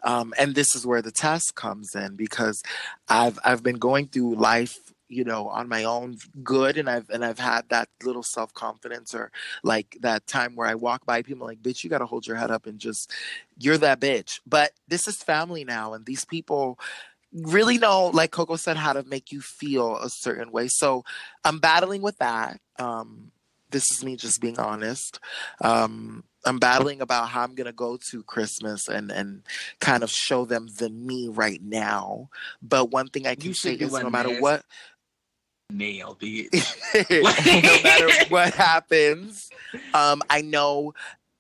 [0.03, 2.63] Um, and this is where the test comes in because
[3.09, 7.25] I've I've been going through life you know on my own good and i've and
[7.25, 9.31] i've had that little self-confidence or
[9.63, 12.37] like that time where i walk by people like bitch you got to hold your
[12.37, 13.13] head up and just
[13.59, 14.41] you're that bitch.
[14.47, 16.79] But this is family now and these people
[17.33, 20.69] really know like coco said how to make you feel a certain way.
[20.69, 21.05] So
[21.45, 22.61] i'm battling with that.
[22.79, 23.31] Um
[23.71, 25.19] this is me just being honest.
[25.61, 29.43] Um i'm battling about how i'm gonna go to christmas and and
[29.81, 32.29] kind of show them the me right now.
[32.61, 34.65] But one thing i can say is no matter what
[35.73, 36.53] nailed it.
[37.11, 39.51] no matter what happens,
[39.95, 40.95] um, I know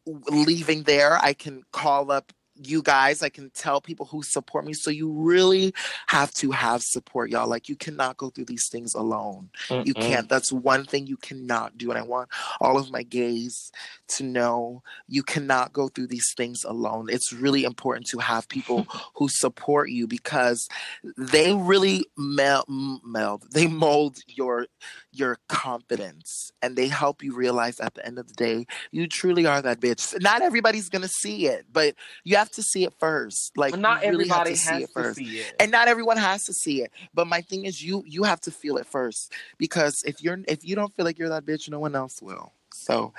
[0.06, 2.32] leaving there, I can call up
[2.66, 3.22] you guys.
[3.22, 4.72] I can tell people who support me.
[4.72, 5.74] So you really
[6.08, 7.48] have to have support, y'all.
[7.48, 9.50] Like you cannot go through these things alone.
[9.84, 10.00] You Mm-mm.
[10.00, 10.28] can't.
[10.28, 11.90] That's one thing you cannot do.
[11.90, 12.28] And I want
[12.60, 13.72] all of my gays
[14.08, 17.06] to know you cannot go through these things alone.
[17.10, 20.68] It's really important to have people who support you because
[21.16, 24.66] they really meld, meld they mold your
[25.12, 29.46] your confidence and they help you realize at the end of the day you truly
[29.46, 30.20] are that bitch.
[30.22, 31.94] Not everybody's gonna see it, but
[32.24, 33.56] you have to see it first.
[33.56, 35.56] Like But not really everybody to see has it to first see it.
[35.60, 38.50] and not everyone has to see it but my thing is you you have to
[38.50, 41.78] feel it first because if you're if you don't feel like you're that bitch no
[41.80, 43.12] one else will So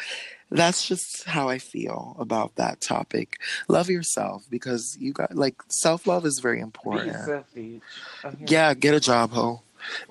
[0.49, 3.37] that's just how I feel about that topic.
[3.67, 7.07] Love yourself because you got like self love is very important.
[7.13, 7.81] yourself, bitch.
[8.25, 8.45] Okay.
[8.47, 9.61] Yeah, get a job, ho.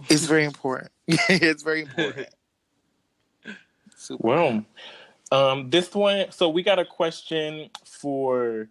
[0.08, 0.90] It's very important.
[1.06, 2.28] it's very important.
[3.96, 4.26] Super.
[4.26, 4.64] Well,
[5.30, 6.26] um, this one.
[6.30, 8.68] So we got a question for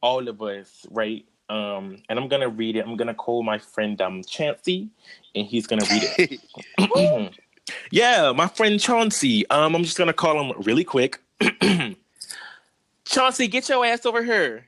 [0.00, 1.24] all of us, right?
[1.48, 2.86] Um, and I'm gonna read it.
[2.86, 4.88] I'm gonna call my friend um Chauncey,
[5.34, 6.40] and he's gonna read
[6.78, 7.30] it.
[7.90, 9.48] yeah, my friend Chauncey.
[9.50, 11.20] Um, I'm just gonna call him really quick.
[13.04, 14.66] Chauncey, get your ass over here.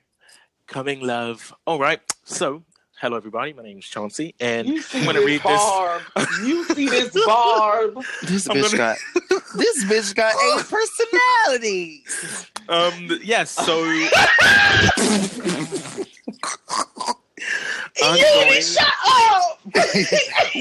[0.66, 1.54] Coming, love.
[1.66, 2.00] All right.
[2.24, 2.62] So,
[3.00, 3.52] hello everybody.
[3.52, 5.62] My name is Chauncey, and You see I'm gonna this read this.
[5.62, 6.02] barb.
[6.44, 8.02] You see this barb.
[8.22, 8.98] This I'm bitch gonna- got
[9.56, 12.50] this bitch got eight personalities.
[12.68, 13.50] Um, yes.
[13.50, 13.84] So,
[18.02, 19.60] I'm You going- shut up.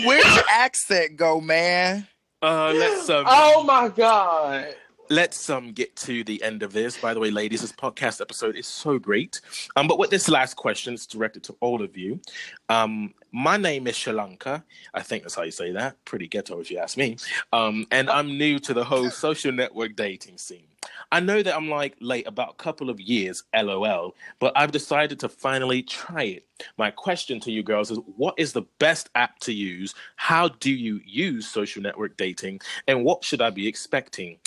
[0.06, 2.08] Where's your accent go, man?
[2.42, 4.76] uh, let's um, Oh my god.
[5.10, 6.98] Let's um get to the end of this.
[6.98, 9.42] By the way, ladies, this podcast episode is so great.
[9.76, 12.20] Um, but with this last question, it's directed to all of you.
[12.70, 14.64] Um, my name is Shalanka.
[14.94, 16.04] I think that's how you say that.
[16.06, 17.18] Pretty ghetto, if you ask me.
[17.54, 20.68] Um, and I'm new to the whole social network dating scene.
[21.12, 25.20] I know that I'm like late about a couple of years, lol, but I've decided
[25.22, 26.46] to finally try it.
[26.78, 29.94] My question to you girls is what is the best app to use?
[30.16, 32.62] How do you use social network dating?
[32.88, 34.38] And what should I be expecting?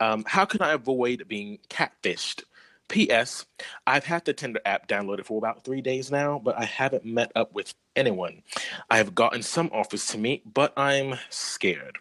[0.00, 2.44] Um, how can I avoid being catfished?
[2.88, 3.44] P.S.
[3.86, 7.30] I've had the Tinder app downloaded for about three days now, but I haven't met
[7.36, 8.42] up with anyone.
[8.90, 11.98] I have gotten some offers to meet, but I'm scared.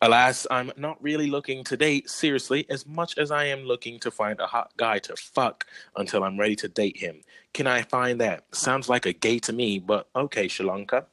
[0.00, 4.10] Alas, I'm not really looking to date seriously as much as I am looking to
[4.10, 5.66] find a hot guy to fuck
[5.96, 7.20] until I'm ready to date him.
[7.52, 8.44] Can I find that?
[8.52, 11.06] Sounds like a gay to me, but okay, Sri Lanka.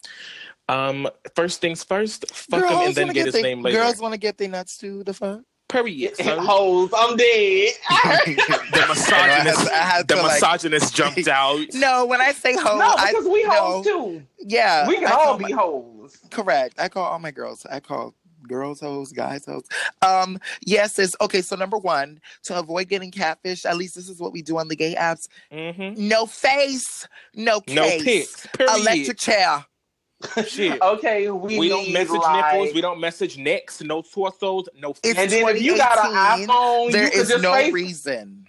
[0.70, 3.80] Um, first things first, fuck him and then wanna get his they- name later.
[3.80, 5.04] Girls want to get their nuts too.
[5.04, 5.42] The fuck.
[5.70, 6.16] Period.
[6.18, 7.74] So, Hoes, I'm dead.
[8.26, 11.66] the misogynist, I had the to, like- misogynist jumped out.
[11.74, 13.52] No, when I say hoe, no, I, because we no.
[13.52, 14.24] hoes too.
[14.40, 16.18] Yeah, We can I all be my- hoes.
[16.32, 16.80] correct.
[16.80, 17.66] I call all my girls.
[17.70, 18.16] I call
[18.48, 19.66] girls hoes, guys hoes.
[20.02, 21.42] Um, yes, is okay.
[21.42, 24.70] So number one, to avoid getting catfish, at least this is what we do on
[24.70, 25.28] the gay apps.
[25.52, 26.08] Mm-hmm.
[26.08, 27.76] No face, no case.
[27.76, 28.48] No pics.
[28.58, 28.76] Period.
[28.78, 29.66] Electric chair.
[30.48, 30.82] Shit.
[30.82, 32.74] Okay, we, We don't message like- nipples.
[32.76, 33.82] We don't message necks.
[33.82, 34.66] No torsos.
[34.78, 34.92] No.
[35.04, 38.46] It's And then if you got an iPhone, There you is just no FaceTime reason.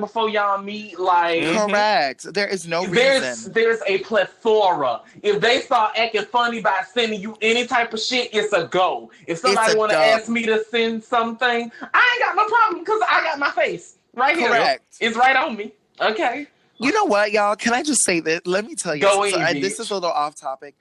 [0.00, 0.98] before y'all meet.
[0.98, 1.68] Like Mhm.
[1.70, 2.32] Correct.
[2.34, 3.52] There is no there's reason.
[3.52, 5.02] there's a plethora.
[5.22, 9.10] If they start acting funny by sending you any type of shit, it's a go.
[9.26, 13.00] If somebody want to ask me to send something, I ain't got no problem because
[13.08, 14.48] I got my face right here.
[14.48, 14.82] Correct.
[15.00, 15.72] It's right on me.
[16.00, 16.46] Okay.
[16.78, 17.56] You know what, y'all?
[17.56, 18.42] Can I just say this?
[18.44, 19.00] Let me tell you.
[19.00, 20.74] Go so- in, and this is a little off topic.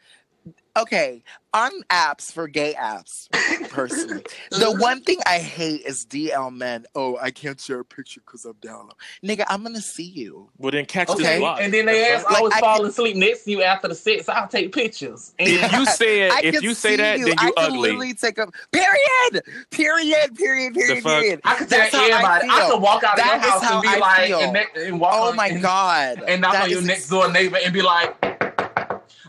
[0.78, 1.24] Okay,
[1.54, 3.30] on apps for gay apps,
[3.70, 6.86] personally, the one thing I hate is DL men.
[6.96, 8.94] Oh, I can't share a picture because I'm down low.
[9.24, 10.50] Nigga, I'm gonna see you.
[10.58, 11.24] Well, then catch Okay.
[11.24, 11.62] this live.
[11.62, 13.96] And then they ask, Like, I was I falling asleep next to you after the
[13.96, 14.28] sex.
[14.28, 15.34] I'll take pictures.
[15.40, 17.26] And If you say I it, if you say that, you.
[17.28, 17.80] then I you can ugly.
[17.80, 21.22] literally take a period, period, period, period, fuck?
[21.22, 21.42] period.
[21.46, 22.48] I could tell That's how I everybody.
[22.50, 22.72] I, feel.
[22.72, 24.58] could walk out of That your house how and be I like, and,
[24.88, 26.24] and walk Oh on, my and, god!
[26.28, 28.14] and knock That on your next door neighbor and be like,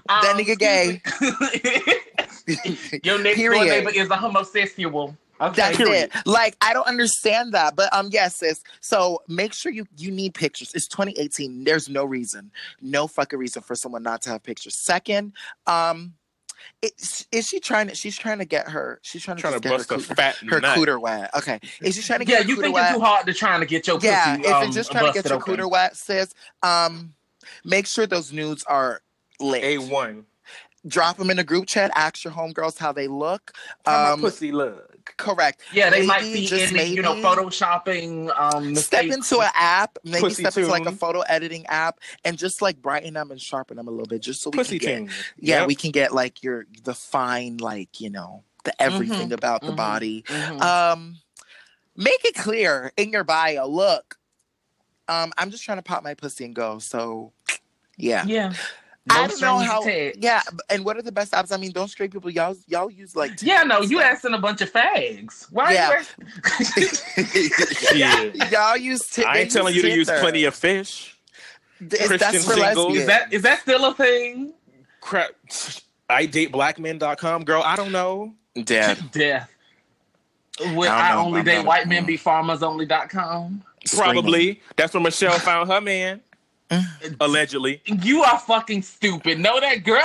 [0.08, 1.00] That um, nigga gay.
[3.02, 5.16] your next door neighbor is a homosexual.
[5.38, 5.52] Okay.
[5.54, 6.10] That's Period.
[6.14, 6.26] it.
[6.26, 8.62] Like I don't understand that, but um, yes, sis.
[8.80, 10.72] So make sure you you need pictures.
[10.74, 11.64] It's 2018.
[11.64, 12.50] There's no reason,
[12.80, 14.82] no fucking reason for someone not to have pictures.
[14.82, 15.34] Second,
[15.66, 16.14] um,
[16.80, 17.94] is, is she trying to?
[17.94, 18.98] She's trying to get her.
[19.02, 20.78] She's trying to, Trying to get bust her, a fat her nut.
[20.78, 21.30] cooter wet.
[21.36, 22.44] Okay, is she trying to yeah, get?
[22.44, 22.84] her you cooter think wet?
[22.92, 25.06] it's too hard to trying to get your Yeah, pussy, if um, you're just trying
[25.06, 25.54] to get your open.
[25.56, 26.32] cooter wet, sis,
[26.62, 27.12] um,
[27.62, 29.02] make sure those nudes are
[29.40, 29.62] lit.
[29.64, 30.26] A one.
[30.86, 31.90] Drop them in a group chat.
[31.96, 33.52] Ask your homegirls how they look.
[33.84, 35.14] How Um, my pussy look?
[35.16, 35.62] correct.
[35.72, 37.26] Yeah, they might Maybe, see just in the, you know maybe.
[37.26, 38.38] photoshopping.
[38.38, 42.38] Um, step into an app, maybe Pussy step into like a photo editing app, and
[42.38, 44.88] just like brighten them and sharpen them a little bit, just so we Pussy can
[44.88, 45.10] get, team.
[45.40, 45.66] yeah, Yep.
[45.68, 49.76] we can get like your the fine, like you know, the everything about the mhm,
[49.76, 50.22] body.
[50.28, 50.60] Mhm.
[50.62, 51.16] Um,
[51.96, 53.66] make it clear in your bio.
[53.66, 54.18] Look,
[55.08, 56.78] um, I'm just trying to pop my pussy and go.
[56.78, 57.32] So,
[57.96, 58.24] yeah.
[58.26, 58.52] yeah.
[59.10, 59.82] I don't know how.
[59.82, 60.18] attached.
[60.18, 61.52] Yeah, and what are the best apps?
[61.52, 64.02] I mean, don't straight people y'all y'all use like Yeah, no, you stuff.
[64.12, 65.46] asking a bunch of fags.
[65.52, 65.72] Why?
[65.74, 66.02] Yeah.
[66.76, 66.86] You
[68.36, 68.50] Shit.
[68.52, 69.00] y'all use.
[69.08, 71.16] T- I they ain't telling you to use plenty of fish.
[71.78, 72.96] Th- Christian That's for singles.
[72.96, 74.54] is that is that still a thing?
[75.00, 75.30] Crap.
[76.08, 77.44] I date blackmen.com.
[77.44, 78.34] Girl, I don't know.
[78.64, 78.98] dead?
[79.12, 79.50] Death.
[80.74, 81.26] With I I, know.
[81.26, 83.62] only I'm date white men be farmersonly.com.
[83.94, 84.62] Probably.
[84.76, 86.22] That's where Michelle found her man.
[87.20, 87.80] Allegedly.
[87.86, 89.38] You are fucking stupid.
[89.38, 90.00] Know that girl?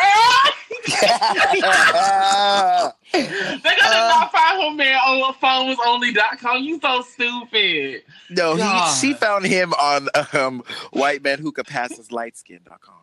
[3.14, 6.64] they gonna Uh, not find her man on phonesonly.com.
[6.64, 8.04] You so stupid.
[8.30, 12.96] No, he, she found him on um, white man who could pass his light skin.com.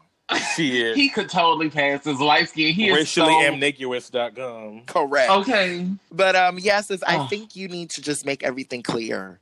[0.59, 0.97] is.
[0.97, 2.73] He could totally pass his light skin.
[2.75, 3.45] He is Racially so...
[3.53, 4.83] ambiguous.com.
[4.87, 5.31] Correct.
[5.31, 5.87] Okay.
[6.11, 7.27] But um, yes, is I Oh.
[7.27, 9.41] think you need to just make everything clear.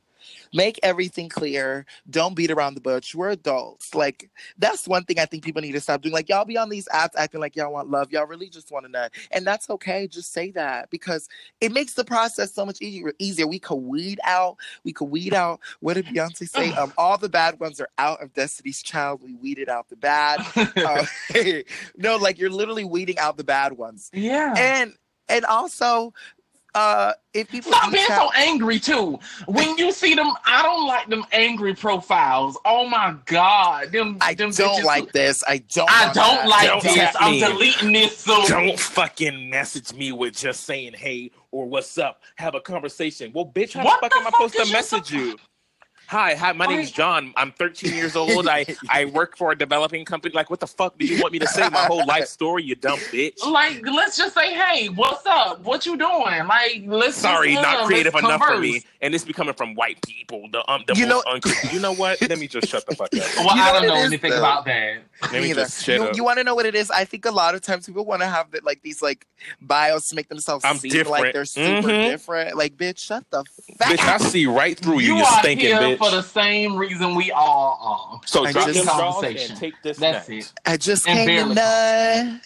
[0.57, 1.85] Make everything clear.
[2.09, 3.15] Don't beat around the bush.
[3.15, 3.95] We're adults.
[3.95, 6.15] Like that's one thing I think people need to stop doing.
[6.15, 8.11] Like y'all be on these apps acting like y'all want love.
[8.11, 10.09] Y'all really just want to nut, and that's okay.
[10.09, 11.28] Just say that because
[11.61, 13.12] it makes the process so much easier.
[13.19, 13.47] Easier.
[13.47, 14.57] We could weed out.
[14.83, 15.61] We could weed out.
[15.81, 16.73] What did Beyonce say?
[16.73, 19.20] Um, all the bad ones are out of Destiny's Child.
[19.23, 20.41] We weeded out the bad.
[20.57, 21.05] Uh,
[21.99, 24.55] no, like you're literally weeding out the bad ones yeah.
[24.57, 24.95] and
[25.28, 26.12] and also
[26.77, 29.19] uh if people Stop being out- so angry too.
[29.47, 32.57] When you see them, I don't like them angry profiles.
[32.65, 34.19] Oh my god, them.
[34.20, 35.43] I them don't bitches- like this.
[35.48, 35.90] I don't.
[35.90, 36.48] I don't that.
[36.48, 37.16] like Don't this.
[37.19, 38.47] I'm deleting this soon.
[38.47, 42.23] Don't fucking message me with just saying hey or what's up.
[42.36, 43.32] Have a conversation.
[43.35, 45.36] Well, bitch, how What the fuck the am I supposed to message fuck- you?
[46.09, 47.35] Hi, hi, my name's Like- John.
[47.37, 48.47] I'm 13 years old.
[48.47, 50.33] I, I work for a developing company.
[50.35, 51.69] Like, what the fuck do you want me to say?
[51.69, 53.45] My whole life story, you dumb bitch.
[53.45, 55.61] Like, let's just say, hey, what's up?
[55.65, 56.47] What you doing?
[56.47, 57.16] Like, let's.
[57.16, 58.83] Sorry, just, uh, not creative let's enough for me.
[59.01, 60.49] And this be coming from white people.
[60.53, 62.20] The um, the You know- uncre- You know what?
[62.20, 63.23] Let me just shut the fuck up.
[63.37, 64.39] Well, You I don't know is, anything though?
[64.39, 64.99] about that.
[65.23, 65.62] Let me Neither.
[65.62, 66.16] just shut you, up.
[66.16, 66.91] you want to know what it is?
[66.91, 69.27] I think a lot of times people want to have the, like these like
[69.62, 71.23] bios to make themselves I'm seem different.
[71.24, 72.11] like they're super Mhm.
[72.11, 72.57] different.
[72.57, 73.43] Like, bitch, shut the
[73.78, 75.98] fuck Bitch, I see right through you, You you, are stinking here bitch.
[75.98, 77.78] for the same reason we all
[78.14, 78.27] are.
[78.27, 79.51] so I drop just- them draws Conversation.
[79.52, 80.52] and take this That's next.
[80.64, 82.40] I just And came to barely.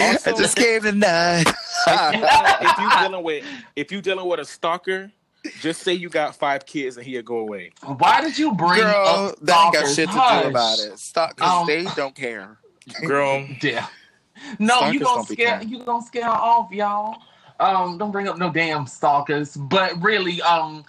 [0.00, 1.46] Also, I just came to nut.
[1.86, 3.44] if you dealing with
[3.76, 5.10] if you dealing with a stalker,
[5.60, 7.70] just say you got five kids and he'll go away.
[7.84, 10.42] Why did you bring Girl, up that ain't got shit to Hush.
[10.42, 10.98] do about it.
[10.98, 12.58] Stop, because Um, they don't care.
[13.06, 13.86] Girl, Yeah.
[14.58, 17.16] No, Stalkers you gonna don't scare you gonna scare off, y'all.
[17.60, 19.56] Um, don't bring up no damn stalkers.
[19.56, 20.84] But really, um,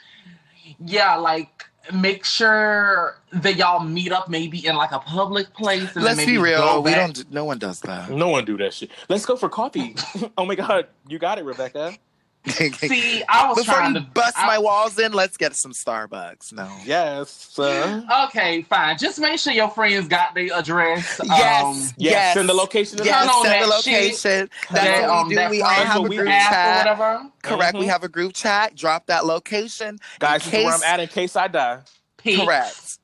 [0.85, 5.95] yeah, like make sure that y'all meet up maybe in like a public place.
[5.95, 6.83] And Let's then be real.
[6.83, 7.13] We back.
[7.13, 7.31] don't.
[7.31, 8.09] No one does that.
[8.11, 8.91] no one do that shit.
[9.07, 9.95] Let's go for coffee.
[10.37, 11.93] oh my god, you got it, Rebecca.
[12.47, 15.71] See, I was Before trying you to bust I- my walls in, let's get some
[15.73, 16.53] Starbucks.
[16.53, 16.71] No.
[16.85, 17.57] Yes.
[17.59, 18.97] Uh, Okay, fine.
[18.97, 21.19] Just make sure your friends got the address.
[21.23, 21.63] Yes.
[21.63, 21.93] Um, yes.
[21.97, 22.33] Yes.
[22.35, 22.99] Send the location.
[23.03, 23.93] Yes, Turn on send the that shit.
[23.93, 24.49] location.
[24.71, 25.35] that, That's what um, we do.
[25.35, 26.21] that We all have a group do.
[26.21, 26.77] or chat.
[26.77, 27.29] whatever.
[27.43, 27.77] Correct.
[27.77, 27.89] We Mhm.
[27.89, 28.75] have a group chat.
[28.75, 29.99] Drop that location.
[30.19, 31.79] Guys, in this is where I'm at in case I die.
[32.17, 32.39] Peace.
[32.39, 32.97] Correct.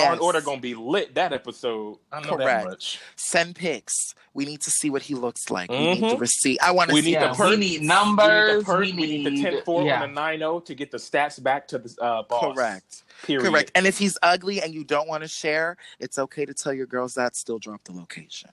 [0.00, 1.98] Law and Order gonna be lit that episode.
[2.12, 2.64] I know Correct.
[2.64, 3.00] that much.
[3.16, 4.14] Send pics.
[4.34, 5.70] We need to see what he looks like.
[5.70, 6.58] We need the receipt.
[6.62, 8.26] I want to see need Yeah, the the we need numbers.
[8.26, 8.80] we need the perk.
[8.80, 10.02] We We need, the need- 10 4 yeah.
[10.02, 12.54] and the 9 0 to get the stats back to the uh, boss.
[12.56, 13.02] Correct.
[13.24, 13.50] Period.
[13.50, 13.72] Correct.
[13.74, 16.86] And if he's ugly and you don't want to share, it's okay to tell your
[16.86, 17.36] girls that.
[17.36, 18.50] Still drop the location.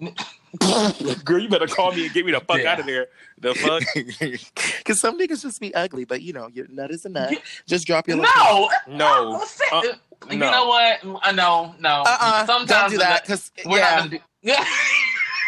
[1.24, 2.72] Girl, you better call me and get me the fuck Yeah.
[2.72, 3.06] out of there.
[3.38, 3.82] The fuck?
[4.78, 7.34] Because some niggas just be ugly, but you know, your nut is a nut.
[7.66, 8.36] Just drop your location.
[8.42, 9.42] No, No.
[9.46, 9.82] Sit- Uh,
[10.30, 10.50] you no.
[10.50, 11.04] know what?
[11.24, 12.02] Uh, no, no.
[12.06, 12.46] Uh-uh.
[12.46, 13.22] Sometimes Don't do that.
[13.22, 14.18] Because We're yeah, not gonna do.
[14.42, 14.64] Yeah,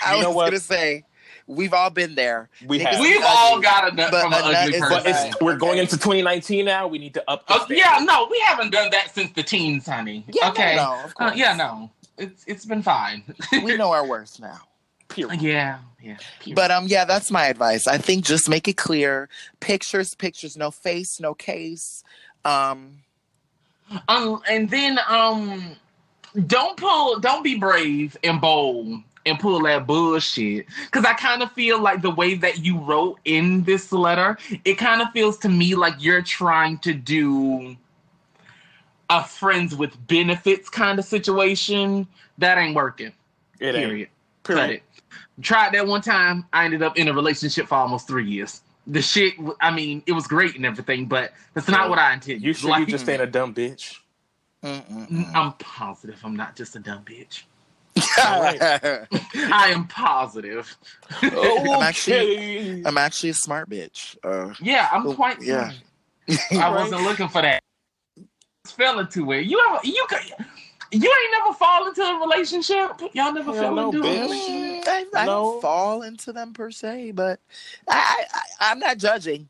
[0.06, 0.44] I You know was what?
[0.46, 1.04] gonna say
[1.46, 2.48] we've all been there.
[2.66, 3.00] We Niggas have.
[3.00, 4.88] we've all got a nut But from a an ugly person.
[5.02, 5.32] But it's, Okay.
[5.44, 6.86] we're going into 2019 now.
[6.86, 7.46] We need to up.
[7.48, 10.24] the Uh, yeah, no, we haven't done that since the teens, honey.
[10.32, 10.76] Yeah, okay.
[10.76, 11.90] no, no, of Uh, yeah, no.
[12.18, 13.22] It's it's been fine.
[13.52, 14.60] we know our worth now.
[15.08, 15.42] Period.
[15.42, 16.16] yeah, yeah.
[16.40, 16.56] period.
[16.56, 17.86] But um, yeah, that's my advice.
[17.86, 19.28] I think just make it clear:
[19.60, 22.02] pictures, pictures, no face, no case.
[22.44, 23.02] Um,
[24.08, 25.76] Um, and then um,
[26.46, 30.66] don't pull, don't be brave and bold and pull that bullshit.
[30.86, 34.74] Because I kind of feel like the way that you wrote in this letter, it
[34.74, 37.76] kind of feels to me like you're trying to do
[39.20, 42.06] a friends with benefits kind of situation.
[42.38, 43.12] That ain't working.
[43.60, 43.86] It ain't.
[43.88, 44.08] Period.
[44.42, 44.82] Cut it.
[45.40, 46.46] Tried that one time.
[46.52, 48.62] I ended up in a relationship for almost three years.
[48.86, 51.88] The shit, I mean, it was great and everything, but that's not Yeah.
[51.88, 52.42] what I intended.
[52.42, 53.96] You sure Like- you just ain't a dumb bitch?
[54.64, 55.34] mm-mm-mm.
[55.34, 57.42] I'm positive I'm not just a dumb bitch.
[58.16, 60.76] I am positive.
[61.20, 64.16] I'm actually- I'm actually a smart bitch.
[64.24, 65.72] Uh, yeah, I'm quite yeah.
[66.52, 67.62] I wasn't looking for that.
[68.66, 69.46] Fell into it.
[69.46, 70.20] You ever you could
[70.92, 72.90] you ain't never fall into a relationship?
[73.12, 74.84] Y'all never Hell fell no, into a relationship?
[74.86, 75.26] I, I No.
[75.26, 77.40] don't fall into them per se, but
[77.88, 79.48] I, I, I I'm not judging.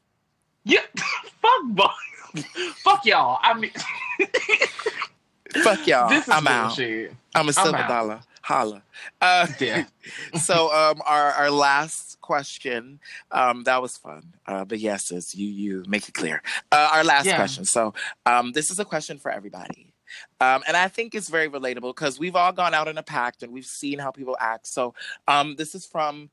[0.65, 0.81] Yeah.
[1.43, 2.45] Fuck boys.
[2.85, 3.39] Fuck y'all.
[3.43, 3.71] I mean
[5.63, 6.09] Fuck y'all.
[6.09, 6.69] this is I'm out.
[6.69, 7.15] bullshit.
[7.35, 7.89] I'm a silver out.
[7.89, 8.21] dollar.
[8.41, 8.83] Holla.
[9.21, 9.85] Uh, Yeah.
[10.41, 13.01] so um our our last question.
[13.31, 14.35] Um that was fun.
[14.47, 16.43] Uh but yes sis, you you make it clear.
[16.71, 17.37] Uh our last Yeah.
[17.37, 17.65] question.
[17.67, 17.93] So
[18.25, 19.93] um this is a question for everybody.
[20.41, 23.43] Um and i think it's very relatable because we've all gone out in a pact
[23.43, 24.67] and we've seen how people act.
[24.67, 24.95] So
[25.29, 26.31] um this is from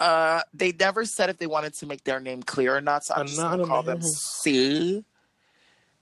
[0.00, 3.14] Uh, they never said if they wanted to make their name clear or not, so
[3.14, 5.04] I'm just gonna call them C.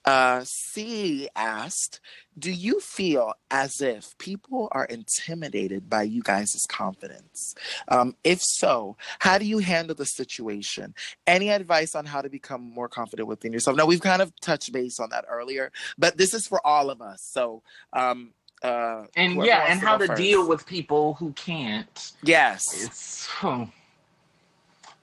[0.05, 2.01] Uh, C asked,
[2.39, 7.55] "Do you feel as if people are intimidated by you guys' confidence?
[7.89, 10.95] Um, if so, how do you handle the situation?
[11.27, 13.77] Any advice on how to become more confident within yourself?
[13.77, 17.01] Now we've kind of touched base on that earlier, but this is for all of
[17.01, 17.21] us.
[17.23, 17.63] So,
[17.93, 20.21] um, uh, And yeah, and to how to first.
[20.21, 22.13] deal with people who can't.
[22.25, 23.65] yes, hmm.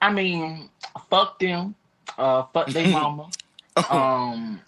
[0.01, 0.69] I mean,
[1.09, 1.75] fuck them.
[2.17, 3.29] Uh, fuck their mama.
[3.89, 4.61] um,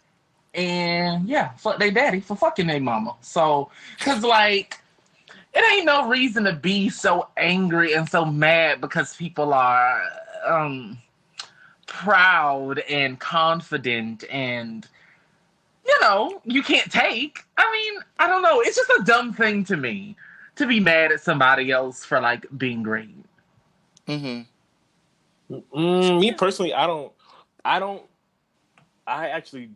[0.53, 3.15] and yeah, fuck their daddy for fucking their mama.
[3.21, 3.69] So,
[3.99, 4.79] cause like,
[5.53, 10.01] it ain't no reason to be so angry and so mad because people are
[10.45, 10.97] um
[11.87, 14.87] proud and confident and
[15.85, 17.39] you know you can't take.
[17.57, 18.61] I mean, I don't know.
[18.61, 20.15] It's just a dumb thing to me
[20.55, 23.15] to be mad at somebody else for like being great.
[24.07, 24.41] hmm
[25.49, 27.11] Mm, me personally, I don't.
[27.65, 28.03] I don't.
[29.05, 29.69] I actually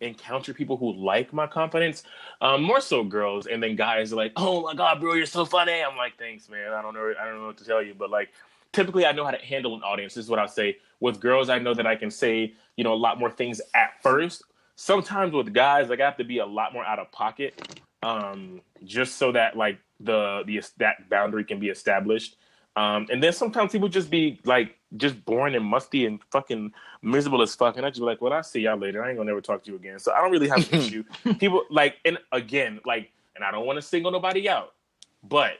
[0.00, 2.02] encounter people who like my confidence,
[2.40, 5.44] um, more so girls, and then guys are like, "Oh my god, bro, you're so
[5.44, 6.72] funny." I'm like, "Thanks, man.
[6.72, 7.12] I don't know.
[7.20, 8.30] I don't know what to tell you, but like."
[8.70, 10.12] Typically, I know how to handle an audience.
[10.12, 10.76] This is what I'll say.
[11.00, 14.02] With girls, I know that I can say, you know, a lot more things at
[14.02, 14.42] first.
[14.76, 18.60] Sometimes with guys, like I have to be a lot more out of pocket, um,
[18.84, 22.36] just so that like the the that boundary can be established.
[22.76, 27.42] Um, and then sometimes people just be like just boring and musty and fucking miserable
[27.42, 27.76] as fuck.
[27.76, 29.04] And I just be like, well, I'll see y'all later.
[29.04, 29.98] I ain't gonna never talk to you again.
[29.98, 31.04] So I don't really have an issue.
[31.38, 34.74] People like, and again, like, and I don't want to single nobody out,
[35.22, 35.58] but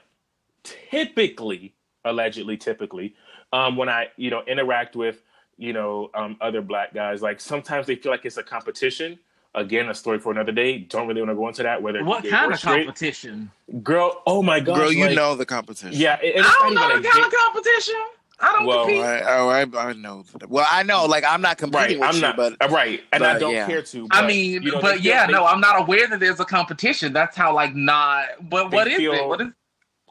[0.64, 1.74] typically,
[2.04, 3.14] allegedly, typically,
[3.52, 5.22] um, when I, you know, interact with,
[5.56, 9.18] you know, um, other black guys, like sometimes they feel like it's a competition.
[9.54, 10.78] Again, a story for another day.
[10.78, 11.82] Don't really want to go into that.
[11.82, 12.84] Whether What kind of straight.
[12.86, 13.50] competition?
[13.82, 14.22] girl?
[14.26, 15.90] Oh my god, girl, you like- know the competition.
[15.98, 17.94] Yeah, and it's I not don't know even the a kind of competition.
[18.40, 19.02] I don't Well, compete.
[19.02, 19.22] Right.
[19.26, 20.24] Oh, I, I know.
[20.48, 21.06] Well, I know.
[21.06, 22.08] Like, I'm not competing right.
[22.14, 23.66] with I'm not, but uh, right, and I don't yeah.
[23.66, 24.06] care to.
[24.12, 27.12] I mean, you know, but yeah, they- no, I'm not aware that there's a competition.
[27.12, 28.26] That's how like not.
[28.48, 29.26] But what is feel- it?
[29.26, 29.48] What is?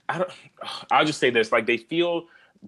[0.10, 0.30] I don't.
[0.92, 2.26] I'll just say this: like they feel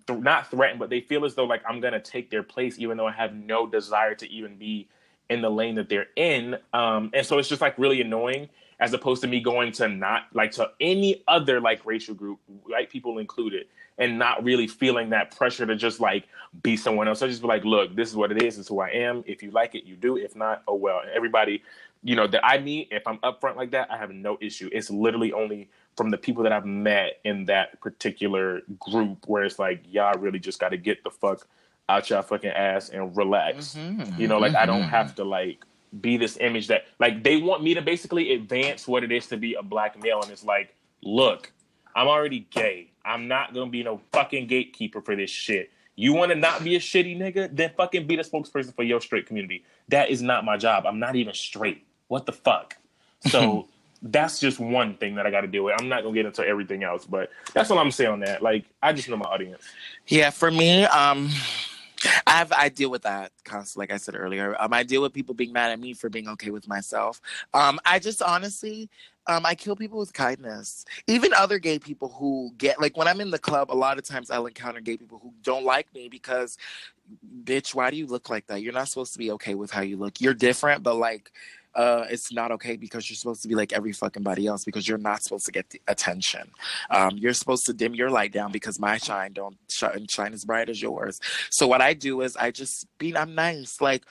[0.08, 2.96] th- not threatened, but they feel as though like I'm gonna take their place, even
[2.98, 4.88] though I have no desire to even be
[5.30, 6.58] in the lane that they're in.
[6.74, 8.50] Um, and so it's just like really annoying,
[8.80, 12.90] as opposed to me going to not like to any other like racial group, white
[12.90, 13.68] people included,
[14.00, 16.26] and not really feeling that pressure to just like
[16.64, 17.22] be someone else.
[17.22, 18.56] I just be like, look, this is what it is.
[18.56, 19.24] This is who I am.
[19.28, 20.18] If you like it, you do.
[20.18, 21.02] If not, oh well.
[21.02, 21.62] And everybody,
[22.04, 24.70] you know, that I meet, if I'm upfront like that, I have no issue.
[24.72, 29.60] It's literally only from the people that I've met in that particular group where it's
[29.60, 31.46] like, y'all really just got to get the fuck
[31.90, 33.76] out y'all fucking ass and relax.
[33.76, 34.90] Mhm, You know, like I don't mhm.
[34.90, 35.66] have to like
[36.02, 39.38] be this image that like they want me to basically advance what it is to
[39.38, 41.52] be a black male, and it's like, look,
[41.96, 42.92] I'm already gay.
[43.10, 45.72] I'm not gonna be no fucking gatekeeper for this shit.
[45.96, 47.54] You want to not be a shitty nigga?
[47.54, 49.66] Then fucking be the spokesperson for your straight community.
[49.90, 50.86] That is not my job.
[50.86, 51.86] I'm not even straight.
[52.08, 52.78] What the fuck?
[53.28, 53.68] So
[54.04, 55.76] that's just one thing that I got to deal with.
[55.82, 58.44] I'm not gonna get into everything else, but that's all I'm saying on that.
[58.44, 59.64] Like I just know my audience.
[60.08, 61.30] Yeah, for me, um,
[62.26, 63.84] I have I deal with that constantly.
[63.84, 66.28] Like I said earlier, um, I deal with people being mad at me for being
[66.30, 67.20] okay with myself.
[67.54, 68.90] Um, I just honestly,
[69.30, 70.86] um, I kill people with kindness.
[71.06, 74.04] Even other gay people who get like when I'm in the club, a lot of
[74.04, 76.58] times I'll encounter gay people who don't like me because,
[77.44, 78.64] bitch, why do you look like that?
[78.64, 80.20] You're not supposed to be okay with how you look.
[80.20, 81.32] You're different, but like.
[81.76, 84.88] Uh, it's not okay because you're supposed to be like every fucking body else because
[84.88, 86.50] you're not supposed to get the attention.
[86.90, 90.44] Um, you're supposed to dim your light down because my shine don't shine, shine as
[90.44, 91.22] bright as yours.
[91.52, 93.80] So what I do is I just be I'm nice.
[93.80, 94.04] Like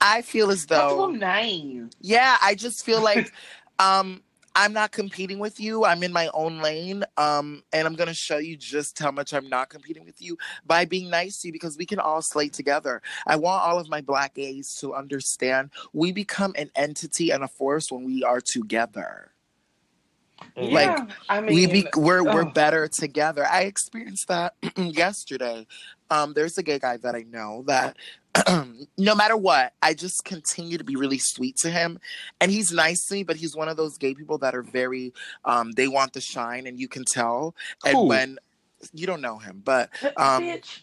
[0.00, 1.94] I feel as though nice.
[2.00, 3.32] yeah, I just feel like
[3.78, 4.22] um
[4.54, 5.84] I'm not competing with you.
[5.84, 7.04] I'm in my own lane.
[7.16, 10.36] Um and I'm going to show you just how much I'm not competing with you
[10.66, 13.00] by being nice to you because we can all slay together.
[13.26, 17.48] I want all of my black gays to understand we become an entity and a
[17.48, 19.32] force when we are together.
[20.56, 20.98] Like,
[21.28, 23.46] I mean, we be we're we're better together.
[23.46, 25.66] I experienced that yesterday.
[26.10, 27.96] Um, there's a gay guy that I know that
[28.98, 31.98] no matter what, I just continue to be really sweet to him,
[32.40, 33.22] and he's nice to me.
[33.22, 35.12] But he's one of those gay people that are very
[35.44, 37.54] um, they want the shine, and you can tell.
[37.84, 38.08] And Cool.
[38.08, 38.38] when
[38.92, 40.80] you don't know him, but um, bitch.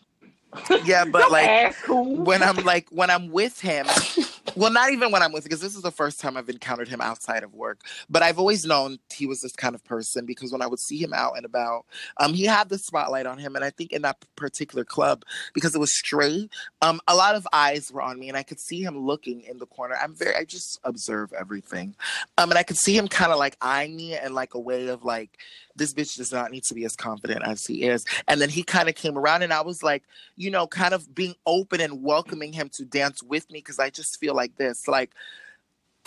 [0.83, 3.85] Yeah, but like when I'm like when I'm with him,
[4.55, 7.01] well, not even when I'm with because this is the first time I've encountered him
[7.01, 7.81] outside of work.
[8.09, 10.97] But I've always known he was this kind of person because when I would see
[10.97, 11.85] him out and about,
[12.17, 15.23] um, he had the spotlight on him, and I think in that particular club
[15.53, 16.49] because it was straight,
[16.81, 19.57] um, a lot of eyes were on me, and I could see him looking in
[19.57, 19.95] the corner.
[20.01, 21.95] I'm very, I just observe everything,
[22.37, 24.87] um, and I could see him kind of like eyeing me and like a way
[24.87, 25.39] of like,
[25.75, 28.05] this bitch does not need to be as confident as he is.
[28.27, 30.03] And then he kind of came around, and I was like,
[30.35, 33.89] you know, kind of being open and welcoming him to dance with me because I
[33.89, 35.11] just feel like this, like.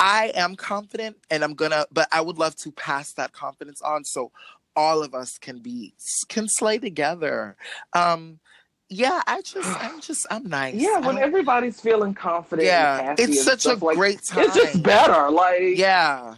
[0.01, 4.05] I am confident and I'm gonna, but I would love to pass that confidence on
[4.05, 4.31] so
[4.77, 5.93] all of us can be
[6.29, 7.57] can slay together.
[7.95, 8.39] Um,
[8.89, 10.75] yeah, I just, I'm just, I'm nice.
[10.75, 12.67] Yeah, when everybody's feeling confident.
[12.67, 14.45] yeah, it's such a like, great time.
[14.45, 15.31] It's just better.
[15.31, 16.37] Like Yeah.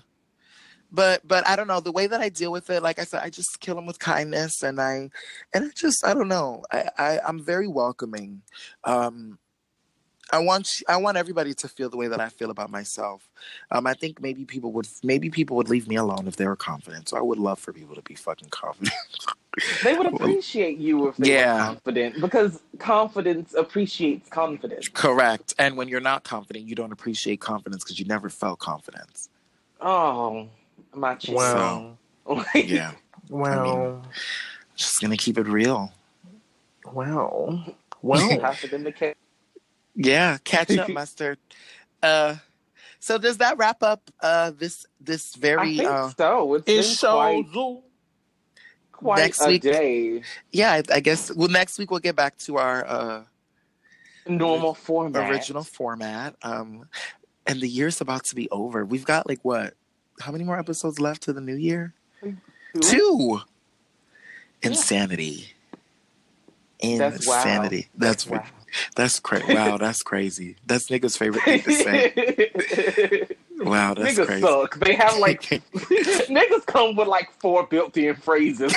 [0.93, 2.83] But but I don't know the way that I deal with it.
[2.83, 5.11] Like I said, I just kill them with kindness, and I
[5.55, 6.65] and I just I don't know.
[6.73, 8.43] I, I I'm very welcoming.
[8.85, 9.39] Um,
[10.33, 13.29] I want I want everybody to feel the way that I feel about myself.
[13.71, 16.57] Um, I think maybe people would maybe people would leave me alone if they were
[16.57, 17.09] confident.
[17.09, 18.95] So I would love for people to be fucking confident.
[19.83, 21.59] they would appreciate you if they Yeah.
[21.59, 24.89] were confident because confidence appreciates confidence.
[24.89, 25.55] Correct.
[25.59, 29.29] And when you're not confident, you don't appreciate confidence because you never felt confidence.
[29.81, 30.49] Oh,
[30.95, 31.37] my cheek.
[31.37, 31.97] Wow.
[32.27, 32.93] Like, Yeah.
[33.29, 34.03] Well,
[34.77, 35.93] Just gonna keep it real.
[36.93, 37.65] well,
[38.03, 38.41] well.
[38.41, 39.15] Have to been the case.
[39.97, 41.39] Yeah, catch up, mustard.
[42.03, 42.37] Uh,
[43.01, 46.55] so does that wrap up uh this this I very think uh so.
[46.55, 47.79] It's It been quite, shows.
[48.93, 50.23] quite Next a week- day.
[50.53, 53.23] yeah I, I guess well next week we'll get back to our uh
[54.27, 55.31] Normal format.
[55.31, 56.87] original format um
[57.47, 58.85] and the year's about to be over.
[58.85, 59.75] We've got like what
[60.21, 61.95] how many more episodes left to the new year?
[62.23, 62.37] Two?
[62.81, 63.41] Two.
[64.63, 65.55] Insanity.
[66.83, 67.39] That's wow.
[67.39, 67.89] Insanity.
[67.97, 68.45] That's wow.
[68.97, 69.55] that's crazy.
[69.55, 70.57] Wow, that's crazy.
[70.67, 73.27] That's nigga's favorite thing to say.
[73.61, 74.23] Wow, that's crazy.
[74.23, 74.41] niggas crazy.
[74.41, 74.79] suck.
[74.79, 78.75] They have like niggas come with like four built-in phrases.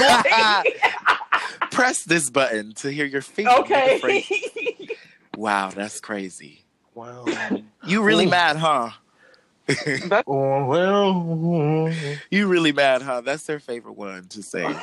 [1.71, 4.25] Press this button to hear your favorite okay.
[5.37, 6.65] Wow, that's crazy.
[6.95, 7.25] Wow.
[7.85, 8.31] You really Ooh.
[8.31, 8.89] mad, huh?
[10.27, 11.93] Oh, well.
[12.29, 13.21] You really mad, huh?
[13.21, 14.65] That's their favorite one to say.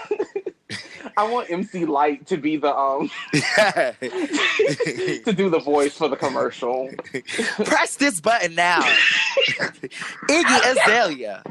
[1.16, 6.89] I want MC Lyte to be the um to do the voice for the commercial.
[7.65, 8.81] Press this button now.
[10.28, 11.43] Iggy Azalea.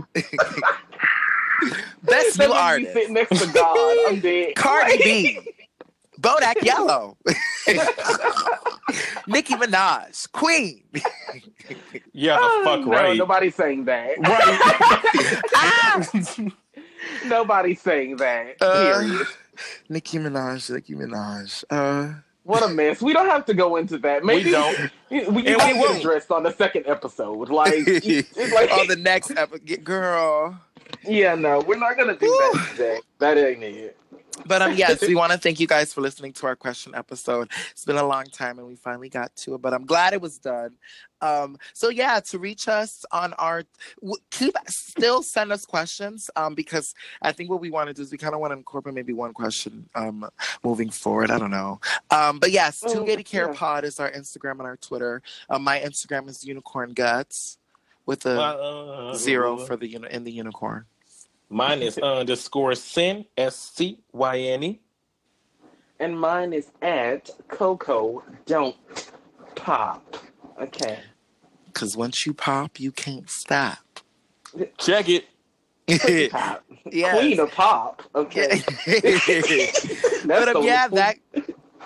[2.04, 2.94] Best That new artist.
[2.94, 3.98] sit next to God.
[4.08, 4.56] I'm dead.
[4.56, 5.40] Cardi B.
[6.20, 7.18] Bodak Yellow.
[9.28, 10.32] Nicki Minaj.
[10.32, 10.84] Queen.
[12.14, 13.18] Yeah, the Oh, fuck no, right.
[13.18, 14.18] Nobody's saying that.
[14.20, 15.50] Right.
[17.26, 18.56] Nobody's saying that.
[18.62, 19.28] Uh, Period.
[19.90, 20.70] Nicki Minaj.
[20.74, 21.64] Nicki Minaj.
[21.70, 22.14] Uh,
[22.44, 23.02] What a mess.
[23.02, 24.24] We don't have to go into that.
[24.24, 24.78] Maybe we don't.
[25.10, 26.00] We, we And we won't.
[26.00, 27.50] address on the second episode.
[27.50, 30.60] Like, like on the next episode, girl.
[31.04, 33.00] yeah, no, we're not gonna do that today.
[33.20, 33.98] That ain't it.
[34.46, 37.50] But um, yes, we want to thank you guys for listening to our question episode.
[37.72, 39.62] It's been a long time, and we finally got to it.
[39.62, 40.76] But I'm glad it was done.
[41.22, 43.64] Um, so yeah, to reach us on our,
[44.00, 46.30] w- keep still send us questions.
[46.36, 48.58] Um, because I think what we want to do is we kind of want to
[48.58, 49.90] incorporate maybe one question.
[49.96, 50.30] Um,
[50.64, 51.82] moving forward, I don't know.
[52.10, 53.54] Um, but yes, Oh, Too Gay to Care yeah.
[53.58, 55.22] Pod is our Instagram and our Twitter.
[55.50, 57.58] Um, my Instagram is Unicorn Guts
[58.06, 60.86] with a Uh, zero for the uni- in the unicorn.
[61.50, 64.80] Mine is underscore sin, S C Y N E.
[66.00, 68.78] And mine is at Coco Don't
[69.56, 70.18] Pop.
[70.62, 71.00] Okay.
[71.66, 74.00] Because once you pop, you can't stop.
[74.78, 75.26] Check it.
[76.32, 76.64] Pop.
[76.92, 77.18] Yes.
[77.18, 78.04] Queen of Pop.
[78.16, 78.62] Okay.
[80.26, 81.18] but um, yeah, queen- that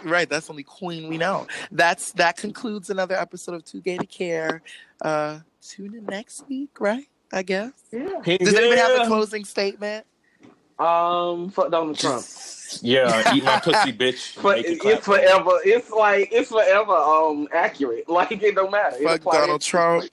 [0.04, 0.30] right.
[0.30, 1.48] That's only queen we know.
[1.72, 4.62] That's that concludes another episode of Too Gay to Care.
[5.02, 7.08] Uh, tune in next week, right?
[7.34, 7.72] I guess.
[7.92, 8.08] Yeah.
[8.38, 10.06] Does anybody have a closing statement?
[10.80, 12.24] Um, fuck Donald Trump.
[12.82, 14.42] Yeah, eat my pussy, bitch.
[14.42, 15.02] But it it's clap.
[15.02, 15.60] forever.
[15.66, 18.06] It's like it's forever um accurate.
[18.10, 18.98] Like it don't matter.
[19.04, 20.10] Fuck applies- Donald Trump.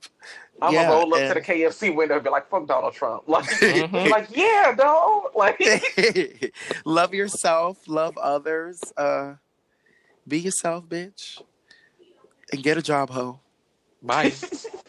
[0.63, 2.93] I'm Yeah, gonna roll up and- to the KFC window and be like, "Fuck Donald
[2.95, 4.11] Trump." Like, Mhm.
[4.11, 5.31] like yeah, dog.
[5.35, 7.79] Like, love yourself.
[7.89, 8.81] Love others.
[8.97, 9.35] Uh,
[10.29, 11.41] be yourself, bitch,
[12.53, 13.41] and get a job, hoe.
[14.03, 14.33] Bye.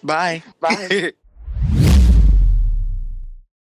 [0.03, 0.43] Bye.
[0.59, 1.13] Bye.